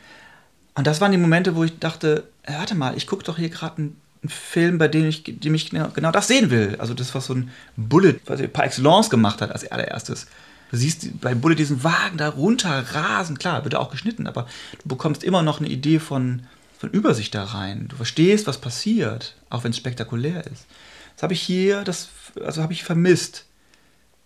Und 0.75 0.87
das 0.87 1.01
waren 1.01 1.11
die 1.11 1.19
Momente, 1.19 1.55
wo 1.55 1.63
ich 1.63 1.77
dachte, 1.77 2.23
warte 2.47 2.73
mal, 2.73 2.97
ich 2.97 3.05
gucke 3.05 3.23
doch 3.23 3.37
hier 3.37 3.49
gerade 3.49 3.77
einen, 3.77 4.01
einen, 4.23 4.29
Film, 4.29 4.77
bei 4.77 4.87
dem 4.87 5.05
ich, 5.05 5.23
dem 5.23 5.53
ich 5.53 5.69
genau, 5.69 5.89
genau, 5.89 6.11
das 6.11 6.27
sehen 6.27 6.49
will. 6.49 6.75
Also 6.79 6.93
das, 6.93 7.13
was 7.13 7.25
so 7.25 7.35
ein 7.35 7.51
Bullet 7.75 8.19
er 8.27 8.47
par 8.47 8.65
excellence 8.65 9.09
gemacht 9.09 9.41
hat 9.41 9.51
als 9.51 9.69
allererstes. 9.69 10.27
Du 10.71 10.77
siehst 10.77 11.21
bei 11.21 11.35
Bullet 11.35 11.55
diesen 11.55 11.83
Wagen 11.83 12.17
da 12.17 12.29
runter 12.29 12.83
rasen. 12.93 13.37
Klar, 13.37 13.63
wird 13.63 13.75
auch 13.75 13.91
geschnitten, 13.91 14.25
aber 14.25 14.47
du 14.81 14.89
bekommst 14.89 15.23
immer 15.23 15.43
noch 15.43 15.59
eine 15.59 15.69
Idee 15.69 15.99
von, 15.99 16.47
von 16.79 16.89
Übersicht 16.89 17.35
da 17.35 17.43
rein. 17.43 17.87
Du 17.89 17.95
verstehst, 17.95 18.47
was 18.47 18.59
passiert, 18.59 19.35
auch 19.49 19.63
wenn 19.63 19.71
es 19.71 19.77
spektakulär 19.77 20.45
ist. 20.47 20.65
Das 21.15 21.23
habe 21.23 21.33
ich 21.33 21.41
hier, 21.41 21.83
das 21.83 22.09
also 22.43 22.63
habe 22.63 22.73
ich 22.73 22.83
vermisst. 22.83 23.45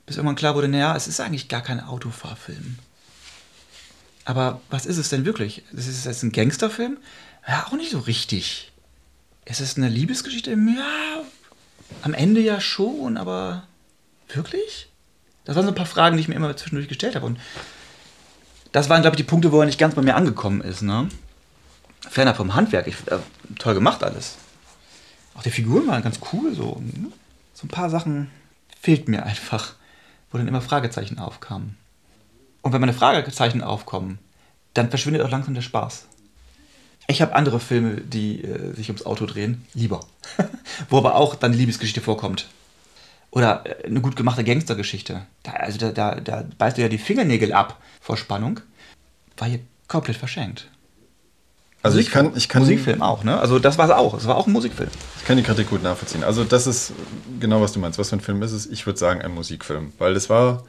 Bis 0.05 0.15
irgendwann 0.15 0.37
klar 0.37 0.55
wurde, 0.55 0.69
naja, 0.69 0.95
es 0.95 1.07
ist 1.07 1.19
eigentlich 1.19 1.49
gar 1.49 1.61
kein 1.61 1.81
Autofahrfilm. 1.81 2.79
Aber 4.23 4.61
was 4.69 4.85
ist 4.85 4.97
es 4.97 5.09
denn 5.09 5.25
wirklich? 5.25 5.63
Ist 5.73 5.87
es 5.87 6.05
jetzt 6.05 6.23
ein 6.23 6.31
Gangsterfilm? 6.31 6.97
Ja, 7.47 7.65
auch 7.67 7.73
nicht 7.73 7.91
so 7.91 7.99
richtig. 7.99 8.71
Ist 9.47 9.61
es 9.61 9.77
eine 9.77 9.89
Liebesgeschichte? 9.89 10.51
Ja, 10.51 11.23
am 12.01 12.13
Ende 12.13 12.41
ja 12.41 12.59
schon, 12.59 13.17
aber 13.17 13.63
wirklich? 14.29 14.89
Das 15.45 15.55
waren 15.55 15.63
so 15.63 15.71
ein 15.71 15.75
paar 15.75 15.85
Fragen, 15.85 16.17
die 16.17 16.21
ich 16.21 16.27
mir 16.27 16.35
immer 16.35 16.55
zwischendurch 16.55 16.89
gestellt 16.89 17.15
habe. 17.15 17.25
Und 17.25 17.39
das 18.73 18.89
waren, 18.89 19.01
glaube 19.01 19.15
ich, 19.15 19.23
die 19.23 19.29
Punkte, 19.29 19.51
wo 19.51 19.61
er 19.61 19.65
nicht 19.65 19.79
ganz 19.79 19.95
bei 19.95 20.01
mir 20.01 20.15
angekommen 20.15 20.61
ist. 20.61 20.81
Ne? 20.81 21.09
ferner 22.09 22.35
vom 22.35 22.55
Handwerk, 22.55 22.87
ich, 22.87 22.95
äh, 23.07 23.19
toll 23.57 23.73
gemacht 23.73 24.03
alles. 24.03 24.37
Auch 25.35 25.43
die 25.43 25.51
Figuren 25.51 25.87
waren 25.87 26.03
ganz 26.03 26.19
cool, 26.33 26.53
so. 26.53 26.81
Ne? 26.81 27.11
So 27.53 27.65
ein 27.65 27.69
paar 27.69 27.89
Sachen 27.89 28.31
fehlt 28.81 29.07
mir 29.07 29.23
einfach, 29.25 29.73
wo 30.31 30.37
dann 30.37 30.47
immer 30.47 30.61
Fragezeichen 30.61 31.19
aufkamen. 31.19 31.77
Und 32.61 32.73
wenn 32.73 32.81
meine 32.81 32.93
Fragezeichen 32.93 33.61
aufkommen, 33.61 34.19
dann 34.73 34.89
verschwindet 34.89 35.21
auch 35.23 35.29
langsam 35.29 35.53
der 35.53 35.61
Spaß. 35.61 36.05
Ich 37.07 37.21
habe 37.21 37.35
andere 37.35 37.59
Filme, 37.59 38.01
die 38.01 38.43
äh, 38.43 38.73
sich 38.73 38.89
ums 38.89 39.05
Auto 39.05 39.25
drehen, 39.25 39.65
lieber. 39.73 40.01
wo 40.89 40.97
aber 40.97 41.15
auch 41.15 41.35
dann 41.35 41.53
die 41.53 41.57
Liebesgeschichte 41.57 42.01
vorkommt. 42.01 42.47
Oder 43.31 43.63
äh, 43.65 43.87
eine 43.87 44.01
gut 44.01 44.15
gemachte 44.15 44.43
Gangstergeschichte. 44.43 45.21
Da, 45.43 45.51
also 45.51 45.77
da, 45.77 45.91
da, 45.91 46.15
da 46.19 46.45
beißt 46.57 46.77
du 46.77 46.81
ja 46.81 46.89
die 46.89 46.97
Fingernägel 46.97 47.53
ab 47.53 47.81
vor 48.01 48.17
Spannung. 48.17 48.59
War 49.37 49.47
hier 49.47 49.59
komplett 49.87 50.17
verschenkt. 50.17 50.67
Also 51.83 51.99
ich 51.99 52.11
kann, 52.11 52.35
ich 52.35 52.49
kann 52.49 52.63
Musikfilm 52.63 53.01
auch, 53.01 53.23
ne? 53.23 53.39
Also 53.39 53.59
das 53.59 53.77
war 53.77 53.85
es 53.85 53.91
auch. 53.91 54.13
Es 54.15 54.25
war 54.25 54.35
auch 54.35 54.47
ein 54.47 54.51
Musikfilm. 54.51 54.89
Ich 55.19 55.25
kann 55.25 55.37
die 55.37 55.43
Kritik 55.43 55.69
gut 55.69 55.83
nachvollziehen. 55.83 56.23
Also 56.23 56.43
das 56.43 56.67
ist 56.67 56.91
genau, 57.39 57.61
was 57.61 57.71
du 57.71 57.79
meinst. 57.79 57.99
Was 57.99 58.09
für 58.09 58.17
ein 58.17 58.21
Film 58.21 58.41
ist 58.41 58.51
es? 58.51 58.65
Ich 58.65 58.85
würde 58.85 58.99
sagen, 58.99 59.21
ein 59.21 59.31
Musikfilm. 59.31 59.93
Weil 59.97 60.13
das 60.13 60.29
war 60.29 60.65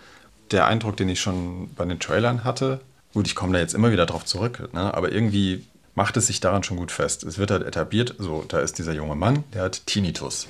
der 0.53 0.67
Eindruck, 0.67 0.97
den 0.97 1.09
ich 1.09 1.21
schon 1.21 1.71
bei 1.75 1.85
den 1.85 1.99
Trailern 1.99 2.45
hatte. 2.45 2.81
Gut, 3.15 3.27
ich 3.27 3.35
komme 3.35 3.55
da 3.55 3.59
jetzt 3.59 3.75
immer 3.75 3.91
wieder 3.91 4.07
drauf 4.07 4.25
zurück, 4.25 4.69
ne? 4.73 4.95
aber 4.95 5.11
irgendwie 5.11 5.65
macht 5.99 6.17
es 6.17 6.29
sich 6.29 6.39
daran 6.39 6.63
schon 6.63 6.77
gut 6.77 6.93
fest. 6.93 7.25
Es 7.25 7.39
wird 7.39 7.51
halt 7.51 7.67
etabliert, 7.67 8.15
so, 8.19 8.45
da 8.47 8.61
ist 8.61 8.79
dieser 8.79 8.93
junge 8.93 9.17
Mann, 9.17 9.43
der 9.53 9.63
hat 9.63 9.85
Tinnitus. 9.85 10.47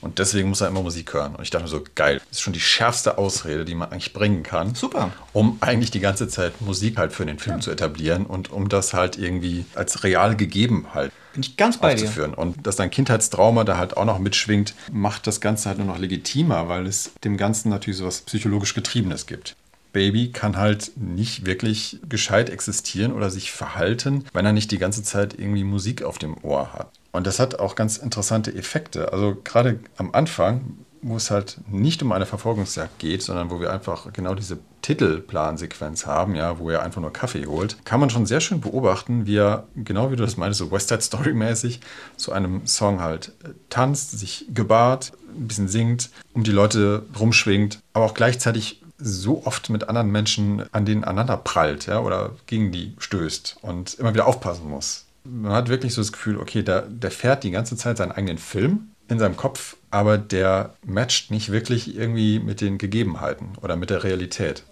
Und 0.00 0.18
deswegen 0.18 0.48
muss 0.48 0.60
er 0.60 0.66
immer 0.66 0.82
Musik 0.82 1.14
hören. 1.14 1.36
Und 1.36 1.44
ich 1.44 1.50
dachte 1.50 1.66
mir 1.66 1.70
so, 1.70 1.84
geil, 1.94 2.20
das 2.28 2.38
ist 2.38 2.40
schon 2.40 2.52
die 2.52 2.58
schärfste 2.60 3.16
Ausrede, 3.16 3.64
die 3.64 3.76
man 3.76 3.92
eigentlich 3.92 4.12
bringen 4.12 4.42
kann. 4.42 4.74
Super. 4.74 5.12
Um 5.32 5.58
eigentlich 5.60 5.92
die 5.92 6.00
ganze 6.00 6.26
Zeit 6.26 6.60
Musik 6.60 6.98
halt 6.98 7.12
für 7.12 7.24
den 7.24 7.38
Film 7.38 7.58
ja. 7.58 7.60
zu 7.60 7.70
etablieren 7.70 8.26
und 8.26 8.50
um 8.50 8.68
das 8.68 8.92
halt 8.92 9.16
irgendwie 9.16 9.66
als 9.76 10.02
real 10.02 10.34
gegeben 10.34 10.88
halt 10.94 11.12
Bin 11.32 11.44
ich 11.44 11.56
ganz 11.56 11.78
bei 11.78 11.94
aufzuführen. 11.94 12.32
Dir. 12.32 12.38
Und 12.38 12.66
dass 12.66 12.74
dein 12.74 12.90
Kindheitstrauma 12.90 13.62
da 13.62 13.78
halt 13.78 13.96
auch 13.96 14.04
noch 14.04 14.18
mitschwingt, 14.18 14.74
macht 14.90 15.28
das 15.28 15.40
Ganze 15.40 15.68
halt 15.68 15.78
nur 15.78 15.86
noch 15.86 15.98
legitimer, 15.98 16.68
weil 16.68 16.88
es 16.88 17.12
dem 17.22 17.36
Ganzen 17.36 17.68
natürlich 17.68 17.98
so 17.98 18.04
was 18.04 18.22
psychologisch 18.22 18.74
Getriebenes 18.74 19.26
gibt. 19.26 19.54
Baby 19.98 20.30
kann 20.30 20.56
halt 20.56 20.92
nicht 20.94 21.44
wirklich 21.44 21.98
gescheit 22.08 22.50
existieren 22.50 23.12
oder 23.12 23.30
sich 23.30 23.50
verhalten, 23.50 24.24
wenn 24.32 24.46
er 24.46 24.52
nicht 24.52 24.70
die 24.70 24.78
ganze 24.78 25.02
Zeit 25.02 25.36
irgendwie 25.36 25.64
Musik 25.64 26.04
auf 26.04 26.18
dem 26.18 26.36
Ohr 26.44 26.72
hat. 26.72 26.92
Und 27.10 27.26
das 27.26 27.40
hat 27.40 27.58
auch 27.58 27.74
ganz 27.74 27.96
interessante 27.96 28.54
Effekte. 28.54 29.12
Also 29.12 29.36
gerade 29.42 29.80
am 29.96 30.14
Anfang, 30.14 30.76
wo 31.02 31.16
es 31.16 31.32
halt 31.32 31.58
nicht 31.68 32.00
um 32.00 32.12
eine 32.12 32.26
Verfolgungsjagd 32.26 33.00
geht, 33.00 33.22
sondern 33.24 33.50
wo 33.50 33.58
wir 33.58 33.72
einfach 33.72 34.12
genau 34.12 34.36
diese 34.36 34.60
Titelplansequenz 34.82 36.06
haben, 36.06 36.36
ja, 36.36 36.60
wo 36.60 36.70
er 36.70 36.84
einfach 36.84 37.00
nur 37.00 37.12
Kaffee 37.12 37.46
holt, 37.46 37.84
kann 37.84 37.98
man 37.98 38.08
schon 38.08 38.24
sehr 38.24 38.40
schön 38.40 38.60
beobachten, 38.60 39.26
wie 39.26 39.38
er, 39.38 39.66
genau 39.74 40.12
wie 40.12 40.16
du 40.16 40.22
das 40.22 40.36
meinst, 40.36 40.60
so 40.60 40.70
West 40.70 40.90
Side 40.90 41.00
Story 41.00 41.32
mäßig, 41.34 41.80
zu 42.16 42.30
einem 42.30 42.68
Song 42.68 43.00
halt 43.00 43.32
äh, 43.42 43.48
tanzt, 43.68 44.16
sich 44.16 44.46
gebahrt, 44.54 45.10
ein 45.36 45.48
bisschen 45.48 45.66
singt, 45.66 46.10
um 46.34 46.44
die 46.44 46.52
Leute 46.52 47.04
rumschwingt, 47.18 47.80
aber 47.92 48.04
auch 48.04 48.14
gleichzeitig 48.14 48.80
so 48.98 49.44
oft 49.44 49.70
mit 49.70 49.88
anderen 49.88 50.10
Menschen 50.10 50.64
an 50.72 50.84
denen 50.84 51.04
aneinander 51.04 51.36
prallt, 51.36 51.86
ja, 51.86 52.00
oder 52.00 52.32
gegen 52.46 52.72
die 52.72 52.94
stößt 52.98 53.58
und 53.62 53.94
immer 53.94 54.12
wieder 54.12 54.26
aufpassen 54.26 54.68
muss 54.68 55.06
Man 55.24 55.52
hat 55.52 55.68
wirklich 55.68 55.94
so 55.94 56.00
das 56.00 56.12
Gefühl, 56.12 56.38
okay, 56.38 56.62
der, 56.62 56.82
der 56.82 57.10
fährt 57.10 57.44
die 57.44 57.50
ganze 57.50 57.76
Zeit 57.76 57.98
seinen 57.98 58.12
eigenen 58.12 58.38
Film 58.38 58.88
in 59.08 59.18
seinem 59.18 59.36
Kopf, 59.36 59.76
aber 59.90 60.18
der 60.18 60.74
matcht 60.84 61.30
nicht 61.30 61.50
wirklich 61.50 61.96
irgendwie 61.96 62.40
mit 62.40 62.60
den 62.60 62.76
Gegebenheiten 62.78 63.52
oder 63.62 63.76
mit 63.76 63.90
der 63.90 64.04
Realität. 64.04 64.64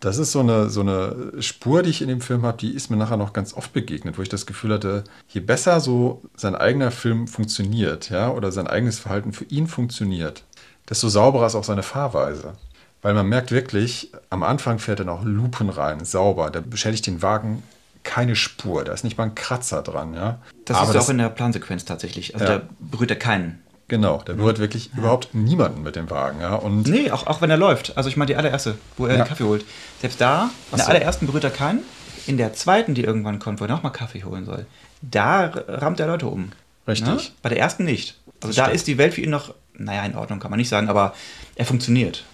Das 0.00 0.16
ist 0.16 0.32
so 0.32 0.40
eine, 0.40 0.70
so 0.70 0.80
eine 0.80 1.32
Spur, 1.40 1.82
die 1.82 1.90
ich 1.90 2.00
in 2.00 2.08
dem 2.08 2.22
Film 2.22 2.42
habe, 2.42 2.56
die 2.56 2.74
ist 2.74 2.90
mir 2.90 2.96
nachher 2.96 3.18
noch 3.18 3.34
ganz 3.34 3.52
oft 3.52 3.74
begegnet, 3.74 4.16
wo 4.16 4.22
ich 4.22 4.30
das 4.30 4.46
Gefühl 4.46 4.72
hatte, 4.72 5.04
je 5.28 5.42
besser 5.42 5.78
so 5.80 6.22
sein 6.34 6.54
eigener 6.54 6.90
Film 6.90 7.28
funktioniert, 7.28 8.08
ja, 8.08 8.30
oder 8.30 8.50
sein 8.50 8.66
eigenes 8.66 8.98
Verhalten 8.98 9.34
für 9.34 9.44
ihn 9.44 9.66
funktioniert, 9.66 10.44
desto 10.88 11.10
sauberer 11.10 11.46
ist 11.46 11.54
auch 11.54 11.64
seine 11.64 11.82
Fahrweise. 11.82 12.54
Weil 13.02 13.14
man 13.14 13.26
merkt 13.26 13.50
wirklich, 13.50 14.12
am 14.28 14.42
Anfang 14.42 14.78
fährt 14.78 15.00
er 15.00 15.06
noch 15.06 15.24
Lupen 15.24 15.70
rein, 15.70 16.04
sauber, 16.04 16.50
der 16.50 16.60
beschädigt 16.60 17.06
den 17.06 17.22
Wagen 17.22 17.62
keine 18.02 18.36
Spur, 18.36 18.84
da 18.84 18.92
ist 18.92 19.04
nicht 19.04 19.18
mal 19.18 19.24
ein 19.24 19.34
Kratzer 19.34 19.82
dran, 19.82 20.14
ja. 20.14 20.38
Das 20.64 20.76
Aber 20.76 20.86
ist 20.86 20.94
das, 20.94 21.04
auch 21.04 21.10
in 21.10 21.18
der 21.18 21.28
Plansequenz 21.28 21.84
tatsächlich. 21.84 22.34
Also 22.34 22.46
ja. 22.46 22.58
da 22.58 22.64
berührt 22.78 23.10
er 23.10 23.16
keinen. 23.16 23.62
Genau, 23.88 24.22
der 24.24 24.34
berührt 24.34 24.60
wirklich 24.60 24.90
ja. 24.92 24.98
überhaupt 24.98 25.34
niemanden 25.34 25.82
mit 25.82 25.96
dem 25.96 26.08
Wagen. 26.10 26.40
Ja? 26.40 26.54
Und 26.54 26.86
nee, 26.86 27.10
auch, 27.10 27.26
auch 27.26 27.42
wenn 27.42 27.50
er 27.50 27.56
läuft. 27.56 27.96
Also 27.96 28.08
ich 28.08 28.16
meine 28.16 28.28
die 28.28 28.36
allererste, 28.36 28.76
wo 28.96 29.06
er 29.06 29.16
ja. 29.16 29.24
den 29.24 29.28
Kaffee 29.28 29.44
holt. 29.44 29.64
Selbst 30.00 30.20
da, 30.20 30.50
in 30.70 30.78
der 30.78 30.88
allerersten 30.88 31.26
berührt 31.26 31.44
er 31.44 31.50
keinen. 31.50 31.80
In 32.26 32.36
der 32.36 32.52
zweiten, 32.52 32.94
die 32.94 33.02
irgendwann 33.02 33.40
kommt, 33.40 33.60
wo 33.60 33.64
er 33.64 33.70
nochmal 33.70 33.92
Kaffee 33.92 34.22
holen 34.22 34.44
soll, 34.44 34.66
da 35.02 35.50
rammt 35.66 35.98
er 35.98 36.06
Leute 36.06 36.28
um. 36.28 36.52
Richtig. 36.86 37.08
Ja? 37.08 37.32
Bei 37.42 37.48
der 37.48 37.58
ersten 37.58 37.84
nicht. 37.84 38.16
Also 38.40 38.48
das 38.48 38.56
da 38.56 38.62
stimmt. 38.64 38.76
ist 38.76 38.86
die 38.86 38.98
Welt 38.98 39.14
für 39.14 39.22
ihn 39.22 39.30
noch, 39.30 39.54
naja, 39.76 40.04
in 40.04 40.14
Ordnung 40.14 40.38
kann 40.38 40.50
man 40.50 40.58
nicht 40.58 40.68
sagen, 40.68 40.88
aber 40.88 41.14
er 41.56 41.66
funktioniert. 41.66 42.24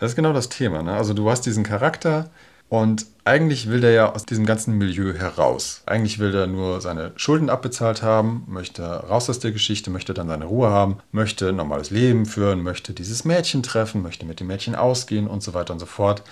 Das 0.00 0.10
ist 0.12 0.16
genau 0.16 0.32
das 0.32 0.48
Thema. 0.48 0.82
Ne? 0.82 0.92
Also 0.92 1.14
du 1.14 1.30
hast 1.30 1.42
diesen 1.42 1.62
Charakter, 1.62 2.30
und 2.70 3.06
eigentlich 3.24 3.68
will 3.68 3.80
der 3.80 3.90
ja 3.90 4.12
aus 4.14 4.24
diesem 4.24 4.46
ganzen 4.46 4.78
Milieu 4.78 5.12
heraus. 5.12 5.82
Eigentlich 5.86 6.20
will 6.20 6.32
er 6.32 6.46
nur 6.46 6.80
seine 6.80 7.10
Schulden 7.16 7.50
abbezahlt 7.50 8.02
haben, 8.02 8.44
möchte 8.46 8.84
raus 8.84 9.28
aus 9.28 9.40
der 9.40 9.50
Geschichte, 9.50 9.90
möchte 9.90 10.14
dann 10.14 10.28
seine 10.28 10.44
Ruhe 10.44 10.70
haben, 10.70 10.98
möchte 11.10 11.48
ein 11.48 11.56
normales 11.56 11.90
Leben 11.90 12.26
führen, 12.26 12.62
möchte 12.62 12.92
dieses 12.92 13.24
Mädchen 13.24 13.64
treffen, 13.64 14.02
möchte 14.02 14.24
mit 14.24 14.38
dem 14.38 14.46
Mädchen 14.46 14.76
ausgehen 14.76 15.26
und 15.26 15.42
so 15.42 15.52
weiter 15.52 15.72
und 15.72 15.80
so 15.80 15.86
fort. 15.86 16.22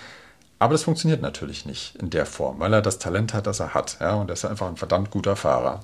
Aber 0.60 0.74
das 0.74 0.84
funktioniert 0.84 1.22
natürlich 1.22 1.66
nicht 1.66 1.96
in 1.96 2.08
der 2.10 2.24
Form, 2.24 2.60
weil 2.60 2.72
er 2.72 2.82
das 2.82 3.00
Talent 3.00 3.34
hat, 3.34 3.48
das 3.48 3.58
er 3.58 3.74
hat. 3.74 3.96
Ja? 4.00 4.14
Und 4.14 4.30
er 4.30 4.34
ist 4.34 4.44
einfach 4.44 4.68
ein 4.68 4.76
verdammt 4.76 5.10
guter 5.10 5.34
Fahrer. 5.34 5.80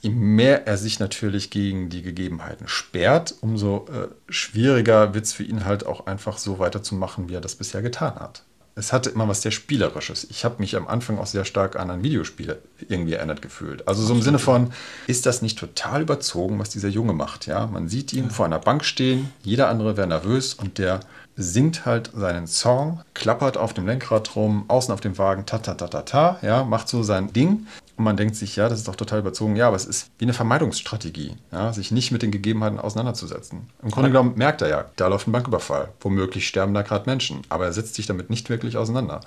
Je 0.00 0.10
mehr 0.10 0.66
er 0.66 0.76
sich 0.76 0.98
natürlich 0.98 1.50
gegen 1.50 1.88
die 1.88 2.02
Gegebenheiten 2.02 2.68
sperrt, 2.68 3.34
umso 3.40 3.86
äh, 3.88 4.08
schwieriger 4.28 5.14
wird 5.14 5.24
es 5.24 5.32
für 5.32 5.44
ihn 5.44 5.64
halt 5.64 5.86
auch 5.86 6.06
einfach 6.06 6.38
so 6.38 6.58
weiterzumachen, 6.58 7.28
wie 7.28 7.34
er 7.34 7.40
das 7.40 7.56
bisher 7.56 7.82
getan 7.82 8.16
hat 8.16 8.42
es 8.78 8.92
hatte 8.92 9.08
immer 9.08 9.26
was 9.26 9.40
sehr 9.40 9.52
Spielerisches. 9.52 10.26
Ich 10.30 10.44
habe 10.44 10.56
mich 10.58 10.76
am 10.76 10.86
Anfang 10.86 11.18
auch 11.18 11.26
sehr 11.26 11.46
stark 11.46 11.76
an 11.76 11.90
ein 11.90 12.02
Videospiel 12.02 12.58
irgendwie 12.88 13.14
erinnert 13.14 13.40
gefühlt. 13.40 13.88
Also 13.88 14.02
so 14.02 14.12
im 14.12 14.20
Sinne 14.20 14.38
von, 14.38 14.70
ist 15.06 15.24
das 15.24 15.40
nicht 15.40 15.58
total 15.58 16.02
überzogen, 16.02 16.58
was 16.58 16.68
dieser 16.68 16.88
Junge 16.88 17.14
macht? 17.14 17.46
Ja, 17.46 17.66
man 17.66 17.88
sieht 17.88 18.12
ihn 18.12 18.24
ja. 18.24 18.30
vor 18.30 18.44
einer 18.44 18.58
Bank 18.58 18.84
stehen, 18.84 19.32
jeder 19.42 19.70
andere 19.70 19.96
wäre 19.96 20.06
nervös 20.06 20.52
und 20.52 20.76
der 20.76 21.00
singt 21.36 21.86
halt 21.86 22.10
seinen 22.14 22.46
Song, 22.46 23.00
klappert 23.14 23.56
auf 23.56 23.72
dem 23.72 23.86
Lenkrad 23.86 24.36
rum, 24.36 24.66
außen 24.68 24.92
auf 24.92 25.00
dem 25.00 25.16
Wagen, 25.16 25.46
ta 25.46 25.58
ta 25.58 25.74
ta 25.74 25.86
ta 25.88 26.02
ta, 26.02 26.38
ja, 26.42 26.62
macht 26.62 26.88
so 26.88 27.02
sein 27.02 27.32
Ding 27.32 27.66
und 27.96 28.04
man 28.04 28.16
denkt 28.16 28.36
sich, 28.36 28.56
ja, 28.56 28.68
das 28.68 28.80
ist 28.80 28.88
doch 28.88 28.96
total 28.96 29.20
überzogen. 29.20 29.56
Ja, 29.56 29.68
aber 29.68 29.76
es 29.76 29.86
ist 29.86 30.10
wie 30.18 30.26
eine 30.26 30.34
Vermeidungsstrategie, 30.34 31.36
ja, 31.50 31.72
sich 31.72 31.92
nicht 31.92 32.12
mit 32.12 32.22
den 32.22 32.30
Gegebenheiten 32.30 32.78
auseinanderzusetzen. 32.78 33.68
Im 33.82 33.90
Grunde 33.90 34.10
genommen 34.10 34.34
merkt 34.36 34.60
er 34.62 34.68
ja, 34.68 34.84
da 34.96 35.08
läuft 35.08 35.26
ein 35.28 35.32
Banküberfall. 35.32 35.88
Womöglich 36.00 36.46
sterben 36.46 36.74
da 36.74 36.82
gerade 36.82 37.08
Menschen. 37.08 37.42
Aber 37.48 37.64
er 37.64 37.72
setzt 37.72 37.94
sich 37.94 38.06
damit 38.06 38.28
nicht 38.28 38.50
wirklich 38.50 38.76
auseinander. 38.76 39.22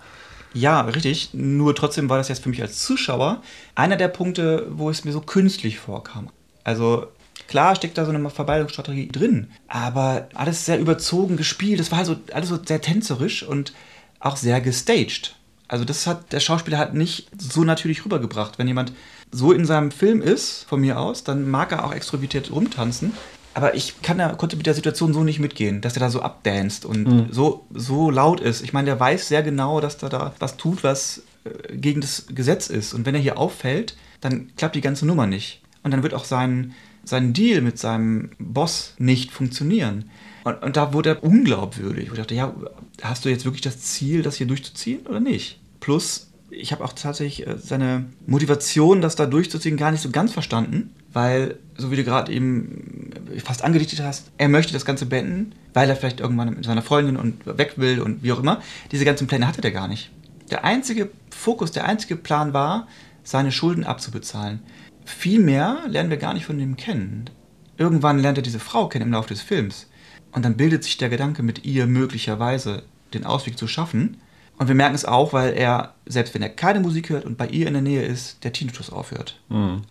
Ja, 0.54 0.82
richtig. 0.82 1.30
Nur 1.34 1.76
trotzdem 1.76 2.10
war 2.10 2.18
das 2.18 2.28
jetzt 2.28 2.44
für 2.44 2.50
mich 2.50 2.62
als 2.62 2.84
Zuschauer 2.84 3.42
einer 3.76 3.96
der 3.96 4.08
Punkte, 4.08 4.68
wo 4.70 4.90
es 4.90 5.06
mir 5.06 5.12
so 5.12 5.22
künstlich 5.22 5.80
vorkam. 5.80 6.30
Also 6.64 7.08
klar 7.48 7.76
steckt 7.76 7.98
da 7.98 8.06
so 8.06 8.12
eine 8.12 8.30
Vermeidungsstrategie 8.30 9.10
drin, 9.10 9.50
aber 9.68 10.30
alles 10.34 10.66
sehr 10.66 10.80
überzogen 10.80 11.38
gespielt. 11.38 11.80
Das 11.80 11.92
war 11.92 12.00
also 12.00 12.18
alles 12.34 12.50
so 12.50 12.60
sehr 12.64 12.82
tänzerisch 12.82 13.44
und 13.44 13.74
auch 14.20 14.36
sehr 14.36 14.62
gestaged. 14.62 15.36
Also 15.70 15.86
das 15.86 16.06
hat 16.08 16.34
der 16.34 16.42
Schauspieler 16.42 16.78
hat 16.78 16.94
nicht 16.94 17.30
so 17.38 17.64
natürlich 17.64 18.04
rübergebracht. 18.04 18.60
Wenn 18.60 18.68
jemand 18.68 18.92
so 19.32 19.54
in 19.54 19.66
seinem 19.66 19.92
Film 19.92 20.22
ist, 20.22 20.66
von 20.68 20.82
mir 20.82 21.00
aus, 21.00 21.24
dann 21.24 21.50
mag 21.50 21.72
er 21.72 21.86
auch 21.86 21.94
extrovertiert 21.94 22.52
rumtanzen. 22.52 23.14
Aber 23.54 23.76
ich 23.76 24.02
kann, 24.02 24.38
konnte 24.38 24.58
mit 24.58 24.66
der 24.66 24.74
Situation 24.74 25.14
so 25.14 25.24
nicht 25.24 25.40
mitgehen, 25.40 25.82
dass 25.82 25.96
er 25.96 26.02
da 26.02 26.10
so 26.10 26.22
abdanzt 26.22 26.86
und 26.86 27.08
mhm. 27.08 27.28
so, 27.32 27.66
so 27.74 28.10
laut 28.10 28.40
ist. 28.40 28.62
Ich 28.62 28.74
meine, 28.74 28.86
der 28.86 29.00
weiß 29.00 29.28
sehr 29.28 29.44
genau, 29.44 29.80
dass 29.80 30.02
er 30.02 30.10
da 30.10 30.34
was 30.40 30.58
tut, 30.58 30.84
was 30.84 31.24
äh, 31.44 31.76
gegen 31.76 32.02
das 32.02 32.26
Gesetz 32.28 32.68
ist. 32.68 32.94
Und 32.94 33.06
wenn 33.06 33.16
er 33.16 33.22
hier 33.22 33.38
auffällt, 33.38 33.96
dann 34.22 34.52
klappt 34.58 34.76
die 34.76 34.82
ganze 34.82 35.06
Nummer 35.06 35.28
nicht. 35.28 35.62
Und 35.84 35.92
dann 35.92 36.04
wird 36.04 36.14
auch 36.14 36.26
sein, 36.26 36.74
sein 37.04 37.34
Deal 37.34 37.62
mit 37.62 37.78
seinem 37.78 38.32
Boss 38.40 38.94
nicht 38.98 39.32
funktionieren. 39.32 40.10
Und, 40.50 40.64
und 40.64 40.78
da 40.78 40.94
wurde 40.94 41.10
er 41.10 41.24
unglaubwürdig. 41.24 42.10
Ich 42.12 42.18
dachte, 42.18 42.36
ja, 42.36 42.54
hast 43.02 43.26
du 43.26 43.30
jetzt 43.30 43.46
wirklich 43.46 43.62
das 43.62 43.80
Ziel, 43.82 44.24
das 44.24 44.36
hier 44.36 44.48
durchzuziehen 44.48 45.06
oder 45.08 45.20
nicht? 45.20 45.60
Plus, 45.80 46.32
ich 46.50 46.72
habe 46.72 46.84
auch 46.84 46.94
tatsächlich 46.94 47.48
äh, 47.48 47.58
seine 47.58 48.06
Motivation, 48.26 49.02
das 49.02 49.16
da 49.16 49.26
durchzuziehen, 49.26 49.78
gar 49.78 49.92
nicht 49.92 50.02
so 50.02 50.10
ganz 50.10 50.34
verstanden, 50.34 50.94
weil, 51.14 51.58
so 51.78 51.92
wie 51.92 51.96
du 51.96 52.04
gerade 52.04 52.32
eben 52.32 53.12
fast 53.44 53.64
angedichtet 53.64 54.02
hast, 54.02 54.32
er 54.38 54.50
möchte 54.50 54.74
das 54.74 54.86
Ganze 54.86 55.06
beenden, 55.06 55.54
weil 55.74 55.90
er 55.90 55.96
vielleicht 55.96 56.20
irgendwann 56.20 56.56
mit 56.56 56.66
seiner 56.66 56.82
Freundin 56.82 57.18
und 57.18 57.46
weg 57.46 57.74
will 57.78 58.02
und 58.02 58.24
wie 58.24 58.32
auch 58.32 58.40
immer. 58.40 58.62
Diese 58.92 59.06
ganzen 59.06 59.28
Pläne 59.28 59.48
hatte 59.48 59.62
der 59.62 59.72
gar 59.72 59.88
nicht. 59.88 60.10
Der 60.50 60.64
einzige 60.64 61.10
Fokus, 61.30 61.72
der 61.72 61.86
einzige 61.86 62.16
Plan 62.16 62.54
war, 62.54 62.88
seine 63.24 63.52
Schulden 63.52 63.84
abzubezahlen. 63.84 64.60
Viel 65.06 65.40
mehr 65.40 65.84
lernen 65.88 66.10
wir 66.10 66.18
gar 66.18 66.34
nicht 66.34 66.46
von 66.46 66.58
dem 66.58 66.76
kennen. 66.76 67.30
Irgendwann 67.78 68.20
lernt 68.20 68.38
er 68.38 68.42
diese 68.42 68.60
Frau 68.60 68.88
kennen 68.88 69.06
im 69.06 69.12
Laufe 69.14 69.30
des 69.30 69.42
Films. 69.42 69.88
Und 70.32 70.46
dann 70.46 70.58
bildet 70.58 70.84
sich 70.84 70.98
der 70.98 71.10
Gedanke, 71.10 71.44
mit 71.44 71.66
ihr 71.66 71.88
möglicherweise 71.88 72.84
den 73.14 73.26
Ausweg 73.26 73.58
zu 73.58 73.68
schaffen. 73.68 74.22
Und 74.58 74.68
wir 74.68 74.76
merken 74.76 74.96
es 74.96 75.06
auch, 75.06 75.34
weil 75.34 75.54
er, 75.54 75.96
selbst 76.06 76.34
wenn 76.34 76.42
er 76.42 76.50
keine 76.50 76.80
Musik 76.80 77.10
hört 77.10 77.26
und 77.26 77.38
bei 77.38 77.48
ihr 77.48 77.68
in 77.68 77.74
der 77.74 77.82
Nähe 77.82 78.04
ist, 78.04 78.44
der 78.44 78.54
Tinnitus 78.54 78.92
aufhört. 78.92 79.40
Mhm. 79.50 79.84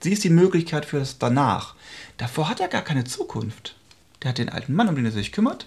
Sie 0.00 0.12
ist 0.12 0.24
die 0.24 0.30
Möglichkeit 0.30 0.84
für 0.84 0.98
das 0.98 1.18
danach. 1.18 1.74
Davor 2.16 2.48
hat 2.48 2.60
er 2.60 2.68
gar 2.68 2.82
keine 2.82 3.04
Zukunft. 3.04 3.74
Der 4.22 4.30
hat 4.30 4.38
den 4.38 4.48
alten 4.48 4.74
Mann, 4.74 4.88
um 4.88 4.94
den 4.94 5.04
er 5.04 5.10
sich 5.10 5.32
kümmert. 5.32 5.66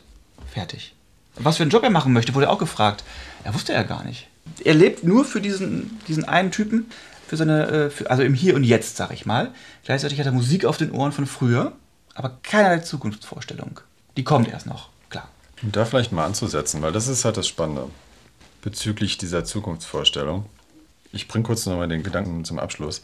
Fertig. 0.51 0.93
Was 1.36 1.58
für 1.58 1.63
einen 1.63 1.71
Job 1.71 1.84
er 1.84 1.89
machen 1.89 2.13
möchte, 2.13 2.34
wurde 2.34 2.49
auch 2.49 2.58
gefragt. 2.58 3.03
Er 3.43 3.53
wusste 3.53 3.73
ja 3.73 3.84
gar 3.84 4.03
nicht. 4.03 4.27
Er 4.63 4.73
lebt 4.73 5.03
nur 5.03 5.25
für 5.25 5.41
diesen, 5.41 5.99
diesen 6.08 6.25
einen 6.25 6.51
Typen, 6.51 6.86
für 7.27 7.38
seine, 7.38 7.67
äh, 7.67 7.89
für, 7.89 8.10
also 8.10 8.23
im 8.23 8.34
Hier 8.34 8.56
und 8.56 8.63
Jetzt, 8.63 8.97
sag 8.97 9.12
ich 9.12 9.25
mal. 9.25 9.53
Gleichzeitig 9.84 10.19
hat 10.19 10.25
er 10.25 10.32
Musik 10.32 10.65
auf 10.65 10.77
den 10.77 10.91
Ohren 10.91 11.12
von 11.12 11.25
früher, 11.25 11.73
aber 12.15 12.38
keinerlei 12.43 12.80
Zukunftsvorstellung. 12.80 13.82
Die 14.17 14.23
kommt 14.23 14.49
erst 14.49 14.65
noch, 14.65 14.89
klar. 15.10 15.30
Und 15.62 15.75
da 15.75 15.86
vielleicht 15.86 16.12
mal 16.12 16.25
anzusetzen, 16.25 16.82
weil 16.82 16.91
das 16.91 17.08
ist 17.08 17.23
halt 17.23 17.38
das 17.38 17.47
Spannende 17.47 17.88
bezüglich 18.62 19.17
dieser 19.17 19.45
Zukunftsvorstellung. 19.45 20.45
Ich 21.13 21.27
bringe 21.27 21.45
kurz 21.45 21.65
nochmal 21.65 21.88
den 21.88 22.03
Gedanken 22.03 22.43
zum 22.43 22.60
Abschluss. 22.60 23.01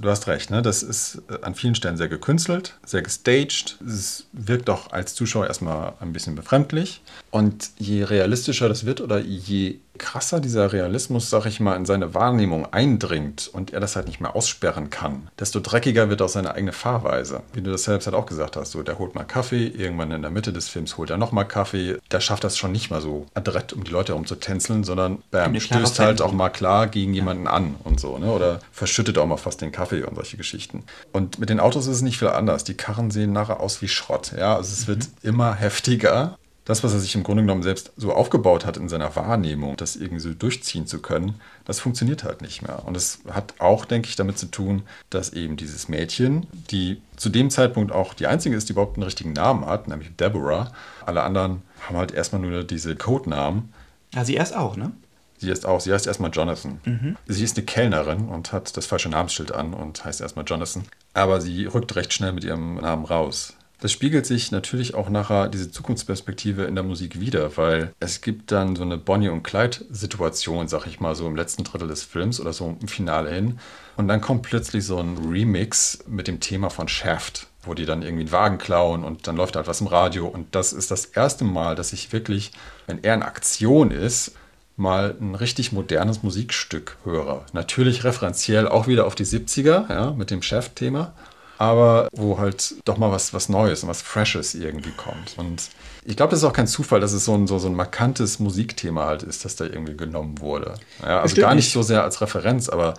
Du 0.00 0.08
hast 0.08 0.28
recht, 0.28 0.50
ne? 0.50 0.62
das 0.62 0.84
ist 0.84 1.22
äh, 1.28 1.42
an 1.42 1.56
vielen 1.56 1.74
Stellen 1.74 1.96
sehr 1.96 2.08
gekünstelt, 2.08 2.74
sehr 2.84 3.02
gestaged. 3.02 3.78
Es 3.84 4.26
wirkt 4.32 4.70
auch 4.70 4.92
als 4.92 5.14
Zuschauer 5.14 5.48
erstmal 5.48 5.94
ein 5.98 6.12
bisschen 6.12 6.36
befremdlich. 6.36 7.00
Und 7.30 7.70
je 7.78 8.04
realistischer 8.04 8.68
das 8.68 8.86
wird 8.86 9.00
oder 9.00 9.18
je 9.18 9.78
krasser 9.98 10.40
dieser 10.40 10.72
Realismus, 10.72 11.30
sag 11.30 11.46
ich 11.46 11.60
mal, 11.60 11.76
in 11.76 11.84
seine 11.84 12.14
Wahrnehmung 12.14 12.72
eindringt 12.72 13.50
und 13.52 13.72
er 13.72 13.80
das 13.80 13.96
halt 13.96 14.06
nicht 14.06 14.20
mehr 14.20 14.34
aussperren 14.34 14.90
kann, 14.90 15.28
desto 15.38 15.60
dreckiger 15.60 16.08
wird 16.08 16.22
auch 16.22 16.28
seine 16.28 16.54
eigene 16.54 16.72
Fahrweise. 16.72 17.42
Wie 17.52 17.60
du 17.60 17.70
das 17.70 17.84
selbst 17.84 18.06
halt 18.06 18.16
auch 18.16 18.26
gesagt 18.26 18.56
hast, 18.56 18.72
so 18.72 18.82
der 18.82 18.98
holt 18.98 19.14
mal 19.14 19.24
Kaffee, 19.24 19.66
irgendwann 19.66 20.10
in 20.12 20.22
der 20.22 20.30
Mitte 20.30 20.52
des 20.52 20.68
Films 20.68 20.96
holt 20.96 21.10
er 21.10 21.18
nochmal 21.18 21.46
Kaffee. 21.46 21.98
Der 22.10 22.20
schafft 22.20 22.44
das 22.44 22.56
schon 22.56 22.72
nicht 22.72 22.90
mal 22.90 23.00
so 23.00 23.26
adrett, 23.34 23.72
um 23.72 23.84
die 23.84 23.90
Leute 23.90 24.12
herumzutänzeln, 24.12 24.84
sondern 24.84 25.22
bam, 25.30 25.58
stößt 25.58 25.98
halt 25.98 26.22
auch 26.22 26.32
mal 26.32 26.50
klar 26.50 26.86
gegen 26.86 27.14
jemanden 27.14 27.44
ja. 27.44 27.52
an 27.52 27.74
und 27.84 28.00
so, 28.00 28.18
ne? 28.18 28.30
Oder 28.30 28.60
verschüttet 28.72 29.18
auch 29.18 29.26
mal 29.26 29.36
fast 29.36 29.60
den 29.60 29.72
Kaffee 29.72 30.02
und 30.04 30.14
solche 30.14 30.36
Geschichten. 30.36 30.84
Und 31.12 31.38
mit 31.38 31.50
den 31.50 31.60
Autos 31.60 31.86
ist 31.86 31.96
es 31.96 32.02
nicht 32.02 32.18
viel 32.18 32.28
anders. 32.28 32.64
Die 32.64 32.74
Karren 32.74 33.10
sehen 33.10 33.32
nachher 33.32 33.60
aus 33.60 33.82
wie 33.82 33.88
Schrott. 33.88 34.32
Ja, 34.36 34.56
also 34.56 34.72
es 34.72 34.82
mhm. 34.82 34.88
wird 34.88 35.08
immer 35.22 35.54
heftiger 35.54 36.38
das, 36.68 36.84
was 36.84 36.92
er 36.92 37.00
sich 37.00 37.14
im 37.14 37.22
Grunde 37.22 37.42
genommen 37.42 37.62
selbst 37.62 37.92
so 37.96 38.12
aufgebaut 38.12 38.66
hat 38.66 38.76
in 38.76 38.90
seiner 38.90 39.16
Wahrnehmung, 39.16 39.78
das 39.78 39.96
irgendwie 39.96 40.20
so 40.20 40.34
durchziehen 40.34 40.86
zu 40.86 41.00
können, 41.00 41.40
das 41.64 41.80
funktioniert 41.80 42.24
halt 42.24 42.42
nicht 42.42 42.60
mehr. 42.60 42.84
Und 42.84 42.94
es 42.94 43.20
hat 43.30 43.54
auch, 43.58 43.86
denke 43.86 44.06
ich, 44.10 44.16
damit 44.16 44.36
zu 44.36 44.50
tun, 44.50 44.82
dass 45.08 45.32
eben 45.32 45.56
dieses 45.56 45.88
Mädchen, 45.88 46.46
die 46.70 47.00
zu 47.16 47.30
dem 47.30 47.48
Zeitpunkt 47.48 47.90
auch 47.90 48.12
die 48.12 48.26
einzige 48.26 48.54
ist, 48.54 48.68
die 48.68 48.74
überhaupt 48.74 48.98
einen 48.98 49.04
richtigen 49.04 49.32
Namen 49.32 49.64
hat, 49.64 49.88
nämlich 49.88 50.14
Deborah. 50.16 50.70
Alle 51.06 51.22
anderen 51.22 51.62
haben 51.88 51.96
halt 51.96 52.12
erstmal 52.12 52.42
nur 52.42 52.62
diese 52.64 52.96
Codenamen. 52.96 53.72
Ja, 54.12 54.26
sie 54.26 54.34
erst 54.34 54.54
auch, 54.54 54.76
ne? 54.76 54.92
Sie 55.38 55.48
ist 55.48 55.64
auch, 55.64 55.80
sie 55.80 55.94
heißt 55.94 56.06
erstmal 56.06 56.32
Jonathan. 56.34 56.80
Mhm. 56.84 57.16
Sie 57.26 57.44
ist 57.44 57.56
eine 57.56 57.64
Kellnerin 57.64 58.28
und 58.28 58.52
hat 58.52 58.76
das 58.76 58.84
falsche 58.84 59.08
Namensschild 59.08 59.52
an 59.52 59.72
und 59.72 60.04
heißt 60.04 60.20
erstmal 60.20 60.44
Jonathan. 60.44 60.82
Aber 61.14 61.40
sie 61.40 61.64
rückt 61.64 61.96
recht 61.96 62.12
schnell 62.12 62.32
mit 62.32 62.44
ihrem 62.44 62.74
Namen 62.74 63.06
raus. 63.06 63.54
Das 63.80 63.92
spiegelt 63.92 64.26
sich 64.26 64.50
natürlich 64.50 64.94
auch 64.94 65.08
nachher 65.08 65.48
diese 65.48 65.70
Zukunftsperspektive 65.70 66.64
in 66.64 66.74
der 66.74 66.82
Musik 66.82 67.20
wieder, 67.20 67.56
weil 67.56 67.94
es 68.00 68.20
gibt 68.20 68.50
dann 68.50 68.74
so 68.74 68.82
eine 68.82 68.98
Bonnie 68.98 69.28
und 69.28 69.44
Clyde-Situation, 69.44 70.66
sag 70.66 70.86
ich 70.86 70.98
mal, 70.98 71.14
so 71.14 71.28
im 71.28 71.36
letzten 71.36 71.62
Drittel 71.62 71.86
des 71.86 72.02
Films 72.02 72.40
oder 72.40 72.52
so 72.52 72.76
im 72.80 72.88
Finale 72.88 73.30
hin. 73.30 73.60
Und 73.96 74.08
dann 74.08 74.20
kommt 74.20 74.42
plötzlich 74.42 74.84
so 74.84 74.98
ein 74.98 75.16
Remix 75.30 76.00
mit 76.08 76.26
dem 76.26 76.40
Thema 76.40 76.70
von 76.70 76.88
Shaft, 76.88 77.46
wo 77.62 77.72
die 77.72 77.86
dann 77.86 78.02
irgendwie 78.02 78.22
einen 78.22 78.32
Wagen 78.32 78.58
klauen 78.58 79.04
und 79.04 79.28
dann 79.28 79.36
läuft 79.36 79.54
halt 79.54 79.68
was 79.68 79.80
im 79.80 79.86
Radio. 79.86 80.26
Und 80.26 80.56
das 80.56 80.72
ist 80.72 80.90
das 80.90 81.04
erste 81.04 81.44
Mal, 81.44 81.76
dass 81.76 81.92
ich 81.92 82.12
wirklich, 82.12 82.50
wenn 82.88 83.04
er 83.04 83.14
in 83.14 83.22
Aktion 83.22 83.92
ist, 83.92 84.32
mal 84.76 85.14
ein 85.20 85.36
richtig 85.36 85.70
modernes 85.70 86.24
Musikstück 86.24 86.96
höre. 87.04 87.46
Natürlich 87.52 88.02
referenziell 88.02 88.66
auch 88.66 88.88
wieder 88.88 89.06
auf 89.06 89.14
die 89.14 89.26
70er, 89.26 89.88
ja, 89.88 90.10
mit 90.12 90.30
dem 90.30 90.42
Chef-Thema 90.42 91.12
aber 91.58 92.08
wo 92.12 92.38
halt 92.38 92.74
doch 92.84 92.96
mal 92.98 93.10
was, 93.10 93.34
was 93.34 93.48
Neues 93.48 93.82
und 93.82 93.88
was 93.88 94.00
Freshes 94.00 94.54
irgendwie 94.54 94.92
kommt. 94.92 95.34
Und 95.36 95.68
ich 96.04 96.16
glaube, 96.16 96.30
das 96.30 96.40
ist 96.40 96.44
auch 96.44 96.52
kein 96.52 96.68
Zufall, 96.68 97.00
dass 97.00 97.12
es 97.12 97.24
so 97.24 97.34
ein, 97.34 97.46
so, 97.46 97.58
so 97.58 97.68
ein 97.68 97.74
markantes 97.74 98.38
Musikthema 98.38 99.06
halt 99.06 99.24
ist, 99.24 99.44
das 99.44 99.56
da 99.56 99.64
irgendwie 99.64 99.96
genommen 99.96 100.40
wurde. 100.40 100.74
Ja, 101.02 101.20
also 101.20 101.36
gar 101.36 101.54
nicht, 101.54 101.66
nicht 101.66 101.72
so 101.72 101.82
sehr 101.82 102.02
als 102.02 102.20
Referenz, 102.20 102.68
aber 102.68 102.94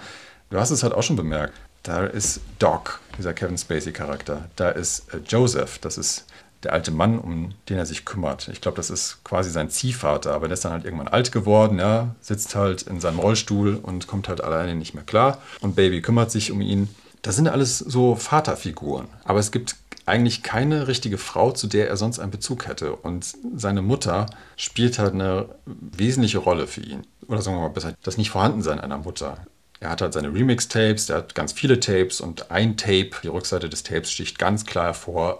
du 0.49 0.59
hast 0.59 0.71
es 0.71 0.83
halt 0.83 0.93
auch 0.93 1.03
schon 1.03 1.15
bemerkt. 1.15 1.53
Da 1.83 2.05
ist 2.05 2.41
Doc, 2.59 2.99
dieser 3.17 3.33
Kevin 3.33 3.57
Spacey-Charakter. 3.57 4.49
Da 4.57 4.69
ist 4.69 5.13
äh, 5.13 5.19
Joseph, 5.25 5.79
das 5.79 5.97
ist 5.97 6.25
der 6.63 6.73
alte 6.73 6.91
Mann, 6.91 7.19
um 7.19 7.53
den 7.69 7.77
er 7.77 7.85
sich 7.85 8.03
kümmert. 8.03 8.49
Ich 8.49 8.59
glaube, 8.59 8.75
das 8.75 8.89
ist 8.89 9.23
quasi 9.23 9.49
sein 9.49 9.69
Ziehvater, 9.69 10.33
aber 10.33 10.49
der 10.49 10.55
ist 10.55 10.65
dann 10.65 10.73
halt 10.73 10.83
irgendwann 10.83 11.07
alt 11.07 11.31
geworden, 11.31 11.79
ja, 11.79 12.15
sitzt 12.19 12.53
halt 12.55 12.81
in 12.81 12.99
seinem 12.99 13.19
Rollstuhl 13.19 13.79
und 13.81 14.07
kommt 14.07 14.27
halt 14.27 14.41
alleine 14.41 14.75
nicht 14.75 14.93
mehr 14.93 15.05
klar. 15.05 15.37
Und 15.61 15.77
Baby 15.77 16.01
kümmert 16.01 16.31
sich 16.31 16.51
um 16.51 16.59
ihn. 16.59 16.89
Das 17.21 17.35
sind 17.35 17.47
alles 17.47 17.79
so 17.79 18.15
Vaterfiguren. 18.15 19.07
Aber 19.25 19.39
es 19.39 19.51
gibt 19.51 19.75
eigentlich 20.05 20.43
keine 20.43 20.87
richtige 20.87 21.17
Frau, 21.17 21.51
zu 21.51 21.67
der 21.67 21.87
er 21.87 21.97
sonst 21.97 22.19
einen 22.19 22.31
Bezug 22.31 22.67
hätte. 22.67 22.95
Und 22.95 23.33
seine 23.55 23.81
Mutter 23.81 24.25
spielt 24.57 24.99
halt 24.99 25.13
eine 25.13 25.49
wesentliche 25.65 26.39
Rolle 26.39 26.67
für 26.67 26.81
ihn. 26.81 27.05
Oder 27.27 27.41
sagen 27.41 27.57
wir 27.57 27.61
mal 27.61 27.69
besser, 27.69 27.93
das 28.03 28.17
Nicht-Vorhandensein 28.17 28.79
einer 28.79 28.97
Mutter. 28.97 29.37
Er 29.79 29.91
hat 29.91 30.01
halt 30.01 30.13
seine 30.13 30.33
Remix-Tapes, 30.33 31.09
er 31.09 31.17
hat 31.17 31.35
ganz 31.35 31.53
viele 31.53 31.79
Tapes 31.79 32.19
und 32.19 32.51
ein 32.51 32.75
Tape, 32.75 33.11
die 33.23 33.29
Rückseite 33.29 33.69
des 33.69 33.83
Tapes 33.83 34.11
sticht 34.11 34.37
ganz 34.37 34.65
klar 34.65 34.85
hervor. 34.85 35.39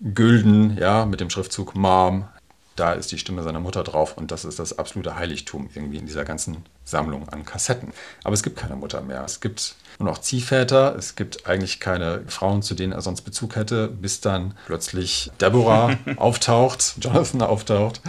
Gülden, 0.00 0.76
ja, 0.78 1.06
mit 1.06 1.20
dem 1.20 1.30
Schriftzug 1.30 1.76
Mom. 1.76 2.24
Da 2.74 2.92
ist 2.92 3.12
die 3.12 3.18
Stimme 3.18 3.42
seiner 3.42 3.60
Mutter 3.60 3.84
drauf 3.84 4.16
und 4.16 4.30
das 4.30 4.44
ist 4.44 4.58
das 4.58 4.78
absolute 4.78 5.14
Heiligtum 5.14 5.68
irgendwie 5.74 5.98
in 5.98 6.06
dieser 6.06 6.24
ganzen 6.24 6.64
Sammlung 6.84 7.28
an 7.28 7.44
Kassetten. 7.44 7.92
Aber 8.24 8.32
es 8.32 8.42
gibt 8.42 8.56
keine 8.56 8.76
Mutter 8.76 9.02
mehr. 9.02 9.22
Es 9.24 9.40
gibt 9.40 9.76
nur 9.98 10.08
noch 10.08 10.18
Ziehväter. 10.18 10.94
Es 10.96 11.16
gibt 11.16 11.46
eigentlich 11.46 11.80
keine 11.80 12.22
Frauen, 12.26 12.62
zu 12.62 12.74
denen 12.74 12.92
er 12.92 13.02
sonst 13.02 13.22
Bezug 13.22 13.56
hätte, 13.56 13.88
bis 13.88 14.20
dann 14.20 14.54
plötzlich 14.66 15.30
Deborah 15.40 15.96
auftaucht, 16.16 16.96
Jonathan 17.00 17.42
auftaucht. 17.42 18.00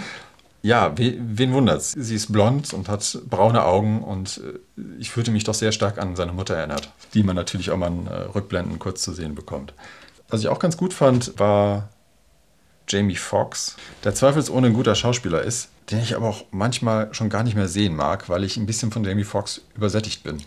Ja, 0.66 0.94
wen 0.96 1.52
wundert's? 1.52 1.94
Sie 1.96 2.16
ist 2.16 2.32
blond 2.32 2.74
und 2.74 2.88
hat 2.88 3.20
braune 3.30 3.66
Augen 3.66 4.02
und 4.02 4.42
äh, 4.78 4.82
ich 4.98 5.12
fühlte 5.12 5.30
mich 5.30 5.44
doch 5.44 5.54
sehr 5.54 5.74
stark 5.74 5.98
an 5.98 6.16
seine 6.16 6.32
Mutter 6.32 6.56
erinnert, 6.56 6.90
die 7.14 7.24
man 7.24 7.36
natürlich 7.36 7.70
auch 7.70 7.76
mal 7.76 7.88
in 7.88 8.08
äh, 8.08 8.14
Rückblenden 8.34 8.80
kurz 8.80 9.02
zu 9.02 9.12
sehen 9.12 9.36
bekommt. 9.36 9.74
Was 10.30 10.40
ich 10.40 10.48
auch 10.48 10.60
ganz 10.60 10.78
gut 10.78 10.94
fand, 10.94 11.38
war 11.38 11.90
Jamie 12.88 13.16
Foxx, 13.16 13.76
der 14.06 14.16
zweifelsohne 14.16 14.68
ein 14.68 14.74
guter 14.74 14.96
Schauspieler 14.96 15.42
ist, 15.42 15.70
den 15.92 16.00
ich 16.00 16.16
aber 16.16 16.30
auch 16.30 16.46
manchmal 16.52 17.14
schon 17.14 17.30
gar 17.30 17.44
nicht 17.44 17.56
mehr 17.56 17.68
sehen 17.68 17.96
mag, 17.96 18.30
weil 18.30 18.46
ich 18.46 18.56
ein 18.56 18.66
bisschen 18.66 18.92
von 18.92 19.04
Jamie 19.04 19.26
Foxx 19.26 19.62
übersättigt 19.76 20.24
bin. 20.24 20.42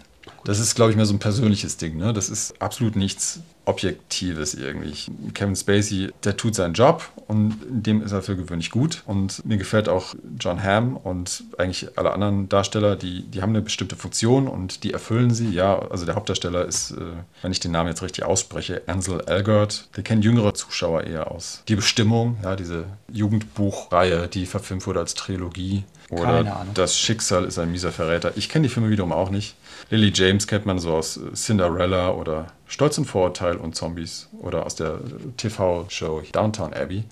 Das 0.46 0.60
ist, 0.60 0.76
glaube 0.76 0.92
ich, 0.92 0.96
mehr 0.96 1.06
so 1.06 1.12
ein 1.12 1.18
persönliches 1.18 1.76
Ding. 1.76 1.96
Ne? 1.96 2.12
Das 2.12 2.28
ist 2.28 2.62
absolut 2.62 2.94
nichts 2.94 3.40
Objektives 3.64 4.54
irgendwie. 4.54 4.94
Kevin 5.34 5.56
Spacey, 5.56 6.12
der 6.22 6.36
tut 6.36 6.54
seinen 6.54 6.74
Job 6.74 7.10
und 7.26 7.56
dem 7.68 8.00
ist 8.00 8.12
er 8.12 8.22
für 8.22 8.36
gewöhnlich 8.36 8.70
gut. 8.70 9.02
Und 9.06 9.44
mir 9.44 9.56
gefällt 9.56 9.88
auch 9.88 10.14
John 10.38 10.62
Hamm 10.62 10.96
und 10.96 11.42
eigentlich 11.58 11.98
alle 11.98 12.12
anderen 12.12 12.48
Darsteller, 12.48 12.94
die, 12.94 13.22
die 13.22 13.42
haben 13.42 13.50
eine 13.50 13.62
bestimmte 13.62 13.96
Funktion 13.96 14.46
und 14.46 14.84
die 14.84 14.92
erfüllen 14.92 15.34
sie. 15.34 15.50
Ja, 15.50 15.80
also 15.80 16.06
der 16.06 16.14
Hauptdarsteller 16.14 16.64
ist, 16.64 16.92
äh, 16.92 17.00
wenn 17.42 17.50
ich 17.50 17.58
den 17.58 17.72
Namen 17.72 17.88
jetzt 17.88 18.02
richtig 18.02 18.24
ausspreche, 18.24 18.82
Ansel 18.86 19.24
Elgort. 19.26 19.88
Der 19.96 20.04
kennen 20.04 20.22
jüngere 20.22 20.54
Zuschauer 20.54 21.02
eher 21.02 21.32
aus. 21.32 21.64
Die 21.66 21.74
Bestimmung, 21.74 22.36
ja, 22.44 22.54
diese 22.54 22.84
Jugendbuchreihe, 23.12 24.28
die 24.28 24.46
verfilmt 24.46 24.86
wurde 24.86 25.00
als 25.00 25.14
Trilogie. 25.14 25.82
Oder 26.08 26.66
Das 26.74 26.96
Schicksal 26.96 27.44
ist 27.44 27.58
ein 27.58 27.72
mieser 27.72 27.90
Verräter. 27.90 28.32
Ich 28.36 28.48
kenne 28.48 28.68
die 28.68 28.72
Filme 28.72 28.90
wiederum 28.90 29.10
auch 29.10 29.30
nicht. 29.30 29.56
Lily 29.90 30.12
James 30.14 30.46
kennt 30.46 30.66
man 30.66 30.78
so 30.78 30.94
aus 30.94 31.20
Cinderella 31.34 32.10
oder 32.10 32.48
Stolz 32.66 32.98
und 32.98 33.04
Vorurteil 33.04 33.56
und 33.56 33.76
Zombies 33.76 34.28
oder 34.40 34.66
aus 34.66 34.74
der 34.74 34.98
TV-Show 35.36 36.22
Downtown 36.32 36.72
Abbey. 36.74 37.04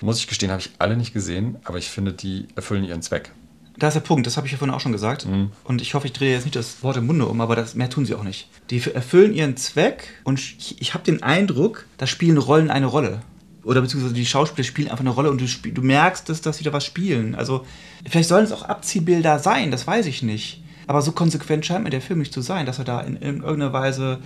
Muss 0.00 0.18
ich 0.18 0.28
gestehen, 0.28 0.50
habe 0.50 0.60
ich 0.60 0.70
alle 0.78 0.96
nicht 0.96 1.12
gesehen, 1.12 1.56
aber 1.64 1.78
ich 1.78 1.90
finde, 1.90 2.12
die 2.12 2.46
erfüllen 2.54 2.84
ihren 2.84 3.02
Zweck. 3.02 3.32
Da 3.76 3.88
ist 3.88 3.94
der 3.94 4.00
Punkt, 4.00 4.26
das 4.26 4.36
habe 4.36 4.46
ich 4.46 4.52
ja 4.52 4.58
vorhin 4.58 4.74
auch 4.74 4.80
schon 4.80 4.92
gesagt. 4.92 5.26
Mhm. 5.26 5.50
Und 5.64 5.82
ich 5.82 5.94
hoffe, 5.94 6.06
ich 6.06 6.12
drehe 6.12 6.32
jetzt 6.32 6.44
nicht 6.44 6.54
das 6.54 6.82
Wort 6.82 6.96
im 6.96 7.06
Munde 7.06 7.26
um, 7.26 7.40
aber 7.40 7.56
das, 7.56 7.74
mehr 7.74 7.90
tun 7.90 8.06
sie 8.06 8.14
auch 8.14 8.22
nicht. 8.22 8.48
Die 8.70 8.80
erfüllen 8.92 9.34
ihren 9.34 9.56
Zweck 9.56 10.04
und 10.22 10.38
ich, 10.38 10.80
ich 10.80 10.94
habe 10.94 11.04
den 11.04 11.22
Eindruck, 11.22 11.86
da 11.98 12.06
spielen 12.06 12.38
Rollen 12.38 12.70
eine 12.70 12.86
Rolle. 12.86 13.22
Oder 13.64 13.80
beziehungsweise 13.80 14.14
die 14.14 14.26
Schauspieler 14.26 14.64
spielen 14.64 14.88
einfach 14.88 15.04
eine 15.04 15.10
Rolle 15.10 15.30
und 15.30 15.40
du, 15.40 15.70
du 15.70 15.82
merkst, 15.82 16.28
dass, 16.28 16.40
dass 16.40 16.58
sie 16.58 16.64
da 16.64 16.72
was 16.72 16.84
spielen. 16.84 17.34
Also, 17.34 17.66
vielleicht 18.08 18.28
sollen 18.28 18.44
es 18.44 18.52
auch 18.52 18.62
Abziehbilder 18.62 19.38
sein, 19.38 19.70
das 19.70 19.86
weiß 19.86 20.06
ich 20.06 20.22
nicht. 20.22 20.62
Aber 20.90 21.02
so 21.02 21.12
konsequent 21.12 21.64
scheint 21.64 21.84
mir 21.84 21.90
der 21.90 22.00
Film 22.00 22.18
nicht 22.18 22.32
zu 22.32 22.40
sein, 22.40 22.66
dass 22.66 22.80
er 22.80 22.84
da 22.84 23.00
in, 23.02 23.14
in 23.14 23.42
irgendeiner 23.44 23.72
Weise 23.72 24.18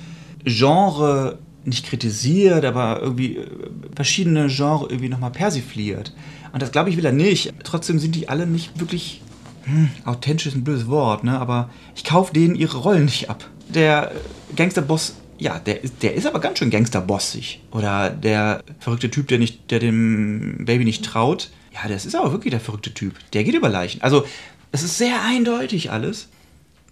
Genre 0.45 1.39
nicht 1.67 1.85
kritisiert, 1.85 2.65
aber 2.65 3.03
irgendwie 3.03 3.37
äh, 3.37 3.47
verschiedene 3.95 4.49
Genre 4.49 4.87
irgendwie 4.87 5.11
nochmal 5.11 5.31
persifliert. 5.31 6.15
Und 6.55 6.63
das 6.63 6.73
glaube 6.73 6.89
ich 6.89 6.97
will 6.97 7.05
er 7.05 7.13
nicht. 7.13 7.53
Trotzdem 7.65 7.99
sind 7.99 8.15
die 8.15 8.31
alle 8.31 8.47
nicht 8.47 8.81
wirklich 8.81 9.21
hm, 9.65 9.91
authentisch 10.07 10.47
ist 10.47 10.55
ein 10.55 10.65
blödes 10.65 10.89
Wort, 10.89 11.23
ne? 11.23 11.39
Aber 11.39 11.69
ich 11.95 12.03
kaufe 12.03 12.33
denen 12.33 12.55
ihre 12.55 12.79
Rollen 12.79 13.05
nicht 13.05 13.29
ab. 13.29 13.47
Der 13.69 14.13
Gangsterboss, 14.57 15.17
ja, 15.37 15.59
der, 15.59 15.81
der 16.01 16.15
ist 16.15 16.27
aber 16.27 16.41
ganz 16.41 16.61
schön 16.61 16.71
Gangsterbossig. 16.71 17.61
Oder 17.73 18.09
der 18.09 18.65
verrückte 18.79 19.11
Typ, 19.11 19.29
der 19.29 19.39
nicht, 19.39 19.71
der 19.71 19.81
dem 19.81 20.65
Baby 20.65 20.87
nicht 20.87 21.05
traut. 21.05 21.51
Ja, 21.75 21.91
das 21.91 22.07
ist 22.07 22.15
aber 22.15 22.33
wirklich 22.33 22.53
der 22.53 22.61
verrückte 22.61 22.95
Typ. 22.95 23.17
Der 23.35 23.45
geht 23.45 23.55
über 23.55 23.69
Leichen. 23.69 24.01
Also, 24.01 24.25
es 24.73 24.83
ist 24.83 24.97
sehr 24.97 25.23
eindeutig 25.23 25.91
alles 25.91 26.29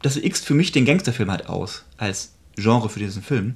das 0.02 0.16
X 0.16 0.40
für 0.40 0.54
mich 0.54 0.72
den 0.72 0.84
Gangsterfilm 0.84 1.30
halt 1.30 1.48
aus, 1.48 1.84
als 1.96 2.34
Genre 2.56 2.88
für 2.88 2.98
diesen 2.98 3.22
Film, 3.22 3.54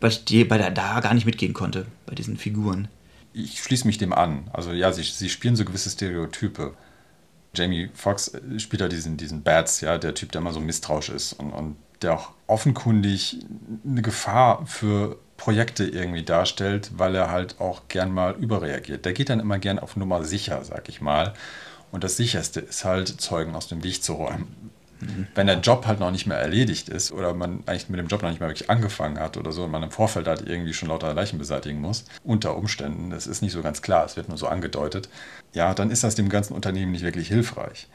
weil 0.00 0.10
ich 0.10 0.24
die, 0.24 0.44
bei 0.44 0.58
der, 0.58 0.70
da 0.70 1.00
gar 1.00 1.14
nicht 1.14 1.26
mitgehen 1.26 1.52
konnte, 1.52 1.86
bei 2.06 2.14
diesen 2.14 2.36
Figuren. 2.36 2.88
Ich 3.32 3.62
schließe 3.62 3.86
mich 3.86 3.98
dem 3.98 4.12
an. 4.12 4.48
Also 4.52 4.72
ja, 4.72 4.92
sie, 4.92 5.02
sie 5.02 5.28
spielen 5.28 5.56
so 5.56 5.64
gewisse 5.64 5.90
Stereotype. 5.90 6.74
Jamie 7.54 7.90
Foxx 7.94 8.32
spielt 8.58 8.80
da 8.80 8.88
diesen, 8.88 9.16
diesen 9.16 9.42
Bats, 9.42 9.80
ja, 9.80 9.98
der 9.98 10.14
Typ, 10.14 10.32
der 10.32 10.40
immer 10.40 10.52
so 10.52 10.60
misstrauisch 10.60 11.10
ist 11.10 11.32
und, 11.34 11.50
und 11.50 11.76
der 12.02 12.14
auch 12.14 12.30
offenkundig 12.46 13.40
eine 13.84 14.02
Gefahr 14.02 14.64
für 14.66 15.18
Projekte 15.36 15.84
irgendwie 15.84 16.22
darstellt, 16.22 16.92
weil 16.96 17.14
er 17.14 17.30
halt 17.30 17.60
auch 17.60 17.88
gern 17.88 18.12
mal 18.12 18.34
überreagiert. 18.36 19.04
Der 19.04 19.12
geht 19.12 19.30
dann 19.30 19.40
immer 19.40 19.58
gern 19.58 19.78
auf 19.78 19.96
Nummer 19.96 20.24
sicher, 20.24 20.62
sag 20.64 20.88
ich 20.88 21.00
mal. 21.00 21.34
Und 21.90 22.04
das 22.04 22.16
Sicherste 22.16 22.60
ist 22.60 22.84
halt, 22.84 23.08
Zeugen 23.20 23.54
aus 23.54 23.68
dem 23.68 23.82
Weg 23.82 24.02
zu 24.02 24.14
räumen. 24.14 24.70
Wenn 25.34 25.46
der 25.46 25.60
Job 25.60 25.86
halt 25.86 26.00
noch 26.00 26.10
nicht 26.10 26.26
mehr 26.26 26.38
erledigt 26.38 26.88
ist 26.88 27.12
oder 27.12 27.34
man 27.34 27.62
eigentlich 27.66 27.88
mit 27.88 27.98
dem 27.98 28.08
Job 28.08 28.22
noch 28.22 28.30
nicht 28.30 28.40
mehr 28.40 28.48
wirklich 28.48 28.70
angefangen 28.70 29.18
hat 29.18 29.36
oder 29.36 29.52
so 29.52 29.64
und 29.64 29.70
man 29.70 29.82
im 29.82 29.90
Vorfeld 29.90 30.26
halt 30.26 30.48
irgendwie 30.48 30.74
schon 30.74 30.88
lauter 30.88 31.12
Leichen 31.14 31.38
beseitigen 31.38 31.80
muss, 31.80 32.04
unter 32.24 32.56
Umständen, 32.56 33.10
das 33.10 33.26
ist 33.26 33.42
nicht 33.42 33.52
so 33.52 33.62
ganz 33.62 33.82
klar, 33.82 34.04
es 34.04 34.16
wird 34.16 34.28
nur 34.28 34.38
so 34.38 34.46
angedeutet, 34.46 35.08
ja, 35.52 35.74
dann 35.74 35.90
ist 35.90 36.04
das 36.04 36.14
dem 36.14 36.28
ganzen 36.28 36.54
Unternehmen 36.54 36.92
nicht 36.92 37.04
wirklich 37.04 37.28
hilfreich. 37.28 37.88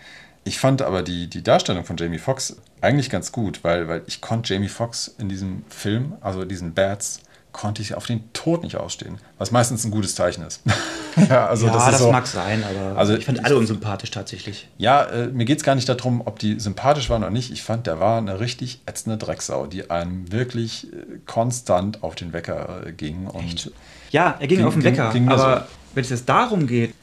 Ich 0.48 0.60
fand 0.60 0.84
aber 0.84 1.02
die, 1.02 1.28
die 1.28 1.42
Darstellung 1.42 1.86
von 1.86 1.98
Jamie 1.98 2.20
Foxx 2.20 2.58
eigentlich 2.80 3.10
ganz 3.10 3.32
gut, 3.32 3.64
weil, 3.64 3.88
weil 3.88 4.04
ich 4.06 4.22
konnte 4.22 4.54
Jamie 4.54 4.70
Foxx 4.70 5.08
in 5.18 5.28
diesem 5.28 5.64
Film, 5.70 6.14
also 6.22 6.46
diesen 6.46 6.76
Bats, 6.76 7.22
konnte 7.56 7.82
ich 7.82 7.96
auf 7.96 8.06
den 8.06 8.22
Tod 8.34 8.64
nicht 8.64 8.76
ausstehen, 8.76 9.18
was 9.38 9.50
meistens 9.52 9.86
ein 9.86 9.92
gutes 9.92 10.14
Zeichen 10.14 10.44
ist. 10.44 10.62
ja, 11.30 11.48
also 11.48 11.68
ja, 11.68 11.74
das, 11.74 11.86
das 11.86 12.00
so, 12.00 12.12
mag 12.12 12.28
sein, 12.28 12.62
aber 12.66 13.00
also 13.00 13.16
ich 13.16 13.24
fand 13.24 13.46
alle 13.46 13.56
unsympathisch 13.56 14.12
tatsächlich. 14.12 14.68
Ja, 14.78 15.04
äh, 15.04 15.28
mir 15.28 15.46
geht 15.46 15.60
es 15.60 15.64
gar 15.64 15.74
nicht 15.74 15.88
darum, 15.88 16.22
ob 16.26 16.38
die 16.38 16.60
sympathisch 16.60 17.10
waren 17.10 17.24
oder 17.24 17.32
nicht. 17.32 17.54
Ich 17.54 17.64
fand, 17.64 17.88
der 17.88 18.02
war 18.02 18.18
eine 18.18 18.42
richtig 18.42 18.82
ätzende 18.86 19.18
Drecksau, 19.18 19.68
die 19.68 19.90
einem 19.90 20.30
wirklich 20.34 20.92
äh, 20.92 20.98
konstant 21.26 22.04
auf 22.04 22.16
den 22.16 22.34
Wecker 22.34 22.88
äh, 22.88 22.92
ging. 22.92 23.28
Und 23.28 23.72
ja, 24.12 24.36
er 24.38 24.48
ging, 24.48 24.58
ging 24.58 24.68
auf 24.68 24.74
den 24.74 24.84
Wecker, 24.84 25.12
ging, 25.12 25.30
aber 25.30 25.62
so. 25.62 25.76
wenn 25.96 26.04
es 26.04 26.10
jetzt 26.10 26.28
darum 26.28 26.68
geht, 26.68 26.94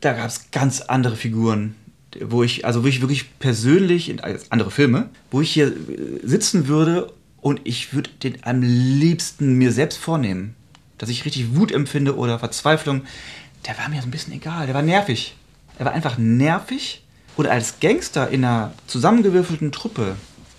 da 0.00 0.14
gab 0.14 0.28
es 0.28 0.50
ganz 0.50 0.80
andere 0.80 1.16
Figuren 1.16 1.74
wo 2.22 2.42
ich, 2.42 2.64
also 2.64 2.84
wo 2.84 2.86
ich 2.86 3.02
wirklich 3.02 3.38
persönlich, 3.38 4.08
in 4.08 4.20
andere 4.48 4.70
Filme, 4.70 5.10
wo 5.30 5.42
ich 5.42 5.50
hier 5.50 5.66
äh, 5.66 5.72
sitzen 6.24 6.66
würde 6.66 7.12
und 7.48 7.62
ich 7.64 7.94
würde 7.94 8.10
den 8.22 8.44
am 8.44 8.60
liebsten 8.60 9.54
mir 9.54 9.72
selbst 9.72 9.96
vornehmen. 9.96 10.54
Dass 10.98 11.08
ich 11.08 11.24
richtig 11.24 11.56
Wut 11.56 11.72
empfinde 11.72 12.14
oder 12.14 12.38
Verzweiflung. 12.38 13.04
Der 13.66 13.78
war 13.78 13.88
mir 13.88 14.02
so 14.02 14.06
ein 14.06 14.10
bisschen 14.10 14.34
egal. 14.34 14.66
Der 14.66 14.74
war 14.74 14.82
nervig. 14.82 15.34
Er 15.78 15.86
war 15.86 15.92
einfach 15.92 16.18
nervig. 16.18 17.02
Und 17.38 17.46
als 17.46 17.80
Gangster 17.80 18.28
in 18.28 18.44
einer 18.44 18.74
zusammengewürfelten 18.86 19.72
Truppe, 19.72 20.16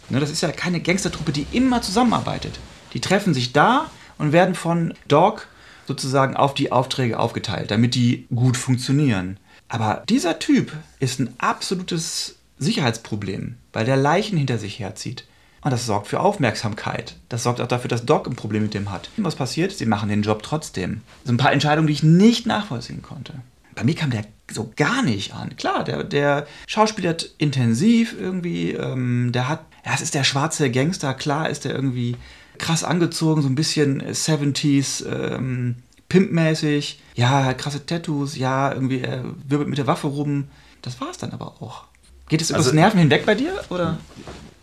ne, 0.09 0.19
das 0.19 0.31
ist 0.31 0.41
ja 0.41 0.51
keine 0.51 0.79
Gangstertruppe, 0.79 1.31
die 1.31 1.45
immer 1.51 1.83
zusammenarbeitet. 1.83 2.59
Die 2.93 3.01
treffen 3.01 3.35
sich 3.35 3.53
da 3.53 3.91
und 4.17 4.31
werden 4.31 4.55
von 4.55 4.95
Dog 5.07 5.47
sozusagen 5.85 6.35
auf 6.35 6.55
die 6.55 6.71
Aufträge 6.71 7.19
aufgeteilt, 7.19 7.69
damit 7.69 7.93
die 7.93 8.25
gut 8.33 8.57
funktionieren. 8.57 9.37
Aber 9.67 10.03
dieser 10.09 10.39
Typ 10.39 10.71
ist 10.99 11.19
ein 11.19 11.35
absolutes 11.37 12.37
Sicherheitsproblem, 12.57 13.57
weil 13.73 13.85
der 13.85 13.97
Leichen 13.97 14.39
hinter 14.39 14.57
sich 14.57 14.79
herzieht. 14.79 15.25
Und 15.61 15.71
das 15.71 15.85
sorgt 15.85 16.07
für 16.07 16.19
Aufmerksamkeit. 16.19 17.15
Das 17.27 17.43
sorgt 17.43 17.59
auch 17.59 17.67
dafür, 17.67 17.89
dass 17.89 18.05
Doc 18.05 18.27
ein 18.27 18.35
Problem 18.35 18.63
mit 18.63 18.73
dem 18.73 18.91
hat. 18.91 19.09
Was 19.17 19.35
passiert? 19.35 19.71
Sie 19.71 19.85
machen 19.85 20.09
den 20.09 20.21
Job 20.21 20.41
trotzdem. 20.43 21.01
So 21.25 21.33
ein 21.33 21.37
paar 21.37 21.51
Entscheidungen, 21.51 21.87
die 21.87 21.93
ich 21.93 22.03
nicht 22.03 22.45
nachvollziehen 22.45 23.01
konnte. 23.01 23.33
Bei 23.75 23.83
mir 23.83 23.95
kam 23.95 24.09
der 24.09 24.25
so 24.51 24.71
gar 24.75 25.03
nicht 25.03 25.33
an. 25.33 25.55
Klar, 25.57 25.83
der, 25.83 26.03
der 26.03 26.47
schauspielert 26.67 27.29
intensiv 27.37 28.15
irgendwie. 28.19 28.71
Ähm, 28.71 29.31
der 29.31 29.47
hat, 29.47 29.61
ja, 29.85 29.93
es 29.93 30.01
ist 30.01 30.15
der 30.15 30.23
schwarze 30.23 30.71
Gangster. 30.71 31.13
Klar 31.13 31.49
ist 31.49 31.65
der 31.65 31.73
irgendwie 31.73 32.15
krass 32.57 32.83
angezogen, 32.83 33.41
so 33.41 33.47
ein 33.47 33.55
bisschen 33.55 34.01
70s, 34.01 35.05
ähm, 35.07 35.75
pimpmäßig. 36.09 37.01
Ja, 37.15 37.53
krasse 37.53 37.85
Tattoos. 37.85 38.37
Ja, 38.37 38.71
irgendwie 38.71 39.01
er 39.01 39.23
wirbelt 39.47 39.69
mit 39.69 39.77
der 39.77 39.87
Waffe 39.87 40.07
rum. 40.07 40.45
Das 40.81 40.99
war 41.01 41.11
es 41.11 41.17
dann 41.17 41.31
aber 41.31 41.61
auch. 41.61 41.85
Geht 42.29 42.41
es 42.41 42.49
übers 42.49 42.65
also, 42.65 42.75
Nerven 42.75 42.99
hinweg 42.99 43.25
bei 43.25 43.35
dir? 43.35 43.53
Oder? 43.69 43.97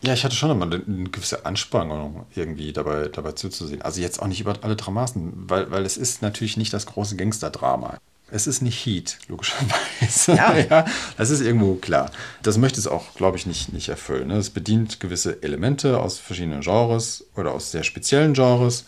Ja, 0.03 0.13
ich 0.13 0.25
hatte 0.25 0.37
schon 0.37 0.51
immer 0.51 0.67
eine, 0.67 0.83
eine 0.87 1.09
gewisse 1.11 1.47
Anspannung 1.47 2.27
irgendwie 2.35 2.73
dabei, 2.73 3.09
dabei 3.09 3.33
zuzusehen. 3.33 3.83
Also 3.83 4.01
jetzt 4.01 4.21
auch 4.21 4.27
nicht 4.27 4.41
über 4.41 4.55
alle 4.63 4.77
Dramasen, 4.77 5.33
weil, 5.49 5.71
weil 5.71 5.85
es 5.85 5.97
ist 5.97 6.23
natürlich 6.23 6.57
nicht 6.57 6.73
das 6.73 6.87
große 6.87 7.17
Gangster-Drama. 7.17 7.99
Es 8.29 8.49
ist 8.49 8.61
nicht 8.61 8.85
Heat, 8.85 9.19
logischerweise. 9.29 10.35
Ja. 10.35 10.57
ja. 10.71 10.85
das 11.17 11.31
ist 11.31 11.41
irgendwo 11.41 11.77
klar. 11.77 12.11
Das 12.43 12.59
möchte 12.59 12.81
es 12.81 12.89
auch, 12.89 13.15
glaube 13.15 13.37
ich, 13.37 13.47
nicht, 13.47 13.73
nicht 13.73 13.89
erfüllen. 13.89 14.29
Ne? 14.29 14.37
Es 14.37 14.51
bedient 14.51 14.99
gewisse 14.99 15.43
Elemente 15.43 16.01
aus 16.01 16.19
verschiedenen 16.19 16.61
Genres 16.61 17.25
oder 17.37 17.53
aus 17.53 17.71
sehr 17.71 17.85
speziellen 17.85 18.35
Genres 18.35 18.85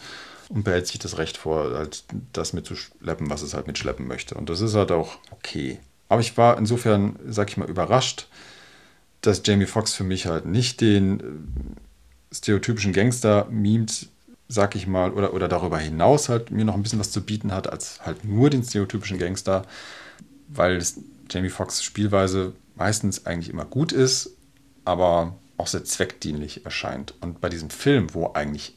und 0.48 0.64
behält 0.64 0.88
sich 0.88 0.98
das 0.98 1.18
Recht 1.18 1.36
vor, 1.36 1.72
halt 1.72 2.04
das 2.32 2.52
mitzuschleppen, 2.52 3.30
was 3.30 3.42
es 3.42 3.54
halt 3.54 3.68
mitschleppen 3.68 4.08
möchte. 4.08 4.34
Und 4.34 4.50
das 4.50 4.60
ist 4.60 4.74
halt 4.74 4.90
auch 4.90 5.18
okay. 5.30 5.78
Aber 6.08 6.20
ich 6.20 6.36
war 6.36 6.58
insofern, 6.58 7.16
sag 7.28 7.50
ich 7.50 7.56
mal, 7.56 7.68
überrascht, 7.68 8.28
dass 9.20 9.42
Jamie 9.44 9.66
Foxx 9.66 9.94
für 9.94 10.04
mich 10.04 10.26
halt 10.26 10.46
nicht 10.46 10.80
den 10.80 11.20
äh, 11.20 12.34
stereotypischen 12.34 12.92
Gangster 12.92 13.46
mimt, 13.50 14.08
sag 14.48 14.74
ich 14.74 14.86
mal, 14.86 15.12
oder, 15.12 15.34
oder 15.34 15.48
darüber 15.48 15.78
hinaus 15.78 16.28
halt 16.28 16.50
mir 16.50 16.64
noch 16.64 16.74
ein 16.74 16.82
bisschen 16.82 17.00
was 17.00 17.10
zu 17.10 17.22
bieten 17.22 17.52
hat, 17.52 17.70
als 17.70 18.00
halt 18.04 18.24
nur 18.24 18.50
den 18.50 18.62
stereotypischen 18.62 19.18
Gangster, 19.18 19.64
weil 20.48 20.82
Jamie 21.30 21.50
Foxx 21.50 21.82
Spielweise 21.82 22.54
meistens 22.74 23.26
eigentlich 23.26 23.50
immer 23.50 23.64
gut 23.64 23.92
ist, 23.92 24.30
aber 24.84 25.36
auch 25.58 25.66
sehr 25.66 25.84
zweckdienlich 25.84 26.64
erscheint. 26.64 27.14
Und 27.20 27.40
bei 27.40 27.48
diesem 27.48 27.70
Film, 27.70 28.14
wo 28.14 28.32
eigentlich 28.32 28.74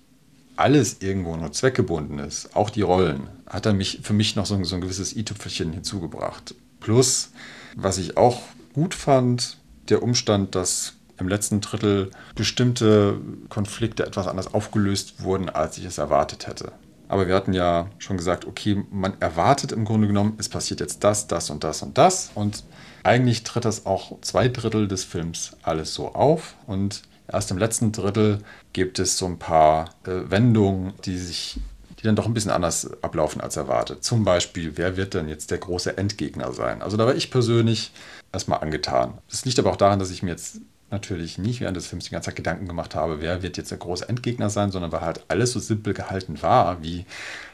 alles 0.58 0.98
irgendwo 1.02 1.36
nur 1.38 1.52
zweckgebunden 1.52 2.20
ist, 2.20 2.56
auch 2.56 2.70
die 2.70 2.82
Rollen, 2.82 3.28
hat 3.48 3.66
er 3.66 3.74
mich 3.74 4.00
für 4.04 4.14
mich 4.14 4.36
noch 4.36 4.46
so, 4.46 4.62
so 4.64 4.76
ein 4.76 4.82
gewisses 4.82 5.16
i-Tüpfelchen 5.16 5.72
hinzugebracht. 5.72 6.56
Plus, 6.80 7.32
was 7.76 7.98
ich 7.98 8.18
auch 8.18 8.42
gut 8.74 8.94
fand, 8.94 9.58
der 9.90 10.04
Umstand, 10.04 10.56
dass 10.56 10.94
im 11.18 11.28
letzten 11.28 11.62
Drittel 11.62 12.12
bestimmte 12.36 13.20
Konflikte 13.50 14.06
etwas 14.06 14.28
anders 14.28 14.54
aufgelöst 14.54 15.24
wurden, 15.24 15.50
als 15.50 15.78
ich 15.78 15.86
es 15.86 15.98
erwartet 15.98 16.48
hätte. 16.48 16.72
Aber 17.08 17.28
wir 17.28 17.36
hatten 17.36 17.54
ja 17.54 17.90
schon 18.00 18.16
gesagt, 18.16 18.46
okay, 18.46 18.86
man 18.90 19.20
erwartet 19.20 19.74
im 19.74 19.84
Grunde 19.84 20.08
genommen, 20.08 20.36
es 20.38 20.48
passiert 20.48 20.80
jetzt 20.80 21.04
das, 21.04 21.28
das 21.28 21.50
und 21.50 21.64
das 21.64 21.82
und 21.82 21.98
das. 21.98 22.32
Und 22.36 22.64
eigentlich 23.04 23.44
tritt 23.44 23.66
das 23.66 23.86
auch 23.86 24.20
zwei 24.22 24.48
Drittel 24.48 24.88
des 24.88 25.04
Films 25.04 25.58
alles 25.62 25.94
so 25.94 26.14
auf. 26.16 26.56
Und 26.68 27.02
erst 27.28 27.52
im 27.52 27.58
letzten 27.58 27.92
Drittel 27.92 28.40
gibt 28.72 28.98
es 28.98 29.18
so 29.18 29.26
ein 29.26 29.40
paar 29.40 29.90
äh, 30.06 30.30
Wendungen, 30.32 30.94
die 31.04 31.18
sich 31.18 31.60
die 32.02 32.06
dann 32.06 32.16
doch 32.16 32.26
ein 32.26 32.34
bisschen 32.34 32.52
anders 32.52 32.90
ablaufen 33.04 33.42
als 33.42 33.58
erwartet. 33.58 34.04
Zum 34.04 34.24
Beispiel, 34.24 34.74
wer 34.76 34.98
wird 34.98 35.14
denn 35.14 35.30
jetzt 35.30 35.52
der 35.52 35.60
große 35.60 35.98
Endgegner 35.98 36.52
sein? 36.52 36.82
Also 36.82 36.98
da 36.98 37.06
war 37.06 37.16
ich 37.16 37.30
persönlich 37.30 37.92
erstmal 38.32 38.60
angetan. 38.60 39.20
Das 39.30 39.46
liegt 39.46 39.60
aber 39.60 39.72
auch 39.72 39.78
daran, 39.78 40.00
dass 40.00 40.12
ich 40.12 40.24
mir 40.24 40.32
jetzt 40.32 40.62
natürlich 40.90 41.38
nicht 41.38 41.62
während 41.62 41.78
des 41.78 41.88
Films 41.88 42.06
die 42.06 42.12
ganze 42.12 42.30
Zeit 42.30 42.36
Gedanken 42.36 42.68
gemacht 42.68 42.96
habe, 42.96 43.22
wer 43.22 43.44
wird 43.44 43.58
jetzt 43.58 43.72
der 43.72 43.78
große 43.78 44.10
Endgegner 44.10 44.50
sein, 44.50 44.72
sondern 44.72 44.92
weil 44.92 45.02
halt 45.02 45.24
alles 45.30 45.52
so 45.52 45.60
simpel 45.60 45.94
gehalten 45.94 46.42
war, 46.42 46.84
wie 46.84 47.06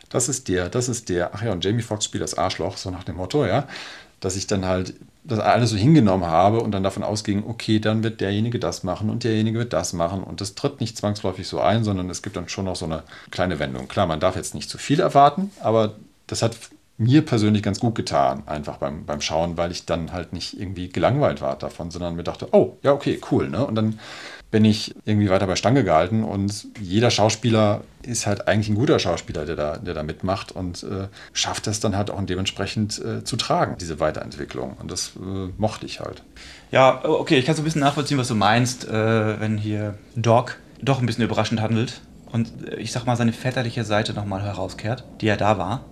das 0.10 0.30
ist 0.30 0.48
der, 0.48 0.70
das 0.70 0.90
ist 0.90 1.10
der, 1.10 1.36
ach 1.36 1.44
ja, 1.44 1.52
und 1.52 1.64
Jamie 1.64 1.82
Foxx 1.82 2.06
spielt 2.06 2.24
das 2.24 2.38
Arschloch, 2.38 2.78
so 2.78 2.90
nach 2.90 3.04
dem 3.04 3.18
Motto, 3.18 3.46
ja, 3.46 3.68
dass 4.20 4.36
ich 4.36 4.48
dann 4.48 4.66
halt 4.66 4.96
das 5.28 5.40
alles 5.40 5.72
so 5.72 5.78
hingenommen 5.78 6.26
habe 6.26 6.62
und 6.62 6.72
dann 6.72 6.84
davon 6.84 7.04
ausging, 7.04 7.44
okay, 7.48 7.80
dann 7.80 8.04
wird 8.04 8.22
derjenige 8.22 8.60
das 8.60 8.84
machen 8.84 9.10
und 9.10 9.24
derjenige 9.24 9.60
wird 9.60 9.74
das 9.74 9.94
machen 9.94 10.24
und 10.24 10.42
das 10.42 10.56
tritt 10.56 10.80
nicht 10.80 10.98
zwangsläufig 10.98 11.48
so 11.48 11.60
ein, 11.60 11.84
sondern 11.84 12.10
es 12.10 12.22
gibt 12.22 12.38
dann 12.38 12.48
schon 12.48 12.66
noch 12.66 12.76
so 12.76 12.86
eine 12.86 13.04
kleine 13.30 13.60
Wendung. 13.60 13.88
Klar, 13.88 14.08
man 14.08 14.20
darf 14.20 14.36
jetzt 14.36 14.56
nicht 14.56 14.70
zu 14.70 14.78
viel 14.78 15.00
erwarten, 15.00 15.52
aber 15.62 15.96
das 16.28 16.42
hat 16.42 16.58
mir 16.98 17.24
persönlich 17.24 17.62
ganz 17.62 17.80
gut 17.80 17.96
getan, 17.96 18.44
einfach 18.48 18.78
beim, 18.78 19.06
beim 19.06 19.22
Schauen, 19.22 19.58
weil 19.58 19.72
ich 19.72 19.86
dann 19.86 20.12
halt 20.14 20.34
nicht 20.34 20.60
irgendwie 20.60 20.90
gelangweilt 20.90 21.42
war 21.42 21.56
davon, 21.56 21.92
sondern 21.92 22.16
mir 22.16 22.24
dachte, 22.24 22.48
oh, 22.54 22.78
ja, 22.82 22.92
okay, 22.92 23.20
cool. 23.32 23.50
Ne? 23.50 23.66
Und 23.66 23.76
dann 23.76 24.00
bin 24.50 24.64
ich 24.64 24.96
irgendwie 25.06 25.30
weiter 25.30 25.46
bei 25.48 25.56
Stange 25.56 25.84
gehalten 25.84 26.24
und 26.24 26.68
jeder 26.80 27.12
Schauspieler 27.12 27.82
ist 28.02 28.26
halt 28.26 28.48
eigentlich 28.48 28.70
ein 28.70 28.76
guter 28.76 28.98
Schauspieler, 29.00 29.46
der 29.46 29.56
da, 29.56 29.78
der 29.78 29.94
da 29.94 30.04
mitmacht 30.04 30.54
und 30.54 30.84
äh, 30.84 31.08
schafft 31.34 31.68
es 31.68 31.80
dann 31.80 31.98
halt 31.98 32.10
auch 32.10 32.22
dementsprechend 32.24 33.04
äh, 33.04 33.24
zu 33.24 33.36
tragen, 33.36 33.76
diese 33.80 34.00
Weiterentwicklung. 34.00 34.78
Und 34.80 34.90
das 34.90 35.14
äh, 35.18 35.50
mochte 35.58 35.86
ich 35.86 36.00
halt. 36.00 36.24
Ja, 36.72 37.04
okay, 37.04 37.38
ich 37.38 37.46
kann 37.46 37.56
so 37.56 37.62
ein 37.62 37.66
bisschen 37.66 37.82
nachvollziehen, 37.82 38.18
was 38.18 38.30
du 38.30 38.36
meinst, 38.36 38.88
äh, 38.88 39.40
wenn 39.40 39.58
hier 39.58 39.96
Doc 40.16 40.58
doch 40.82 41.00
ein 41.00 41.06
bisschen 41.06 41.26
überraschend 41.26 41.60
handelt 41.60 42.02
und 42.32 42.50
äh, 42.68 42.76
ich 42.78 42.94
sag 42.94 43.06
mal 43.06 43.18
seine 43.18 43.34
väterliche 43.34 43.84
Seite 43.84 44.14
nochmal 44.14 44.44
herauskehrt, 44.44 45.04
die 45.20 45.26
ja 45.26 45.36
da 45.36 45.58
war 45.58 45.84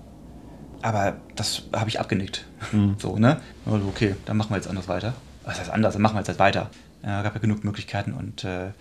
aber 0.86 1.16
das 1.36 1.64
habe 1.74 1.90
ich 1.90 2.00
abgenickt. 2.00 2.46
Mhm. 2.72 2.96
So, 3.00 3.18
ne? 3.18 3.42
Also, 3.66 3.88
okay, 3.88 4.16
dann 4.26 4.38
machen 4.38 4.52
wir 4.52 4.58
jetzt 4.58 4.68
anders 4.68 4.88
weiter. 4.88 5.16
Was 5.44 5.60
heißt 5.60 5.72
anders? 5.72 5.94
Dann 5.94 6.02
machen 6.04 6.14
wir 6.14 6.20
jetzt 6.20 6.28
halt 6.28 6.38
weiter. 6.38 6.70
Ja, 7.06 7.22
gab 7.22 7.36
ja 7.36 7.42
genug 7.42 7.64
Möglichkeiten 7.64 8.14
und 8.14 8.44
äh, 8.44 8.72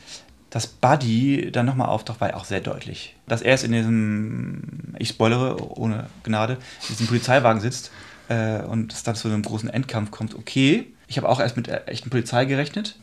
dass 0.50 0.66
Buddy 0.66 1.50
dann 1.52 1.66
nochmal 1.66 1.88
auftaucht, 1.88 2.20
war 2.20 2.30
ja 2.30 2.36
auch 2.36 2.44
sehr 2.44 2.60
deutlich. 2.60 3.16
Dass 3.26 3.42
er 3.42 3.54
es 3.54 3.64
in 3.64 3.72
diesem, 3.72 4.94
ich 4.98 5.08
spoilere 5.10 5.78
ohne 5.78 6.06
Gnade, 6.22 6.54
in 6.54 6.88
diesem 6.88 7.06
Polizeiwagen 7.06 7.60
sitzt 7.60 7.90
äh, 8.28 8.62
und 8.62 8.92
es 8.92 9.02
dann 9.02 9.14
zu 9.14 9.28
einem 9.28 9.42
großen 9.42 9.68
Endkampf 9.68 10.10
kommt, 10.10 10.34
okay. 10.34 10.86
Ich 11.06 11.18
habe 11.18 11.28
auch 11.28 11.40
erst 11.40 11.56
mit 11.56 11.68
echten 11.68 12.08
Polizei 12.08 12.44
gerechnet. 12.44 12.96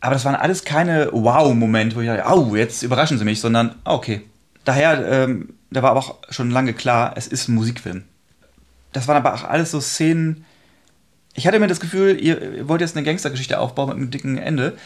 Aber 0.00 0.14
das 0.14 0.24
waren 0.24 0.34
alles 0.34 0.64
keine 0.64 1.10
Wow-Momente, 1.12 1.96
wo 1.96 2.00
ich 2.00 2.06
dachte, 2.06 2.26
au, 2.26 2.56
jetzt 2.56 2.82
überraschen 2.82 3.18
sie 3.18 3.24
mich, 3.24 3.40
sondern, 3.40 3.74
okay. 3.84 4.22
Daher, 4.64 5.06
ähm, 5.06 5.54
da 5.70 5.82
war 5.82 5.90
aber 5.90 6.00
auch 6.00 6.18
schon 6.30 6.50
lange 6.50 6.72
klar, 6.72 7.12
es 7.16 7.26
ist 7.26 7.48
ein 7.48 7.54
Musikfilm 7.54 8.04
das 8.92 9.08
waren 9.08 9.16
aber 9.16 9.34
auch 9.34 9.44
alles 9.44 9.70
so 9.70 9.80
Szenen. 9.80 10.44
Ich 11.34 11.46
hatte 11.46 11.58
mir 11.58 11.66
das 11.66 11.80
Gefühl, 11.80 12.20
ihr 12.20 12.68
wollt 12.68 12.80
jetzt 12.80 12.96
eine 12.96 13.06
Gangstergeschichte 13.06 13.58
aufbauen 13.58 13.88
mit 13.88 13.96
einem 13.96 14.10
dicken 14.10 14.38
Ende. 14.38 14.76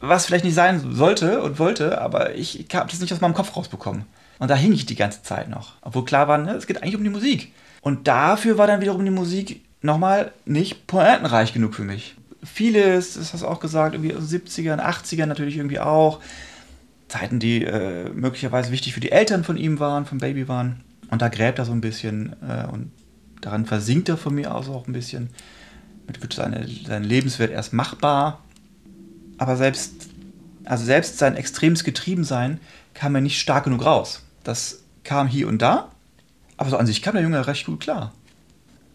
Was 0.00 0.26
vielleicht 0.26 0.44
nicht 0.44 0.54
sein 0.54 0.80
sollte 0.92 1.42
und 1.42 1.58
wollte, 1.58 2.00
aber 2.00 2.34
ich 2.34 2.66
habe 2.74 2.90
das 2.90 3.00
nicht 3.00 3.12
aus 3.12 3.20
meinem 3.20 3.34
Kopf 3.34 3.56
rausbekommen. 3.56 4.04
Und 4.38 4.50
da 4.50 4.54
hing 4.54 4.72
ich 4.72 4.86
die 4.86 4.96
ganze 4.96 5.22
Zeit 5.22 5.48
noch. 5.48 5.74
Obwohl 5.82 6.04
klar 6.04 6.28
war, 6.28 6.38
ne, 6.38 6.52
es 6.54 6.66
geht 6.66 6.82
eigentlich 6.82 6.96
um 6.96 7.04
die 7.04 7.10
Musik. 7.10 7.52
Und 7.80 8.08
dafür 8.08 8.58
war 8.58 8.66
dann 8.66 8.80
wiederum 8.80 9.04
die 9.04 9.10
Musik 9.10 9.62
nochmal 9.82 10.32
nicht 10.44 10.86
pointenreich 10.86 11.52
genug 11.52 11.74
für 11.74 11.84
mich. 11.84 12.16
Vieles, 12.42 13.14
das 13.14 13.32
hast 13.32 13.42
du 13.42 13.46
auch 13.46 13.60
gesagt, 13.60 13.94
irgendwie 13.94 14.14
aus 14.14 14.28
den 14.28 14.40
70ern, 14.40 14.80
80ern 14.80 15.26
natürlich 15.26 15.56
irgendwie 15.56 15.80
auch. 15.80 16.20
Zeiten, 17.08 17.38
die 17.38 17.64
äh, 17.64 18.08
möglicherweise 18.10 18.72
wichtig 18.72 18.94
für 18.94 19.00
die 19.00 19.12
Eltern 19.12 19.44
von 19.44 19.56
ihm 19.56 19.78
waren, 19.78 20.06
vom 20.06 20.18
Baby 20.18 20.48
waren. 20.48 20.82
Und 21.10 21.22
da 21.22 21.28
gräbt 21.28 21.58
er 21.58 21.64
so 21.64 21.72
ein 21.72 21.80
bisschen 21.80 22.34
äh, 22.42 22.66
und 22.66 22.90
Daran 23.44 23.66
versinkt 23.66 24.08
er 24.08 24.16
von 24.16 24.34
mir 24.34 24.54
aus 24.54 24.70
auch 24.70 24.86
ein 24.86 24.94
bisschen. 24.94 25.28
Damit 26.06 26.22
wird 26.22 26.32
seine, 26.32 26.68
sein 26.86 27.04
Lebenswert 27.04 27.50
erst 27.50 27.72
machbar. 27.72 28.40
Aber 29.38 29.56
selbst, 29.56 30.08
also 30.64 30.84
selbst 30.84 31.18
sein 31.18 31.36
extremes 31.36 31.84
Getriebensein 31.84 32.60
kam 32.94 33.14
er 33.14 33.20
nicht 33.20 33.40
stark 33.40 33.64
genug 33.64 33.84
raus. 33.84 34.22
Das 34.44 34.82
kam 35.02 35.26
hier 35.26 35.48
und 35.48 35.60
da. 35.60 35.90
Aber 36.56 36.70
so 36.70 36.76
an 36.76 36.86
sich 36.86 37.02
kam 37.02 37.14
der 37.14 37.22
Junge 37.22 37.46
recht 37.46 37.66
gut 37.66 37.80
klar 37.80 38.12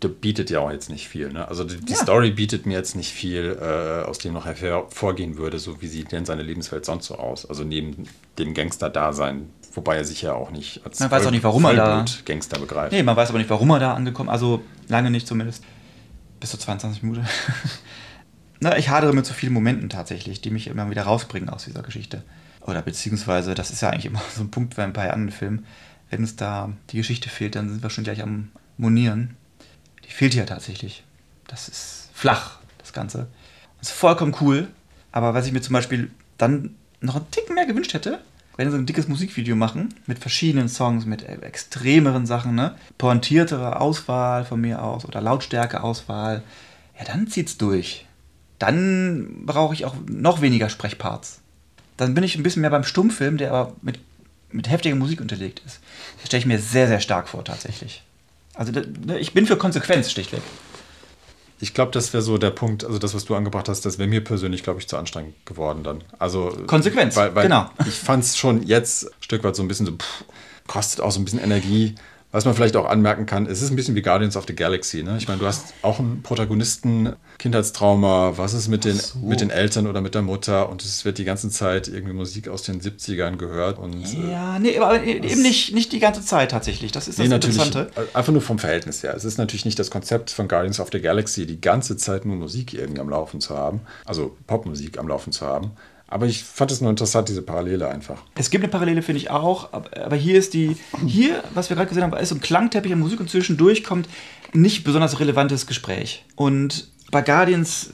der 0.01 0.07
bietet 0.07 0.49
ja 0.49 0.59
auch 0.59 0.71
jetzt 0.71 0.89
nicht 0.89 1.09
viel. 1.09 1.31
Ne? 1.31 1.45
Also 1.47 1.65
die, 1.65 1.75
die 1.75 1.91
ja. 1.91 1.99
Story 1.99 2.31
bietet 2.31 2.65
mir 2.65 2.77
jetzt 2.77 2.95
nicht 2.95 3.11
viel, 3.11 3.57
äh, 3.61 4.07
aus 4.07 4.17
dem 4.17 4.33
noch 4.33 4.45
hervorgehen 4.45 5.37
würde, 5.37 5.59
so 5.59 5.81
wie 5.81 5.87
sieht 5.87 6.11
denn 6.11 6.25
seine 6.25 6.41
Lebenswelt 6.41 6.85
sonst 6.85 7.07
so 7.07 7.15
aus. 7.15 7.45
Also 7.45 7.63
neben 7.65 8.07
dem 8.37 8.53
Gangster-Dasein 8.53 9.49
Wobei 9.73 9.97
er 9.97 10.05
sich 10.05 10.23
ja 10.23 10.33
auch 10.33 10.49
nicht 10.49 10.81
als 10.83 10.99
man 10.99 11.11
weiß 11.11 11.27
auch 11.27 11.31
nicht, 11.31 11.43
warum 11.43 11.63
er 11.65 11.75
da 11.75 12.05
Gangster 12.25 12.59
begreift. 12.59 12.91
Nee, 12.91 13.03
man 13.03 13.15
weiß 13.15 13.29
aber 13.29 13.37
nicht, 13.37 13.49
warum 13.51 13.69
er 13.69 13.79
da 13.79 13.93
angekommen 13.93 14.29
Also 14.29 14.61
lange 14.87 15.11
nicht 15.11 15.27
zumindest. 15.27 15.63
Bis 16.39 16.51
zu 16.51 16.57
22 16.57 17.03
Minuten. 17.03 17.27
Na, 18.59 18.77
ich 18.77 18.89
hadere 18.89 19.13
mit 19.13 19.25
so 19.25 19.33
vielen 19.33 19.53
Momenten 19.53 19.89
tatsächlich, 19.89 20.41
die 20.41 20.51
mich 20.51 20.67
immer 20.67 20.89
wieder 20.89 21.03
rausbringen 21.03 21.49
aus 21.49 21.65
dieser 21.65 21.81
Geschichte. 21.81 22.23
Oder 22.61 22.81
beziehungsweise, 22.81 23.55
das 23.55 23.71
ist 23.71 23.81
ja 23.81 23.89
eigentlich 23.89 24.05
immer 24.05 24.21
so 24.35 24.41
ein 24.41 24.51
Punkt 24.51 24.75
bei 24.75 24.83
ein 24.83 24.93
paar 24.93 25.11
anderen 25.13 25.31
Filmen. 25.31 25.65
Wenn 26.09 26.23
es 26.23 26.35
da 26.35 26.73
die 26.89 26.97
Geschichte 26.97 27.29
fehlt, 27.29 27.55
dann 27.55 27.69
sind 27.69 27.83
wir 27.83 27.89
schon 27.89 28.03
gleich 28.03 28.21
am 28.21 28.51
Monieren. 28.77 29.35
Die 30.05 30.11
fehlt 30.11 30.33
ja 30.33 30.45
tatsächlich. 30.45 31.03
Das 31.47 31.67
ist 31.67 32.09
flach, 32.13 32.59
das 32.77 32.93
Ganze. 32.93 33.27
Das 33.79 33.89
ist 33.89 33.97
vollkommen 33.97 34.35
cool. 34.41 34.67
Aber 35.11 35.33
was 35.33 35.45
ich 35.45 35.53
mir 35.53 35.61
zum 35.61 35.73
Beispiel 35.73 36.11
dann 36.37 36.75
noch 37.01 37.15
einen 37.15 37.31
Ticken 37.31 37.55
mehr 37.55 37.65
gewünscht 37.65 37.93
hätte, 37.93 38.21
wenn 38.59 38.69
sie 38.71 38.77
ein 38.77 38.85
dickes 38.85 39.07
Musikvideo 39.07 39.55
machen, 39.55 39.87
mit 40.05 40.19
verschiedenen 40.19 40.67
Songs, 40.67 41.05
mit 41.05 41.23
äh, 41.23 41.37
extremeren 41.43 42.25
Sachen, 42.25 42.55
ne? 42.55 42.75
pointiertere 42.97 43.79
Auswahl 43.79 44.43
von 44.43 44.59
mir 44.59 44.83
aus 44.83 45.05
oder 45.05 45.21
Lautstärke-Auswahl, 45.21 46.43
ja, 46.99 47.05
dann 47.05 47.27
zieht's 47.27 47.57
durch. 47.57 48.05
Dann 48.57 49.45
brauche 49.45 49.73
ich 49.73 49.85
auch 49.85 49.95
noch 50.09 50.41
weniger 50.41 50.67
Sprechparts. 50.67 51.39
Dann 51.95 52.13
bin 52.13 52.25
ich 52.25 52.35
ein 52.35 52.43
bisschen 52.43 52.59
mehr 52.59 52.69
beim 52.69 52.83
Stummfilm, 52.83 53.37
der 53.37 53.53
aber 53.53 53.73
mit, 53.81 54.01
mit 54.51 54.69
heftiger 54.69 54.97
Musik 54.97 55.21
unterlegt 55.21 55.61
ist. 55.65 55.79
Das 56.17 56.27
stelle 56.27 56.41
ich 56.41 56.45
mir 56.45 56.59
sehr, 56.59 56.89
sehr 56.89 56.99
stark 56.99 57.29
vor, 57.29 57.45
tatsächlich. 57.45 58.03
Also 58.55 58.73
ne, 58.73 59.19
ich 59.19 59.33
bin 59.33 59.45
für 59.45 59.55
Konsequenz, 59.55 60.11
schlichtweg. 60.11 60.41
Ich 61.61 61.73
glaube, 61.73 61.91
das 61.91 62.13
wäre 62.13 62.23
so 62.23 62.37
der 62.37 62.51
Punkt, 62.51 62.85
also 62.85 62.99
das, 62.99 63.13
was 63.13 63.25
du 63.25 63.35
angebracht 63.35 63.67
hast, 63.67 63.85
das 63.85 63.97
wäre 63.97 64.07
mir 64.07 64.23
persönlich, 64.23 64.63
glaube 64.63 64.79
ich, 64.79 64.87
zu 64.87 64.97
anstrengend 64.97 65.33
geworden 65.45 65.83
dann. 65.83 66.03
Also 66.17 66.55
Konsequenz, 66.67 67.15
weil, 67.15 67.35
weil 67.35 67.43
genau. 67.43 67.69
Ich 67.85 67.95
fand 67.95 68.23
es 68.23 68.37
schon 68.37 68.63
jetzt 68.63 69.05
ein 69.05 69.11
Stück 69.21 69.43
weit 69.43 69.55
so 69.55 69.61
ein 69.61 69.67
bisschen 69.67 69.85
so, 69.85 69.91
pff, 69.93 70.23
kostet 70.67 71.01
auch 71.01 71.11
so 71.11 71.19
ein 71.19 71.25
bisschen 71.25 71.39
Energie. 71.39 71.95
Was 72.31 72.45
man 72.45 72.53
vielleicht 72.53 72.75
auch 72.75 72.87
anmerken 72.87 73.25
kann, 73.25 73.47
es 73.47 73.63
ist 73.63 73.71
ein 73.71 73.75
bisschen 73.75 73.95
wie 73.95 74.03
Guardians 74.03 74.37
of 74.37 74.45
the 74.47 74.53
Galaxy. 74.55 75.01
Ne? 75.01 75.17
Ich 75.17 75.27
meine, 75.27 75.39
du 75.39 75.47
hast 75.47 75.73
auch 75.81 75.97
einen 75.97 76.21
Protagonisten, 76.21 77.13
Kindheitstrauma, 77.39 78.33
was 78.35 78.53
ist 78.53 78.67
mit 78.67 78.85
den, 78.85 78.97
so. 78.97 79.17
mit 79.19 79.41
den 79.41 79.49
Eltern 79.49 79.87
oder 79.87 80.01
mit 80.01 80.13
der 80.13 80.21
Mutter 80.21 80.69
und 80.69 80.83
es 80.83 81.05
wird 81.05 81.17
die 81.17 81.23
ganze 81.23 81.49
Zeit 81.49 81.87
irgendwie 81.87 82.13
Musik 82.13 82.47
aus 82.47 82.61
den 82.61 82.81
70ern 82.81 83.37
gehört. 83.37 83.79
Und, 83.79 84.05
äh, 84.05 84.31
Ja, 84.31 84.59
nee, 84.59 84.77
aber 84.77 85.01
eben 85.03 85.41
nicht, 85.41 85.73
nicht 85.73 85.91
die 85.91 85.99
ganze 85.99 86.23
Zeit 86.23 86.51
tatsächlich. 86.51 86.91
Das 86.91 87.07
ist 87.07 87.17
das 87.17 87.27
Nee. 87.27 87.33
Interessante. 87.33 87.89
Einfach 88.13 88.31
nur 88.31 88.43
vom 88.43 88.59
Verhältnis 88.59 89.01
her. 89.01 89.15
Es 89.15 89.25
ist 89.25 89.39
natürlich 89.39 89.65
nicht 89.65 89.79
das 89.79 89.89
Konzept 89.89 90.29
von 90.29 90.47
Guardians 90.47 90.79
of 90.79 90.89
the 90.91 91.01
Galaxy, 91.01 91.47
die 91.47 91.59
ganze 91.59 91.97
Zeit 91.97 92.25
nur 92.25 92.35
Musik 92.35 92.75
irgendwie 92.75 93.01
am 93.01 93.09
Laufen 93.09 93.41
zu 93.41 93.57
haben. 93.57 93.81
Also 94.05 94.37
Popmusik 94.45 94.99
am 94.99 95.07
Laufen 95.07 95.31
zu 95.31 95.47
haben. 95.47 95.71
Aber 96.11 96.25
ich 96.25 96.43
fand 96.43 96.71
es 96.71 96.81
nur 96.81 96.89
interessant, 96.89 97.29
diese 97.29 97.43
Parallele 97.43 97.87
einfach. 97.87 98.23
Es 98.35 98.49
gibt 98.49 98.63
eine 98.63 98.71
Parallele, 98.71 99.03
finde 99.03 99.21
ich 99.21 99.29
auch, 99.29 99.71
aber 99.71 100.15
hier 100.15 100.39
ist 100.39 100.55
die, 100.55 100.75
hier, 101.05 101.43
was 101.53 101.69
wir 101.69 101.75
gerade 101.75 101.87
gesehen 101.87 102.03
haben, 102.03 102.13
ist 102.13 102.29
so 102.29 102.35
ein 102.35 102.41
Klangteppich 102.41 102.91
an 102.91 102.99
Musik 102.99 103.19
und 103.19 103.29
zwischendurch 103.29 103.83
kommt 103.83 104.09
nicht 104.51 104.83
besonders 104.83 105.19
relevantes 105.19 105.67
Gespräch. 105.67 106.25
Und 106.35 106.89
bei 107.11 107.21
Guardians, 107.21 107.91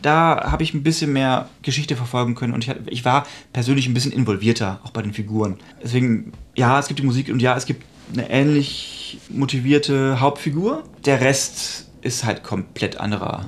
da 0.00 0.50
habe 0.50 0.62
ich 0.62 0.72
ein 0.72 0.82
bisschen 0.82 1.12
mehr 1.12 1.50
Geschichte 1.60 1.94
verfolgen 1.94 2.34
können 2.34 2.54
und 2.54 2.66
ich, 2.86 3.04
war 3.04 3.26
persönlich 3.52 3.86
ein 3.86 3.94
bisschen 3.94 4.12
involvierter, 4.12 4.80
auch 4.84 4.90
bei 4.90 5.02
den 5.02 5.12
Figuren. 5.12 5.58
Deswegen, 5.82 6.32
ja, 6.54 6.78
es 6.78 6.88
gibt 6.88 7.00
die 7.00 7.04
Musik 7.04 7.28
und 7.28 7.40
ja, 7.40 7.54
es 7.54 7.66
gibt 7.66 7.84
eine 8.14 8.30
ähnlich 8.30 9.18
motivierte 9.28 10.20
Hauptfigur. 10.20 10.84
Der 11.04 11.20
Rest 11.20 11.90
ist 12.00 12.24
halt 12.24 12.42
komplett 12.42 12.98
anderer. 12.98 13.44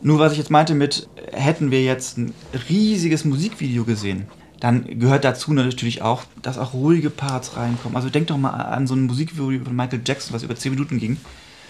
Nur 0.00 0.18
was 0.18 0.32
ich 0.32 0.38
jetzt 0.38 0.50
meinte 0.50 0.74
mit, 0.74 1.08
hätten 1.32 1.70
wir 1.70 1.82
jetzt 1.82 2.18
ein 2.18 2.32
riesiges 2.68 3.24
Musikvideo 3.24 3.84
gesehen, 3.84 4.26
dann 4.60 4.98
gehört 4.98 5.24
dazu 5.24 5.52
natürlich 5.52 6.02
auch, 6.02 6.24
dass 6.42 6.58
auch 6.58 6.72
ruhige 6.72 7.10
Parts 7.10 7.56
reinkommen. 7.56 7.96
Also 7.96 8.10
denk 8.10 8.28
doch 8.28 8.38
mal 8.38 8.50
an 8.50 8.86
so 8.86 8.94
ein 8.94 9.06
Musikvideo 9.06 9.64
von 9.64 9.76
Michael 9.76 10.02
Jackson, 10.04 10.34
was 10.34 10.42
über 10.42 10.56
10 10.56 10.72
Minuten 10.72 10.98
ging. 10.98 11.16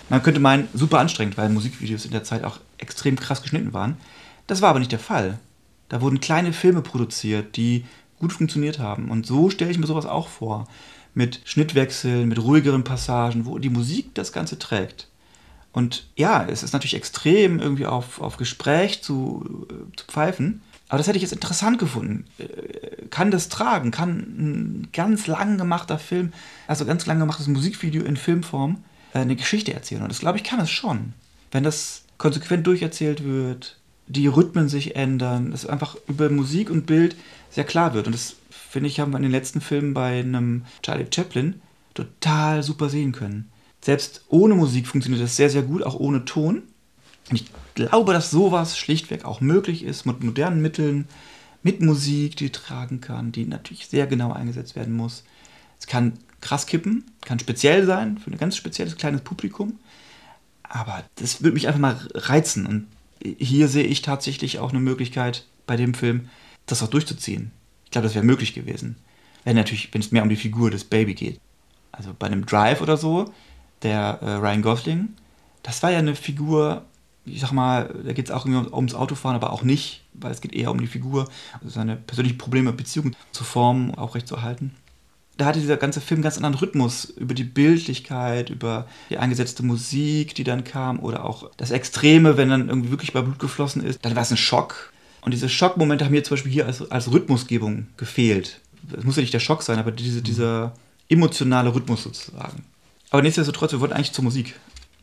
Man 0.08 0.22
könnte 0.22 0.40
meinen, 0.40 0.68
super 0.72 0.98
anstrengend, 0.98 1.36
weil 1.36 1.50
Musikvideos 1.50 2.06
in 2.06 2.12
der 2.12 2.24
Zeit 2.24 2.44
auch 2.44 2.60
extrem 2.78 3.16
krass 3.16 3.42
geschnitten 3.42 3.74
waren. 3.74 3.96
Das 4.46 4.62
war 4.62 4.70
aber 4.70 4.78
nicht 4.78 4.92
der 4.92 4.98
Fall. 4.98 5.38
Da 5.88 6.00
wurden 6.00 6.20
kleine 6.20 6.52
Filme 6.52 6.80
produziert, 6.80 7.56
die 7.56 7.84
gut 8.18 8.32
funktioniert 8.32 8.78
haben. 8.78 9.10
Und 9.10 9.26
so 9.26 9.50
stelle 9.50 9.70
ich 9.70 9.78
mir 9.78 9.86
sowas 9.86 10.06
auch 10.06 10.28
vor. 10.28 10.66
Mit 11.14 11.40
Schnittwechseln, 11.44 12.28
mit 12.28 12.42
ruhigeren 12.42 12.84
Passagen, 12.84 13.44
wo 13.44 13.58
die 13.58 13.70
Musik 13.70 14.14
das 14.14 14.32
Ganze 14.32 14.58
trägt. 14.58 15.07
Und 15.72 16.06
ja, 16.16 16.44
es 16.44 16.62
ist 16.62 16.72
natürlich 16.72 16.94
extrem, 16.94 17.60
irgendwie 17.60 17.86
auf, 17.86 18.20
auf 18.20 18.36
Gespräch 18.36 19.02
zu, 19.02 19.66
äh, 19.70 19.96
zu 19.96 20.06
pfeifen. 20.06 20.62
Aber 20.88 20.98
das 20.98 21.06
hätte 21.06 21.18
ich 21.18 21.22
jetzt 21.22 21.32
interessant 21.32 21.78
gefunden. 21.78 22.24
Äh, 22.38 23.06
Kann 23.10 23.30
das 23.30 23.48
tragen? 23.48 23.90
Kann 23.90 24.18
ein 24.18 24.88
ganz 24.92 25.26
lang 25.26 25.58
gemachter 25.58 25.98
Film, 25.98 26.32
also 26.66 26.84
ganz 26.84 27.06
lang 27.06 27.18
gemachtes 27.18 27.46
Musikvideo 27.46 28.02
in 28.02 28.16
Filmform, 28.16 28.82
äh, 29.12 29.18
eine 29.18 29.36
Geschichte 29.36 29.74
erzählen? 29.74 30.02
Und 30.02 30.08
das 30.08 30.20
glaube 30.20 30.38
ich 30.38 30.44
kann 30.44 30.60
es 30.60 30.70
schon. 30.70 31.12
Wenn 31.50 31.64
das 31.64 32.04
konsequent 32.16 32.66
durcherzählt 32.66 33.24
wird, 33.24 33.78
die 34.06 34.26
Rhythmen 34.26 34.68
sich 34.68 34.96
ändern, 34.96 35.50
dass 35.50 35.66
einfach 35.66 35.96
über 36.08 36.30
Musik 36.30 36.70
und 36.70 36.86
Bild 36.86 37.14
sehr 37.50 37.64
klar 37.64 37.94
wird. 37.94 38.06
Und 38.06 38.14
das, 38.14 38.36
finde 38.50 38.88
ich, 38.88 39.00
haben 39.00 39.12
wir 39.12 39.18
in 39.18 39.22
den 39.22 39.32
letzten 39.32 39.60
Filmen 39.60 39.94
bei 39.94 40.18
einem 40.20 40.64
Charlie 40.82 41.06
Chaplin 41.14 41.60
total 41.94 42.62
super 42.62 42.88
sehen 42.88 43.12
können. 43.12 43.50
Selbst 43.80 44.24
ohne 44.28 44.54
Musik 44.54 44.86
funktioniert 44.86 45.22
das 45.22 45.36
sehr, 45.36 45.50
sehr 45.50 45.62
gut, 45.62 45.82
auch 45.82 45.94
ohne 45.94 46.24
Ton. 46.24 46.62
Und 47.30 47.36
ich 47.40 47.46
glaube, 47.74 48.12
dass 48.12 48.30
sowas 48.30 48.78
schlichtweg 48.78 49.24
auch 49.24 49.40
möglich 49.40 49.82
ist 49.82 50.06
mit 50.06 50.22
modernen 50.22 50.60
Mitteln, 50.62 51.08
mit 51.62 51.80
Musik, 51.80 52.36
die 52.36 52.50
tragen 52.50 53.00
kann, 53.00 53.32
die 53.32 53.44
natürlich 53.44 53.86
sehr 53.86 54.06
genau 54.06 54.32
eingesetzt 54.32 54.76
werden 54.76 54.96
muss. 54.96 55.24
Es 55.78 55.86
kann 55.86 56.14
krass 56.40 56.66
kippen, 56.66 57.04
kann 57.22 57.38
speziell 57.38 57.84
sein 57.86 58.18
für 58.18 58.30
ein 58.30 58.38
ganz 58.38 58.56
spezielles 58.56 58.96
kleines 58.96 59.22
Publikum. 59.22 59.78
Aber 60.62 61.04
das 61.16 61.42
würde 61.42 61.54
mich 61.54 61.66
einfach 61.66 61.80
mal 61.80 61.98
reizen. 62.14 62.66
Und 62.66 62.86
hier 63.38 63.68
sehe 63.68 63.84
ich 63.84 64.02
tatsächlich 64.02 64.58
auch 64.58 64.70
eine 64.70 64.80
Möglichkeit 64.80 65.46
bei 65.66 65.76
dem 65.76 65.94
Film, 65.94 66.28
das 66.66 66.82
auch 66.82 66.88
durchzuziehen. 66.88 67.50
Ich 67.84 67.90
glaube, 67.90 68.06
das 68.06 68.14
wäre 68.14 68.24
möglich 68.24 68.54
gewesen. 68.54 68.96
Wenn 69.44 69.56
natürlich, 69.56 69.92
wenn 69.92 70.00
es 70.00 70.12
mehr 70.12 70.22
um 70.22 70.28
die 70.28 70.36
Figur 70.36 70.70
des 70.70 70.84
Baby 70.84 71.14
geht. 71.14 71.40
Also 71.90 72.14
bei 72.16 72.26
einem 72.26 72.44
Drive 72.44 72.80
oder 72.80 72.96
so, 72.96 73.32
der 73.82 74.18
äh, 74.22 74.32
Ryan 74.34 74.62
Gosling, 74.62 75.08
das 75.62 75.82
war 75.82 75.90
ja 75.90 75.98
eine 75.98 76.14
Figur, 76.14 76.82
ich 77.24 77.40
sag 77.40 77.52
mal, 77.52 77.94
da 78.04 78.12
geht 78.12 78.26
es 78.26 78.30
auch 78.30 78.46
irgendwie 78.46 78.72
ums 78.72 78.94
Autofahren, 78.94 79.36
aber 79.36 79.52
auch 79.52 79.62
nicht, 79.62 80.02
weil 80.14 80.32
es 80.32 80.40
geht 80.40 80.54
eher 80.54 80.70
um 80.70 80.80
die 80.80 80.86
Figur, 80.86 81.28
also 81.54 81.68
seine 81.68 81.96
persönlichen 81.96 82.38
Probleme, 82.38 82.72
Beziehungen 82.72 83.14
zu 83.32 83.44
formen, 83.44 83.94
aufrechtzuerhalten. 83.94 84.74
Da 85.36 85.46
hatte 85.46 85.60
dieser 85.60 85.76
ganze 85.76 86.00
Film 86.00 86.18
einen 86.18 86.24
ganz 86.24 86.36
anderen 86.36 86.56
Rhythmus 86.56 87.04
über 87.04 87.32
die 87.32 87.44
Bildlichkeit, 87.44 88.50
über 88.50 88.88
die 89.08 89.18
eingesetzte 89.18 89.62
Musik, 89.62 90.34
die 90.34 90.42
dann 90.42 90.64
kam, 90.64 90.98
oder 90.98 91.24
auch 91.24 91.50
das 91.56 91.70
Extreme, 91.70 92.36
wenn 92.36 92.48
dann 92.48 92.68
irgendwie 92.68 92.90
wirklich 92.90 93.12
bei 93.12 93.20
Blut 93.20 93.38
geflossen 93.38 93.84
ist. 93.84 94.04
Dann 94.04 94.16
war 94.16 94.22
es 94.22 94.32
ein 94.32 94.36
Schock. 94.36 94.92
Und 95.20 95.32
diese 95.32 95.48
Schockmomente 95.48 96.04
haben 96.04 96.12
mir 96.12 96.24
zum 96.24 96.36
Beispiel 96.36 96.50
hier 96.50 96.66
als, 96.66 96.90
als 96.90 97.12
Rhythmusgebung 97.12 97.86
gefehlt. 97.96 98.60
Es 98.96 99.04
muss 99.04 99.16
ja 99.16 99.20
nicht 99.20 99.34
der 99.34 99.38
Schock 99.38 99.62
sein, 99.62 99.78
aber 99.78 99.92
diese, 99.92 100.22
dieser 100.22 100.72
emotionale 101.08 101.72
Rhythmus 101.72 102.02
sozusagen. 102.02 102.64
Aber 103.10 103.22
nichtsdestotrotz, 103.22 103.72
wir 103.72 103.80
wollten 103.80 103.94
eigentlich 103.94 104.12
zur 104.12 104.24
Musik. 104.24 104.58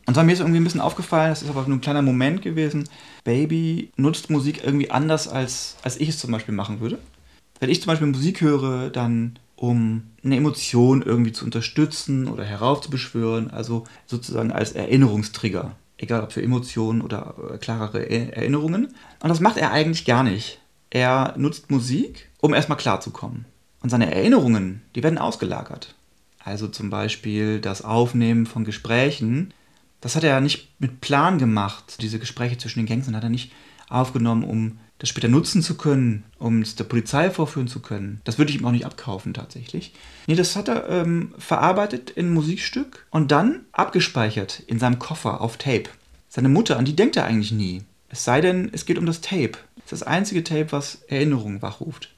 Und 0.06 0.14
zwar 0.14 0.22
mir 0.22 0.32
ist 0.32 0.38
irgendwie 0.38 0.60
ein 0.60 0.64
bisschen 0.64 0.80
aufgefallen, 0.80 1.30
das 1.30 1.42
ist 1.42 1.50
aber 1.50 1.66
nur 1.66 1.78
ein 1.78 1.80
kleiner 1.80 2.02
Moment 2.02 2.40
gewesen. 2.40 2.88
Baby 3.24 3.90
nutzt 3.96 4.30
Musik 4.30 4.62
irgendwie 4.64 4.90
anders, 4.90 5.26
als, 5.26 5.76
als 5.82 5.98
ich 5.98 6.08
es 6.10 6.18
zum 6.18 6.30
Beispiel 6.30 6.54
machen 6.54 6.80
würde. 6.80 6.98
Wenn 7.58 7.70
ich 7.70 7.80
zum 7.80 7.88
Beispiel 7.88 8.06
Musik 8.06 8.40
höre, 8.40 8.90
dann 8.90 9.38
um 9.56 10.02
eine 10.22 10.36
Emotion 10.36 11.02
irgendwie 11.02 11.32
zu 11.32 11.44
unterstützen 11.44 12.28
oder 12.28 12.44
heraufzubeschwören, 12.44 13.50
also 13.50 13.84
sozusagen 14.06 14.52
als 14.52 14.72
Erinnerungstrigger. 14.72 15.74
Egal 15.98 16.22
ob 16.22 16.32
für 16.32 16.42
Emotionen 16.42 17.00
oder 17.00 17.34
äh, 17.52 17.58
klarere 17.58 18.08
Erinnerungen. 18.08 18.94
Und 19.20 19.28
das 19.28 19.40
macht 19.40 19.56
er 19.56 19.72
eigentlich 19.72 20.04
gar 20.04 20.22
nicht. 20.22 20.60
Er 20.90 21.34
nutzt 21.38 21.70
Musik, 21.70 22.28
um 22.40 22.54
erstmal 22.54 22.78
klarzukommen. 22.78 23.46
Und 23.82 23.88
seine 23.88 24.14
Erinnerungen, 24.14 24.82
die 24.94 25.02
werden 25.02 25.18
ausgelagert. 25.18 25.95
Also 26.46 26.68
zum 26.68 26.90
Beispiel 26.90 27.60
das 27.60 27.82
Aufnehmen 27.82 28.46
von 28.46 28.64
Gesprächen, 28.64 29.52
das 30.00 30.14
hat 30.14 30.22
er 30.22 30.30
ja 30.30 30.40
nicht 30.40 30.80
mit 30.80 31.00
Plan 31.00 31.38
gemacht, 31.38 32.00
diese 32.00 32.20
Gespräche 32.20 32.56
zwischen 32.56 32.78
den 32.78 32.86
Gangstern 32.86 33.16
hat 33.16 33.24
er 33.24 33.30
nicht 33.30 33.50
aufgenommen, 33.88 34.44
um 34.44 34.78
das 34.98 35.08
später 35.08 35.26
nutzen 35.26 35.60
zu 35.60 35.76
können, 35.76 36.22
um 36.38 36.62
es 36.62 36.76
der 36.76 36.84
Polizei 36.84 37.30
vorführen 37.30 37.66
zu 37.66 37.80
können. 37.80 38.20
Das 38.22 38.38
würde 38.38 38.52
ich 38.52 38.60
ihm 38.60 38.64
auch 38.64 38.70
nicht 38.70 38.86
abkaufen 38.86 39.34
tatsächlich. 39.34 39.92
Nee, 40.28 40.36
das 40.36 40.54
hat 40.54 40.68
er 40.68 40.88
ähm, 40.88 41.34
verarbeitet 41.36 42.10
in 42.10 42.26
ein 42.28 42.34
Musikstück 42.34 43.06
und 43.10 43.32
dann 43.32 43.62
abgespeichert 43.72 44.62
in 44.68 44.78
seinem 44.78 45.00
Koffer 45.00 45.40
auf 45.40 45.56
Tape. 45.56 45.90
Seine 46.28 46.48
Mutter, 46.48 46.78
an 46.78 46.84
die 46.84 46.94
denkt 46.94 47.16
er 47.16 47.24
eigentlich 47.24 47.50
nie. 47.50 47.82
Es 48.08 48.22
sei 48.22 48.40
denn, 48.40 48.70
es 48.72 48.86
geht 48.86 48.98
um 48.98 49.06
das 49.06 49.20
Tape. 49.20 49.58
Das 49.74 49.86
ist 49.86 49.92
das 49.92 50.02
einzige 50.04 50.44
Tape, 50.44 50.70
was 50.70 51.02
Erinnerungen 51.08 51.60
wachruft. 51.60 52.15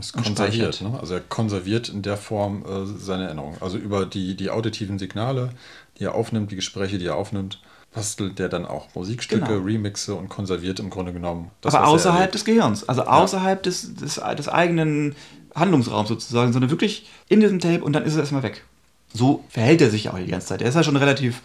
Das 0.00 0.12
konserviert, 0.12 0.80
ne? 0.80 0.98
Also 1.00 1.14
er 1.14 1.20
konserviert 1.20 1.88
in 1.88 2.02
der 2.02 2.16
Form 2.16 2.64
äh, 2.64 2.86
seine 2.86 3.24
Erinnerung. 3.24 3.56
Also 3.60 3.76
über 3.76 4.06
die, 4.06 4.34
die 4.36 4.50
auditiven 4.50 4.98
Signale, 4.98 5.50
die 5.98 6.04
er 6.04 6.14
aufnimmt, 6.14 6.50
die 6.50 6.56
Gespräche, 6.56 6.98
die 6.98 7.06
er 7.06 7.16
aufnimmt, 7.16 7.60
bastelt 7.92 8.38
der 8.38 8.48
dann 8.48 8.66
auch 8.66 8.94
Musikstücke, 8.94 9.46
Genau. 9.46 9.64
Remixe 9.64 10.14
und 10.14 10.28
konserviert 10.28 10.80
im 10.80 10.90
Grunde 10.90 11.12
genommen 11.12 11.50
das, 11.60 11.74
aber 11.74 11.84
er 11.84 11.90
außerhalb 11.90 12.32
des 12.32 12.44
Gehirns, 12.44 12.88
also 12.88 13.02
außerhalb 13.02 13.62
des, 13.62 13.94
des, 13.94 14.20
des 14.38 14.48
eigenen 14.48 15.16
Handlungsraums 15.54 16.08
sozusagen, 16.08 16.52
sondern 16.52 16.70
wirklich 16.70 17.08
in 17.28 17.40
diesem 17.40 17.58
Tape 17.58 17.82
und 17.82 17.92
dann 17.92 18.04
ist 18.04 18.12
es 18.12 18.20
erstmal 18.20 18.44
weg. 18.44 18.64
So 19.12 19.44
verhält 19.48 19.80
er 19.80 19.90
sich 19.90 20.08
auch 20.08 20.18
die 20.18 20.26
ganze 20.26 20.46
Zeit. 20.46 20.62
Er 20.62 20.68
ist 20.68 20.76
ja 20.76 20.84
schon 20.84 20.96
relativ 20.96 21.42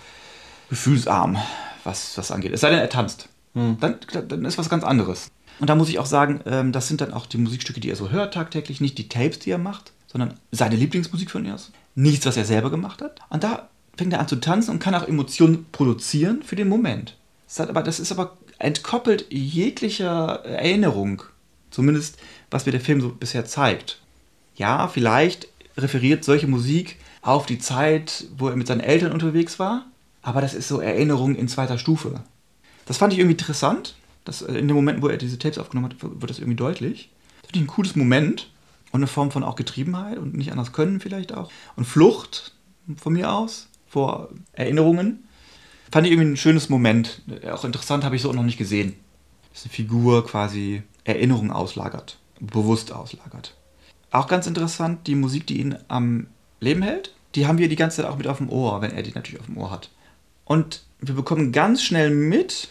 gefühlsarm, 0.69 1.37
was 1.83 2.13
das 2.13 2.31
angeht. 2.31 2.53
Es 2.53 2.61
sei 2.61 2.69
denn, 2.69 2.79
er 2.79 2.89
tanzt. 2.89 3.27
Hm. 3.53 3.77
Dann, 3.79 3.97
dann 4.27 4.45
ist 4.45 4.57
was 4.59 4.69
ganz 4.69 4.83
anderes. 4.83 5.31
Und 5.59 5.69
da 5.69 5.75
muss 5.75 5.89
ich 5.89 5.99
auch 5.99 6.05
sagen, 6.05 6.41
ähm, 6.45 6.71
das 6.71 6.87
sind 6.87 7.01
dann 7.01 7.13
auch 7.13 7.25
die 7.25 7.37
Musikstücke, 7.37 7.79
die 7.79 7.89
er 7.89 7.95
so 7.95 8.11
hört 8.11 8.33
tagtäglich, 8.33 8.81
nicht 8.81 8.97
die 8.97 9.09
Tapes, 9.09 9.39
die 9.39 9.51
er 9.51 9.57
macht, 9.57 9.93
sondern 10.07 10.35
seine 10.51 10.75
Lieblingsmusik 10.75 11.31
von 11.31 11.45
ihr 11.45 11.55
ist. 11.55 11.71
Nichts, 11.95 12.25
was 12.25 12.37
er 12.37 12.45
selber 12.45 12.69
gemacht 12.69 13.01
hat. 13.01 13.19
Und 13.29 13.43
da 13.43 13.69
fängt 13.97 14.13
er 14.13 14.19
an 14.19 14.27
zu 14.27 14.37
tanzen 14.37 14.71
und 14.71 14.79
kann 14.79 14.95
auch 14.95 15.07
Emotionen 15.07 15.65
produzieren 15.71 16.43
für 16.43 16.55
den 16.55 16.67
Moment. 16.67 17.15
Das, 17.47 17.59
hat 17.59 17.69
aber, 17.69 17.83
das 17.83 17.99
ist 17.99 18.11
aber 18.11 18.37
entkoppelt 18.59 19.25
jeglicher 19.29 20.43
Erinnerung. 20.45 21.23
Zumindest, 21.71 22.17
was 22.51 22.65
mir 22.65 22.71
der 22.71 22.81
Film 22.81 23.01
so 23.01 23.09
bisher 23.09 23.45
zeigt. 23.45 23.99
Ja, 24.55 24.87
vielleicht 24.87 25.47
referiert 25.77 26.23
solche 26.23 26.47
Musik 26.47 26.97
auf 27.21 27.45
die 27.45 27.59
Zeit, 27.59 28.25
wo 28.37 28.47
er 28.47 28.55
mit 28.55 28.67
seinen 28.67 28.81
Eltern 28.81 29.11
unterwegs 29.11 29.59
war, 29.59 29.85
aber 30.21 30.41
das 30.41 30.53
ist 30.53 30.67
so 30.67 30.79
Erinnerung 30.79 31.35
in 31.35 31.47
zweiter 31.47 31.77
Stufe. 31.77 32.21
Das 32.85 32.97
fand 32.97 33.13
ich 33.13 33.19
irgendwie 33.19 33.33
interessant. 33.33 33.95
Das, 34.25 34.41
äh, 34.41 34.53
in 34.53 34.67
dem 34.67 34.75
Moment, 34.75 35.01
wo 35.01 35.07
er 35.07 35.17
diese 35.17 35.39
Tapes 35.39 35.57
aufgenommen 35.57 35.91
hat, 35.91 36.03
wird 36.03 36.29
das 36.29 36.39
irgendwie 36.39 36.57
deutlich. 36.57 37.09
Das 37.41 37.51
finde 37.51 37.59
ich 37.59 37.63
ein 37.63 37.73
cooles 37.75 37.95
Moment 37.95 38.51
und 38.91 38.99
eine 38.99 39.07
Form 39.07 39.31
von 39.31 39.43
auch 39.43 39.55
Getriebenheit 39.55 40.17
und 40.17 40.35
nicht 40.35 40.51
anders 40.51 40.73
können 40.73 40.99
vielleicht 40.99 41.33
auch. 41.33 41.51
Und 41.75 41.85
Flucht 41.85 42.53
von 42.97 43.13
mir 43.13 43.31
aus 43.31 43.69
vor 43.87 44.29
Erinnerungen. 44.53 45.23
Fand 45.91 46.05
ich 46.05 46.11
irgendwie 46.11 46.31
ein 46.31 46.37
schönes 46.37 46.69
Moment. 46.69 47.21
Auch 47.49 47.63
interessant 47.63 48.03
habe 48.03 48.15
ich 48.15 48.21
so 48.21 48.33
noch 48.33 48.43
nicht 48.43 48.57
gesehen. 48.57 48.95
Dass 49.53 49.63
eine 49.63 49.71
Figur 49.71 50.25
quasi 50.25 50.83
Erinnerungen 51.05 51.51
auslagert, 51.51 52.17
bewusst 52.39 52.91
auslagert. 52.91 53.55
Auch 54.11 54.27
ganz 54.27 54.47
interessant, 54.47 55.07
die 55.07 55.15
Musik, 55.15 55.47
die 55.47 55.59
ihn 55.59 55.77
am 55.87 56.27
Leben 56.59 56.81
hält, 56.81 57.13
die 57.35 57.47
haben 57.47 57.57
wir 57.57 57.69
die 57.69 57.75
ganze 57.75 57.97
Zeit 57.97 58.11
auch 58.11 58.17
mit 58.17 58.27
auf 58.27 58.37
dem 58.37 58.49
Ohr, 58.49 58.81
wenn 58.81 58.91
er 58.91 59.03
die 59.03 59.11
natürlich 59.11 59.39
auf 59.39 59.45
dem 59.45 59.57
Ohr 59.57 59.71
hat. 59.71 59.89
Und 60.45 60.83
wir 60.99 61.15
bekommen 61.15 61.51
ganz 61.51 61.83
schnell 61.83 62.09
mit, 62.09 62.69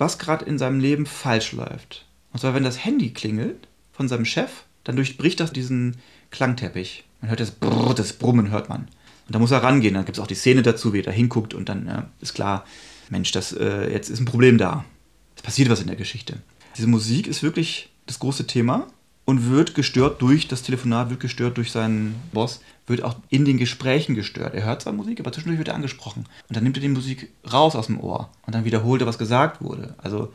was 0.00 0.18
gerade 0.18 0.44
in 0.44 0.58
seinem 0.58 0.80
Leben 0.80 1.06
falsch 1.06 1.52
läuft. 1.52 2.06
Und 2.32 2.40
zwar, 2.40 2.54
wenn 2.54 2.64
das 2.64 2.84
Handy 2.84 3.10
klingelt 3.10 3.68
von 3.92 4.08
seinem 4.08 4.24
Chef, 4.24 4.64
dann 4.84 4.96
durchbricht 4.96 5.40
das 5.40 5.52
diesen 5.52 5.96
Klangteppich. 6.30 7.04
Man 7.20 7.30
hört 7.30 7.40
das 7.40 7.50
Brrr, 7.50 7.94
das 7.94 8.14
Brummen 8.14 8.50
hört 8.50 8.68
man. 8.68 8.88
Und 9.26 9.34
da 9.34 9.38
muss 9.38 9.50
er 9.50 9.62
rangehen. 9.62 9.94
Dann 9.94 10.04
gibt 10.04 10.16
es 10.16 10.22
auch 10.22 10.26
die 10.26 10.34
Szene 10.34 10.62
dazu, 10.62 10.92
wie 10.92 11.00
er 11.00 11.04
da 11.04 11.10
hinguckt 11.10 11.54
und 11.54 11.68
dann 11.68 11.86
ja, 11.86 12.10
ist 12.20 12.34
klar, 12.34 12.64
Mensch, 13.10 13.30
das, 13.32 13.52
äh, 13.52 13.90
jetzt 13.92 14.08
ist 14.08 14.20
ein 14.20 14.24
Problem 14.24 14.58
da. 14.58 14.84
Es 15.36 15.42
passiert 15.42 15.68
was 15.68 15.80
in 15.80 15.86
der 15.86 15.96
Geschichte. 15.96 16.38
Diese 16.76 16.86
Musik 16.86 17.26
ist 17.26 17.42
wirklich 17.42 17.90
das 18.06 18.18
große 18.18 18.46
Thema 18.46 18.86
und 19.30 19.48
wird 19.48 19.76
gestört 19.76 20.20
durch 20.20 20.48
das 20.48 20.64
Telefonat, 20.64 21.08
wird 21.08 21.20
gestört 21.20 21.56
durch 21.56 21.70
seinen 21.70 22.20
Boss, 22.32 22.60
wird 22.88 23.04
auch 23.04 23.14
in 23.28 23.44
den 23.44 23.58
Gesprächen 23.58 24.16
gestört. 24.16 24.54
Er 24.54 24.64
hört 24.64 24.82
zwar 24.82 24.92
Musik, 24.92 25.20
aber 25.20 25.30
zwischendurch 25.30 25.58
wird 25.58 25.68
er 25.68 25.76
angesprochen. 25.76 26.26
Und 26.48 26.56
dann 26.56 26.64
nimmt 26.64 26.76
er 26.76 26.80
die 26.80 26.88
Musik 26.88 27.30
raus 27.50 27.76
aus 27.76 27.86
dem 27.86 28.00
Ohr 28.00 28.28
und 28.44 28.56
dann 28.56 28.64
wiederholt 28.64 29.02
er, 29.02 29.06
was 29.06 29.18
gesagt 29.18 29.62
wurde. 29.62 29.94
Also 29.98 30.32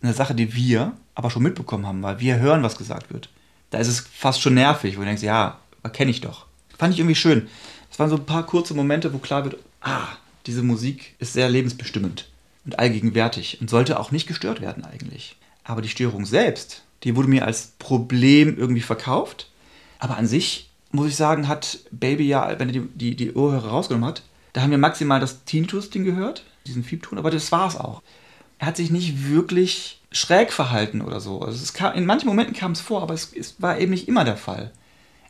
eine 0.00 0.14
Sache, 0.14 0.34
die 0.34 0.54
wir 0.54 0.92
aber 1.14 1.28
schon 1.28 1.42
mitbekommen 1.42 1.86
haben, 1.86 2.02
weil 2.02 2.20
wir 2.20 2.38
hören, 2.38 2.62
was 2.62 2.78
gesagt 2.78 3.12
wird. 3.12 3.28
Da 3.68 3.76
ist 3.76 3.88
es 3.88 4.00
fast 4.00 4.40
schon 4.40 4.54
nervig, 4.54 4.96
wo 4.96 5.00
du 5.00 5.06
denkst, 5.06 5.22
ja, 5.22 5.58
kenne 5.92 6.10
ich 6.10 6.22
doch. 6.22 6.46
Fand 6.78 6.94
ich 6.94 7.00
irgendwie 7.00 7.16
schön. 7.16 7.48
Es 7.90 7.98
waren 7.98 8.08
so 8.08 8.16
ein 8.16 8.24
paar 8.24 8.46
kurze 8.46 8.72
Momente, 8.72 9.12
wo 9.12 9.18
klar 9.18 9.44
wird, 9.44 9.58
ah, 9.82 10.08
diese 10.46 10.62
Musik 10.62 11.16
ist 11.18 11.34
sehr 11.34 11.50
lebensbestimmend 11.50 12.30
und 12.64 12.78
allgegenwärtig 12.78 13.60
und 13.60 13.68
sollte 13.68 14.00
auch 14.00 14.10
nicht 14.10 14.26
gestört 14.26 14.62
werden 14.62 14.86
eigentlich. 14.86 15.36
Aber 15.64 15.82
die 15.82 15.90
Störung 15.90 16.24
selbst, 16.24 16.84
die 17.04 17.16
wurde 17.16 17.28
mir 17.28 17.44
als 17.44 17.72
Problem 17.78 18.56
irgendwie 18.58 18.80
verkauft. 18.80 19.50
Aber 19.98 20.16
an 20.16 20.26
sich, 20.26 20.70
muss 20.90 21.08
ich 21.08 21.16
sagen, 21.16 21.48
hat 21.48 21.78
Baby 21.90 22.26
ja, 22.26 22.58
wenn 22.58 22.68
er 22.68 22.72
die, 22.72 22.88
die, 22.94 23.16
die 23.16 23.34
Ohrhörer 23.34 23.68
rausgenommen 23.68 24.08
hat, 24.08 24.22
da 24.52 24.62
haben 24.62 24.70
wir 24.70 24.78
maximal 24.78 25.20
das 25.20 25.44
Tinnitus-Ding 25.44 26.04
gehört, 26.04 26.44
diesen 26.66 26.84
Fiebton, 26.84 27.18
aber 27.18 27.30
das 27.30 27.52
war 27.52 27.68
es 27.68 27.76
auch. 27.76 28.02
Er 28.58 28.66
hat 28.66 28.76
sich 28.76 28.90
nicht 28.90 29.28
wirklich 29.28 30.00
schräg 30.10 30.52
verhalten 30.52 31.00
oder 31.00 31.20
so. 31.20 31.40
Also 31.40 31.72
kam, 31.72 31.94
in 31.94 32.06
manchen 32.06 32.28
Momenten 32.28 32.56
kam 32.56 32.72
es 32.72 32.80
vor, 32.80 33.02
aber 33.02 33.14
es, 33.14 33.32
es 33.32 33.60
war 33.60 33.78
eben 33.78 33.90
nicht 33.90 34.08
immer 34.08 34.24
der 34.24 34.36
Fall. 34.36 34.72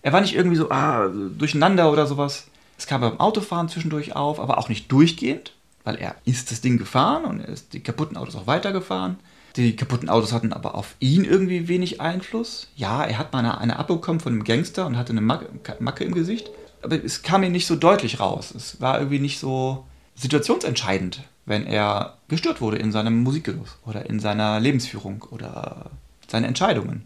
Er 0.03 0.13
war 0.13 0.21
nicht 0.21 0.35
irgendwie 0.35 0.57
so 0.57 0.71
ah, 0.71 1.09
durcheinander 1.09 1.93
oder 1.93 2.07
sowas. 2.07 2.47
Es 2.79 2.87
kam 2.87 3.01
beim 3.01 3.19
Autofahren 3.19 3.69
zwischendurch 3.69 4.15
auf, 4.15 4.39
aber 4.39 4.59
auch 4.59 4.69
nicht 4.69 4.91
durchgehend, 4.91 5.53
weil 5.85 5.97
er 5.97 6.15
ist 6.25 6.51
das 6.51 6.61
Ding 6.61 6.79
gefahren 6.79 7.25
und 7.25 7.41
er 7.41 7.49
ist 7.49 7.73
die 7.73 7.81
kaputten 7.81 8.17
Autos 8.17 8.37
auch 8.37 8.47
weitergefahren. 8.47 9.19
Die 9.57 9.77
kaputten 9.77 10.09
Autos 10.09 10.33
hatten 10.33 10.53
aber 10.53 10.75
auf 10.75 10.95
ihn 11.01 11.25
irgendwie 11.25 11.69
wenig 11.69 12.01
Einfluss. 12.01 12.69
Ja, 12.77 13.05
er 13.05 13.19
hat 13.19 13.33
mal 13.33 13.41
eine, 13.41 13.59
eine 13.59 13.79
abbekommen 13.79 14.21
von 14.21 14.33
einem 14.33 14.45
Gangster 14.45 14.87
und 14.87 14.97
hatte 14.97 15.13
eine 15.13 15.21
Macke, 15.21 15.49
Macke 15.81 16.05
im 16.05 16.15
Gesicht. 16.15 16.51
Aber 16.83 17.03
es 17.03 17.23
kam 17.23 17.43
ihm 17.43 17.53
nicht 17.53 17.67
so 17.67 17.75
deutlich 17.75 18.21
raus. 18.21 18.53
Es 18.55 18.81
war 18.81 18.99
irgendwie 18.99 19.19
nicht 19.19 19.41
so 19.41 19.85
situationsentscheidend, 20.15 21.23
wenn 21.47 21.67
er 21.67 22.19
gestört 22.29 22.61
wurde 22.61 22.79
in 22.79 22.93
seinem 22.93 23.23
Musikgenuss 23.23 23.79
oder 23.85 24.09
in 24.09 24.21
seiner 24.21 24.61
Lebensführung 24.61 25.25
oder 25.31 25.91
seinen 26.29 26.45
Entscheidungen. 26.45 27.05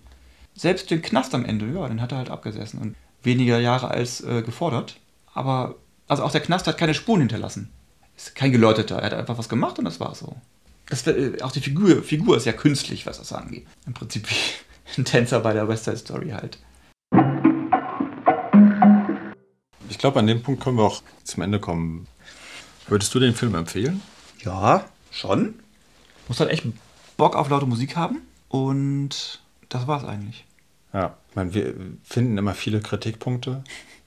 Selbst 0.55 0.90
den 0.90 1.01
Knast 1.01 1.34
am 1.34 1.45
Ende, 1.45 1.66
ja, 1.72 1.88
den 1.88 2.03
hat 2.03 2.12
er 2.12 2.18
halt 2.18 2.30
abgesessen 2.30 2.80
und 2.80 2.97
weniger 3.22 3.59
Jahre 3.59 3.88
als 3.88 4.20
äh, 4.22 4.43
gefordert. 4.43 4.97
Aber 5.32 5.76
also 6.09 6.24
auch 6.24 6.32
der 6.32 6.43
Knast 6.43 6.66
hat 6.66 6.76
keine 6.76 6.95
Spuren 6.95 7.20
hinterlassen. 7.20 7.70
Ist 8.16 8.34
kein 8.34 8.53
Geläuteter. 8.53 8.99
Er 8.99 9.07
hat 9.07 9.14
einfach 9.14 9.38
was 9.38 9.49
gemacht 9.49 9.78
und 9.78 9.86
das 9.86 10.01
war 10.01 10.14
so. 10.14 10.36
Das, 10.93 11.07
äh, 11.07 11.40
auch 11.40 11.53
die 11.53 11.62
Figur, 11.62 12.03
Figur 12.03 12.36
ist 12.36 12.45
ja 12.45 12.53
künstlich, 12.53 13.07
was 13.07 13.16
das 13.16 13.32
angeht. 13.32 13.66
Im 13.86 13.95
Prinzip 13.95 14.28
wie 14.28 14.34
ein 15.01 15.07
Tänzer 15.07 15.40
bei 15.40 15.55
der 15.55 15.66
West 15.66 15.84
Side 15.84 15.97
Story 15.97 16.32
halt. 16.32 16.59
Ich 19.88 19.97
glaube, 19.97 20.18
an 20.18 20.26
dem 20.26 20.43
Punkt 20.43 20.62
können 20.62 20.76
wir 20.76 20.84
auch 20.84 21.03
zum 21.24 21.43
Ende 21.43 21.61
kommen. 21.61 22.07
Würdest 22.88 23.14
du 23.14 23.20
den 23.20 23.34
Film 23.34 23.55
empfehlen? 23.55 24.03
Ja, 24.40 24.84
schon. 25.11 25.55
Muss 26.28 26.40
halt 26.40 26.51
echt 26.51 26.64
Bock 27.16 27.36
auf 27.36 27.49
laute 27.49 27.64
Musik 27.64 27.97
haben. 27.97 28.18
Und 28.51 29.40
das 29.70 29.86
war's 29.86 30.05
eigentlich. 30.05 30.45
Ja, 30.93 31.16
ich 31.30 31.36
meine, 31.36 31.55
wir 31.55 31.74
finden 32.05 32.36
immer 32.36 32.53
viele 32.53 32.80
Kritikpunkte 32.80 33.64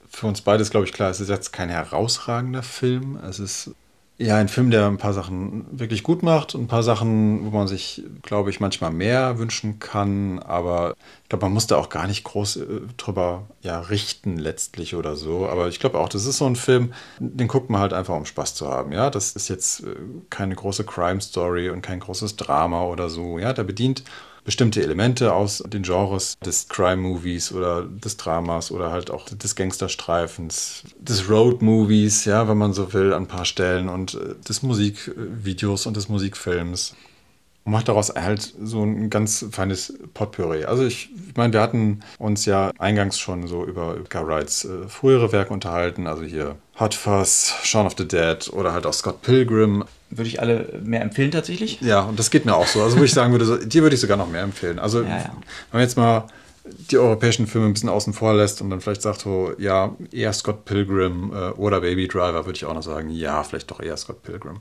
für 0.08 0.26
uns 0.26 0.40
beide 0.40 0.62
ist, 0.62 0.70
glaube 0.70 0.86
ich, 0.86 0.92
klar, 0.92 1.10
es 1.10 1.20
ist 1.20 1.28
jetzt 1.28 1.52
kein 1.52 1.68
herausragender 1.68 2.62
Film. 2.62 3.16
Es 3.16 3.38
ist 3.38 3.72
ja 4.18 4.36
ein 4.36 4.48
Film, 4.48 4.70
der 4.70 4.86
ein 4.86 4.96
paar 4.96 5.12
Sachen 5.12 5.66
wirklich 5.78 6.02
gut 6.02 6.22
macht 6.22 6.54
und 6.54 6.62
ein 6.62 6.68
paar 6.68 6.82
Sachen, 6.82 7.44
wo 7.44 7.50
man 7.56 7.68
sich, 7.68 8.02
glaube 8.22 8.50
ich, 8.50 8.60
manchmal 8.60 8.90
mehr 8.90 9.38
wünschen 9.38 9.78
kann. 9.78 10.38
Aber 10.38 10.94
ich 11.22 11.28
glaube, 11.28 11.44
man 11.44 11.52
muss 11.52 11.66
da 11.66 11.76
auch 11.76 11.90
gar 11.90 12.06
nicht 12.06 12.24
groß 12.24 12.56
äh, 12.56 12.66
drüber 12.96 13.44
ja, 13.62 13.80
richten 13.80 14.38
letztlich 14.38 14.94
oder 14.94 15.16
so. 15.16 15.46
Aber 15.48 15.68
ich 15.68 15.80
glaube 15.80 15.98
auch, 15.98 16.08
das 16.08 16.24
ist 16.24 16.38
so 16.38 16.46
ein 16.46 16.56
Film, 16.56 16.94
den 17.18 17.48
guckt 17.48 17.68
man 17.68 17.80
halt 17.80 17.92
einfach, 17.92 18.16
um 18.16 18.24
Spaß 18.24 18.54
zu 18.54 18.68
haben. 18.68 18.92
Ja, 18.92 19.10
das 19.10 19.32
ist 19.32 19.48
jetzt 19.48 19.80
äh, 19.84 19.94
keine 20.30 20.54
große 20.54 20.84
Crime-Story 20.84 21.68
und 21.70 21.82
kein 21.82 22.00
großes 22.00 22.36
Drama 22.36 22.84
oder 22.84 23.10
so. 23.10 23.38
Ja, 23.38 23.52
der 23.52 23.64
bedient 23.64 24.02
bestimmte 24.46 24.80
Elemente 24.80 25.34
aus 25.34 25.62
den 25.66 25.82
Genres 25.82 26.38
des 26.38 26.68
Crime-Movies 26.68 27.52
oder 27.52 27.82
des 27.82 28.16
Dramas 28.16 28.70
oder 28.70 28.92
halt 28.92 29.10
auch 29.10 29.28
des 29.28 29.56
Gangsterstreifens, 29.56 30.84
des 30.98 31.28
Road-Movies, 31.28 32.24
ja, 32.24 32.48
wenn 32.48 32.56
man 32.56 32.72
so 32.72 32.92
will, 32.94 33.12
an 33.12 33.24
ein 33.24 33.28
paar 33.28 33.44
Stellen 33.44 33.88
und 33.88 34.14
äh, 34.14 34.36
des 34.48 34.62
Musikvideos 34.62 35.86
und 35.86 35.96
des 35.96 36.08
Musikfilms. 36.08 36.94
Und 37.64 37.72
macht 37.72 37.88
daraus 37.88 38.14
halt 38.14 38.54
so 38.62 38.84
ein 38.84 39.10
ganz 39.10 39.44
feines 39.50 39.92
Potpourri. 40.14 40.64
Also 40.64 40.86
ich, 40.86 41.10
ich 41.28 41.36
meine, 41.36 41.52
wir 41.52 41.60
hatten 41.60 42.00
uns 42.18 42.44
ja 42.44 42.70
eingangs 42.78 43.18
schon 43.18 43.48
so 43.48 43.64
über 43.64 43.96
Edgar 43.96 44.28
Wrights 44.28 44.64
äh, 44.64 44.86
frühere 44.86 45.32
Werke 45.32 45.52
unterhalten, 45.52 46.06
also 46.06 46.22
hier 46.22 46.54
Hot 46.78 46.94
Fuzz, 46.94 47.52
Shaun 47.64 47.86
of 47.86 47.96
the 47.98 48.06
Dead 48.06 48.48
oder 48.52 48.72
halt 48.72 48.86
auch 48.86 48.92
Scott 48.92 49.22
Pilgrim 49.22 49.84
würde 50.10 50.28
ich 50.28 50.40
alle 50.40 50.80
mehr 50.82 51.02
empfehlen 51.02 51.30
tatsächlich. 51.30 51.80
Ja, 51.80 52.00
und 52.00 52.18
das 52.18 52.30
geht 52.30 52.44
mir 52.44 52.54
auch 52.54 52.66
so. 52.66 52.82
Also, 52.82 52.98
wo 52.98 53.04
ich 53.04 53.12
sagen 53.12 53.32
würde, 53.32 53.44
so, 53.44 53.56
die 53.56 53.82
würde 53.82 53.94
ich 53.94 54.00
sogar 54.00 54.16
noch 54.16 54.28
mehr 54.28 54.42
empfehlen. 54.42 54.78
Also, 54.78 55.02
ja, 55.02 55.08
ja. 55.08 55.32
wenn 55.70 55.80
man 55.80 55.82
jetzt 55.82 55.96
mal 55.96 56.26
die 56.90 56.98
europäischen 56.98 57.46
Filme 57.46 57.66
ein 57.66 57.72
bisschen 57.72 57.88
außen 57.88 58.12
vor 58.12 58.34
lässt 58.34 58.60
und 58.60 58.70
dann 58.70 58.80
vielleicht 58.80 59.02
sagt 59.02 59.20
so, 59.20 59.52
ja, 59.58 59.94
eher 60.10 60.32
Scott 60.32 60.64
Pilgrim 60.64 61.32
äh, 61.32 61.50
oder 61.50 61.80
Baby 61.80 62.08
Driver, 62.08 62.46
würde 62.46 62.56
ich 62.56 62.64
auch 62.64 62.74
noch 62.74 62.82
sagen, 62.82 63.10
ja, 63.10 63.42
vielleicht 63.44 63.70
doch 63.70 63.80
eher 63.80 63.96
Scott 63.96 64.22
Pilgrim. 64.22 64.58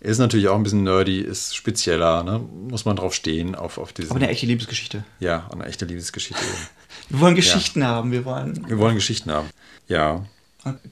Ist 0.00 0.18
natürlich 0.18 0.48
auch 0.48 0.56
ein 0.56 0.62
bisschen 0.62 0.84
nerdy, 0.84 1.20
ist 1.20 1.56
spezieller, 1.56 2.22
ne? 2.22 2.40
muss 2.68 2.84
man 2.84 2.96
drauf 2.96 3.14
stehen, 3.14 3.54
auf, 3.54 3.78
auf 3.78 3.92
diesen... 3.92 4.10
Aber 4.10 4.20
eine 4.20 4.28
echte 4.28 4.46
Liebesgeschichte. 4.46 5.04
Ja, 5.18 5.48
eine 5.52 5.64
echte 5.64 5.84
Liebesgeschichte. 5.84 6.42
wir 7.08 7.20
wollen 7.20 7.34
Geschichten 7.34 7.80
ja. 7.80 7.86
haben, 7.86 8.12
wir 8.12 8.24
wollen... 8.24 8.68
Wir 8.68 8.78
wollen 8.78 8.94
Geschichten 8.94 9.30
haben, 9.30 9.48
ja. 9.88 10.24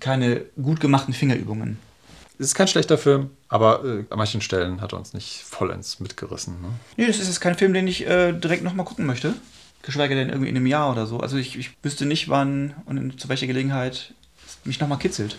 Keine 0.01 0.43
gut 0.61 0.81
gemachten 0.81 1.13
Fingerübungen. 1.13 1.79
Es 2.39 2.47
ist 2.47 2.55
kein 2.55 2.67
schlechter 2.67 2.99
Film, 2.99 3.31
aber 3.49 3.85
äh, 3.85 4.05
an 4.11 4.19
manchen 4.19 4.41
Stellen 4.41 4.81
hat 4.81 4.93
er 4.93 4.99
uns 4.99 5.15
nicht 5.15 5.43
vollends 5.43 6.01
mitgerissen. 6.01 6.61
Ne? 6.61 6.69
Nee, 6.97 7.07
das 7.07 7.19
ist 7.19 7.29
jetzt 7.29 7.41
kein 7.41 7.55
Film, 7.55 7.73
den 7.73 7.87
ich 7.87 8.07
äh, 8.07 8.33
direkt 8.33 8.65
nochmal 8.65 8.87
gucken 8.87 9.07
möchte. 9.07 9.35
Geschweige 9.83 10.15
denn 10.15 10.31
irgendwie 10.31 10.49
in 10.49 10.57
einem 10.57 10.67
Jahr 10.67 10.91
oder 10.91 11.07
so. 11.07 11.21
Also 11.21 11.37
ich, 11.37 11.59
ich 11.59 11.77
wüsste 11.83 12.07
nicht, 12.07 12.29
wann 12.29 12.75
und 12.87 12.97
in, 12.97 13.19
zu 13.19 13.29
welcher 13.29 13.47
Gelegenheit 13.47 14.15
es 14.47 14.59
mich 14.65 14.81
nochmal 14.81 14.99
kitzelt, 14.99 15.39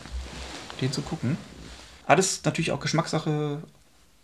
den 0.82 0.92
zu 0.92 1.02
gucken. 1.02 1.38
Alles 2.06 2.42
natürlich 2.46 2.72
auch 2.72 2.80
Geschmackssache. 2.80 3.62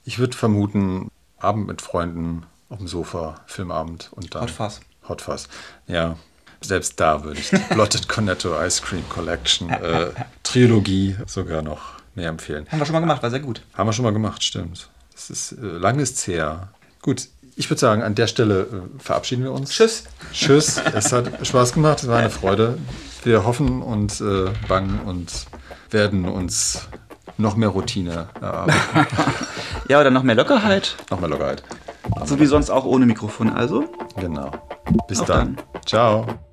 Ich 0.06 0.20
würde 0.20 0.38
vermuten, 0.38 1.10
Abend 1.40 1.68
mit 1.68 1.82
Freunden 1.82 2.46
auf 2.70 2.78
dem 2.78 2.88
Sofa, 2.88 3.42
Filmabend 3.48 4.12
und 4.14 4.34
dann. 4.36 4.44
Hot 4.44 4.52
Fuzz. 4.52 4.82
Hot 5.10 5.22
Fuzz. 5.22 5.50
Ja, 5.88 6.18
selbst 6.62 7.00
da 7.00 7.24
würde 7.24 7.40
ich 7.40 7.50
die 7.50 7.58
Blotted 7.74 8.08
Cornetto 8.08 8.64
Ice 8.64 8.82
Cream 8.82 9.08
Collection 9.10 9.70
äh, 9.72 10.12
Trilogie 10.44 11.18
sogar 11.26 11.62
noch 11.64 12.01
mehr 12.16 12.30
empfehlen. 12.30 12.68
Haben 12.72 12.80
wir 12.80 12.86
schon 12.86 12.94
mal 12.94 13.00
gemacht, 13.00 13.24
war 13.24 13.30
sehr 13.30 13.40
gut. 13.40 13.62
Haben 13.74 13.88
wir 13.88 13.94
schon 13.94 14.04
mal 14.04 14.14
gemacht, 14.14 14.44
stimmt. 14.44 14.90
Das 15.14 15.30
ist 15.30 15.54
äh, 15.54 15.66
lang 15.66 16.00
ist 16.00 16.26
her. 16.28 16.70
Gut, 17.02 17.28
ich 17.56 17.70
würde 17.70 17.80
sagen, 17.80 18.02
an 18.02 18.16
der 18.16 18.28
Stelle 18.28 18.62
äh, 18.62 19.00
verabschieden 19.00 19.44
wir 19.44 19.52
uns. 19.52 19.72
Tschüss. 19.72 20.04
Tschüss. 20.34 20.82
es 20.94 21.12
hat 21.12 21.46
Spaß 21.46 21.74
gemacht, 21.74 22.00
es 22.02 22.08
war 22.08 22.20
eine 22.20 22.30
Freude. 22.30 22.78
Wir 23.24 23.46
hoffen 23.46 23.82
und 23.82 24.20
äh, 24.22 24.50
bangen 24.68 25.00
und 25.02 25.46
werden 25.90 26.26
uns 26.26 26.88
noch 27.38 27.56
mehr 27.56 27.70
Routine 27.70 28.30
erarbeiten. 28.40 29.08
ja, 29.90 30.00
oder 30.00 30.12
noch 30.12 30.24
mehr 30.24 30.36
Lockerheit. 30.36 30.96
Noch 31.10 31.20
mehr 31.20 31.30
Lockerheit. 31.30 31.64
So 32.26 32.40
wie 32.40 32.46
sonst 32.46 32.70
auch 32.70 32.86
ohne 32.86 33.06
Mikrofon, 33.06 33.50
also. 33.50 33.86
Genau. 34.18 34.52
Bis 35.08 35.20
dann. 35.20 35.56
dann. 35.56 35.82
Ciao. 35.86 36.51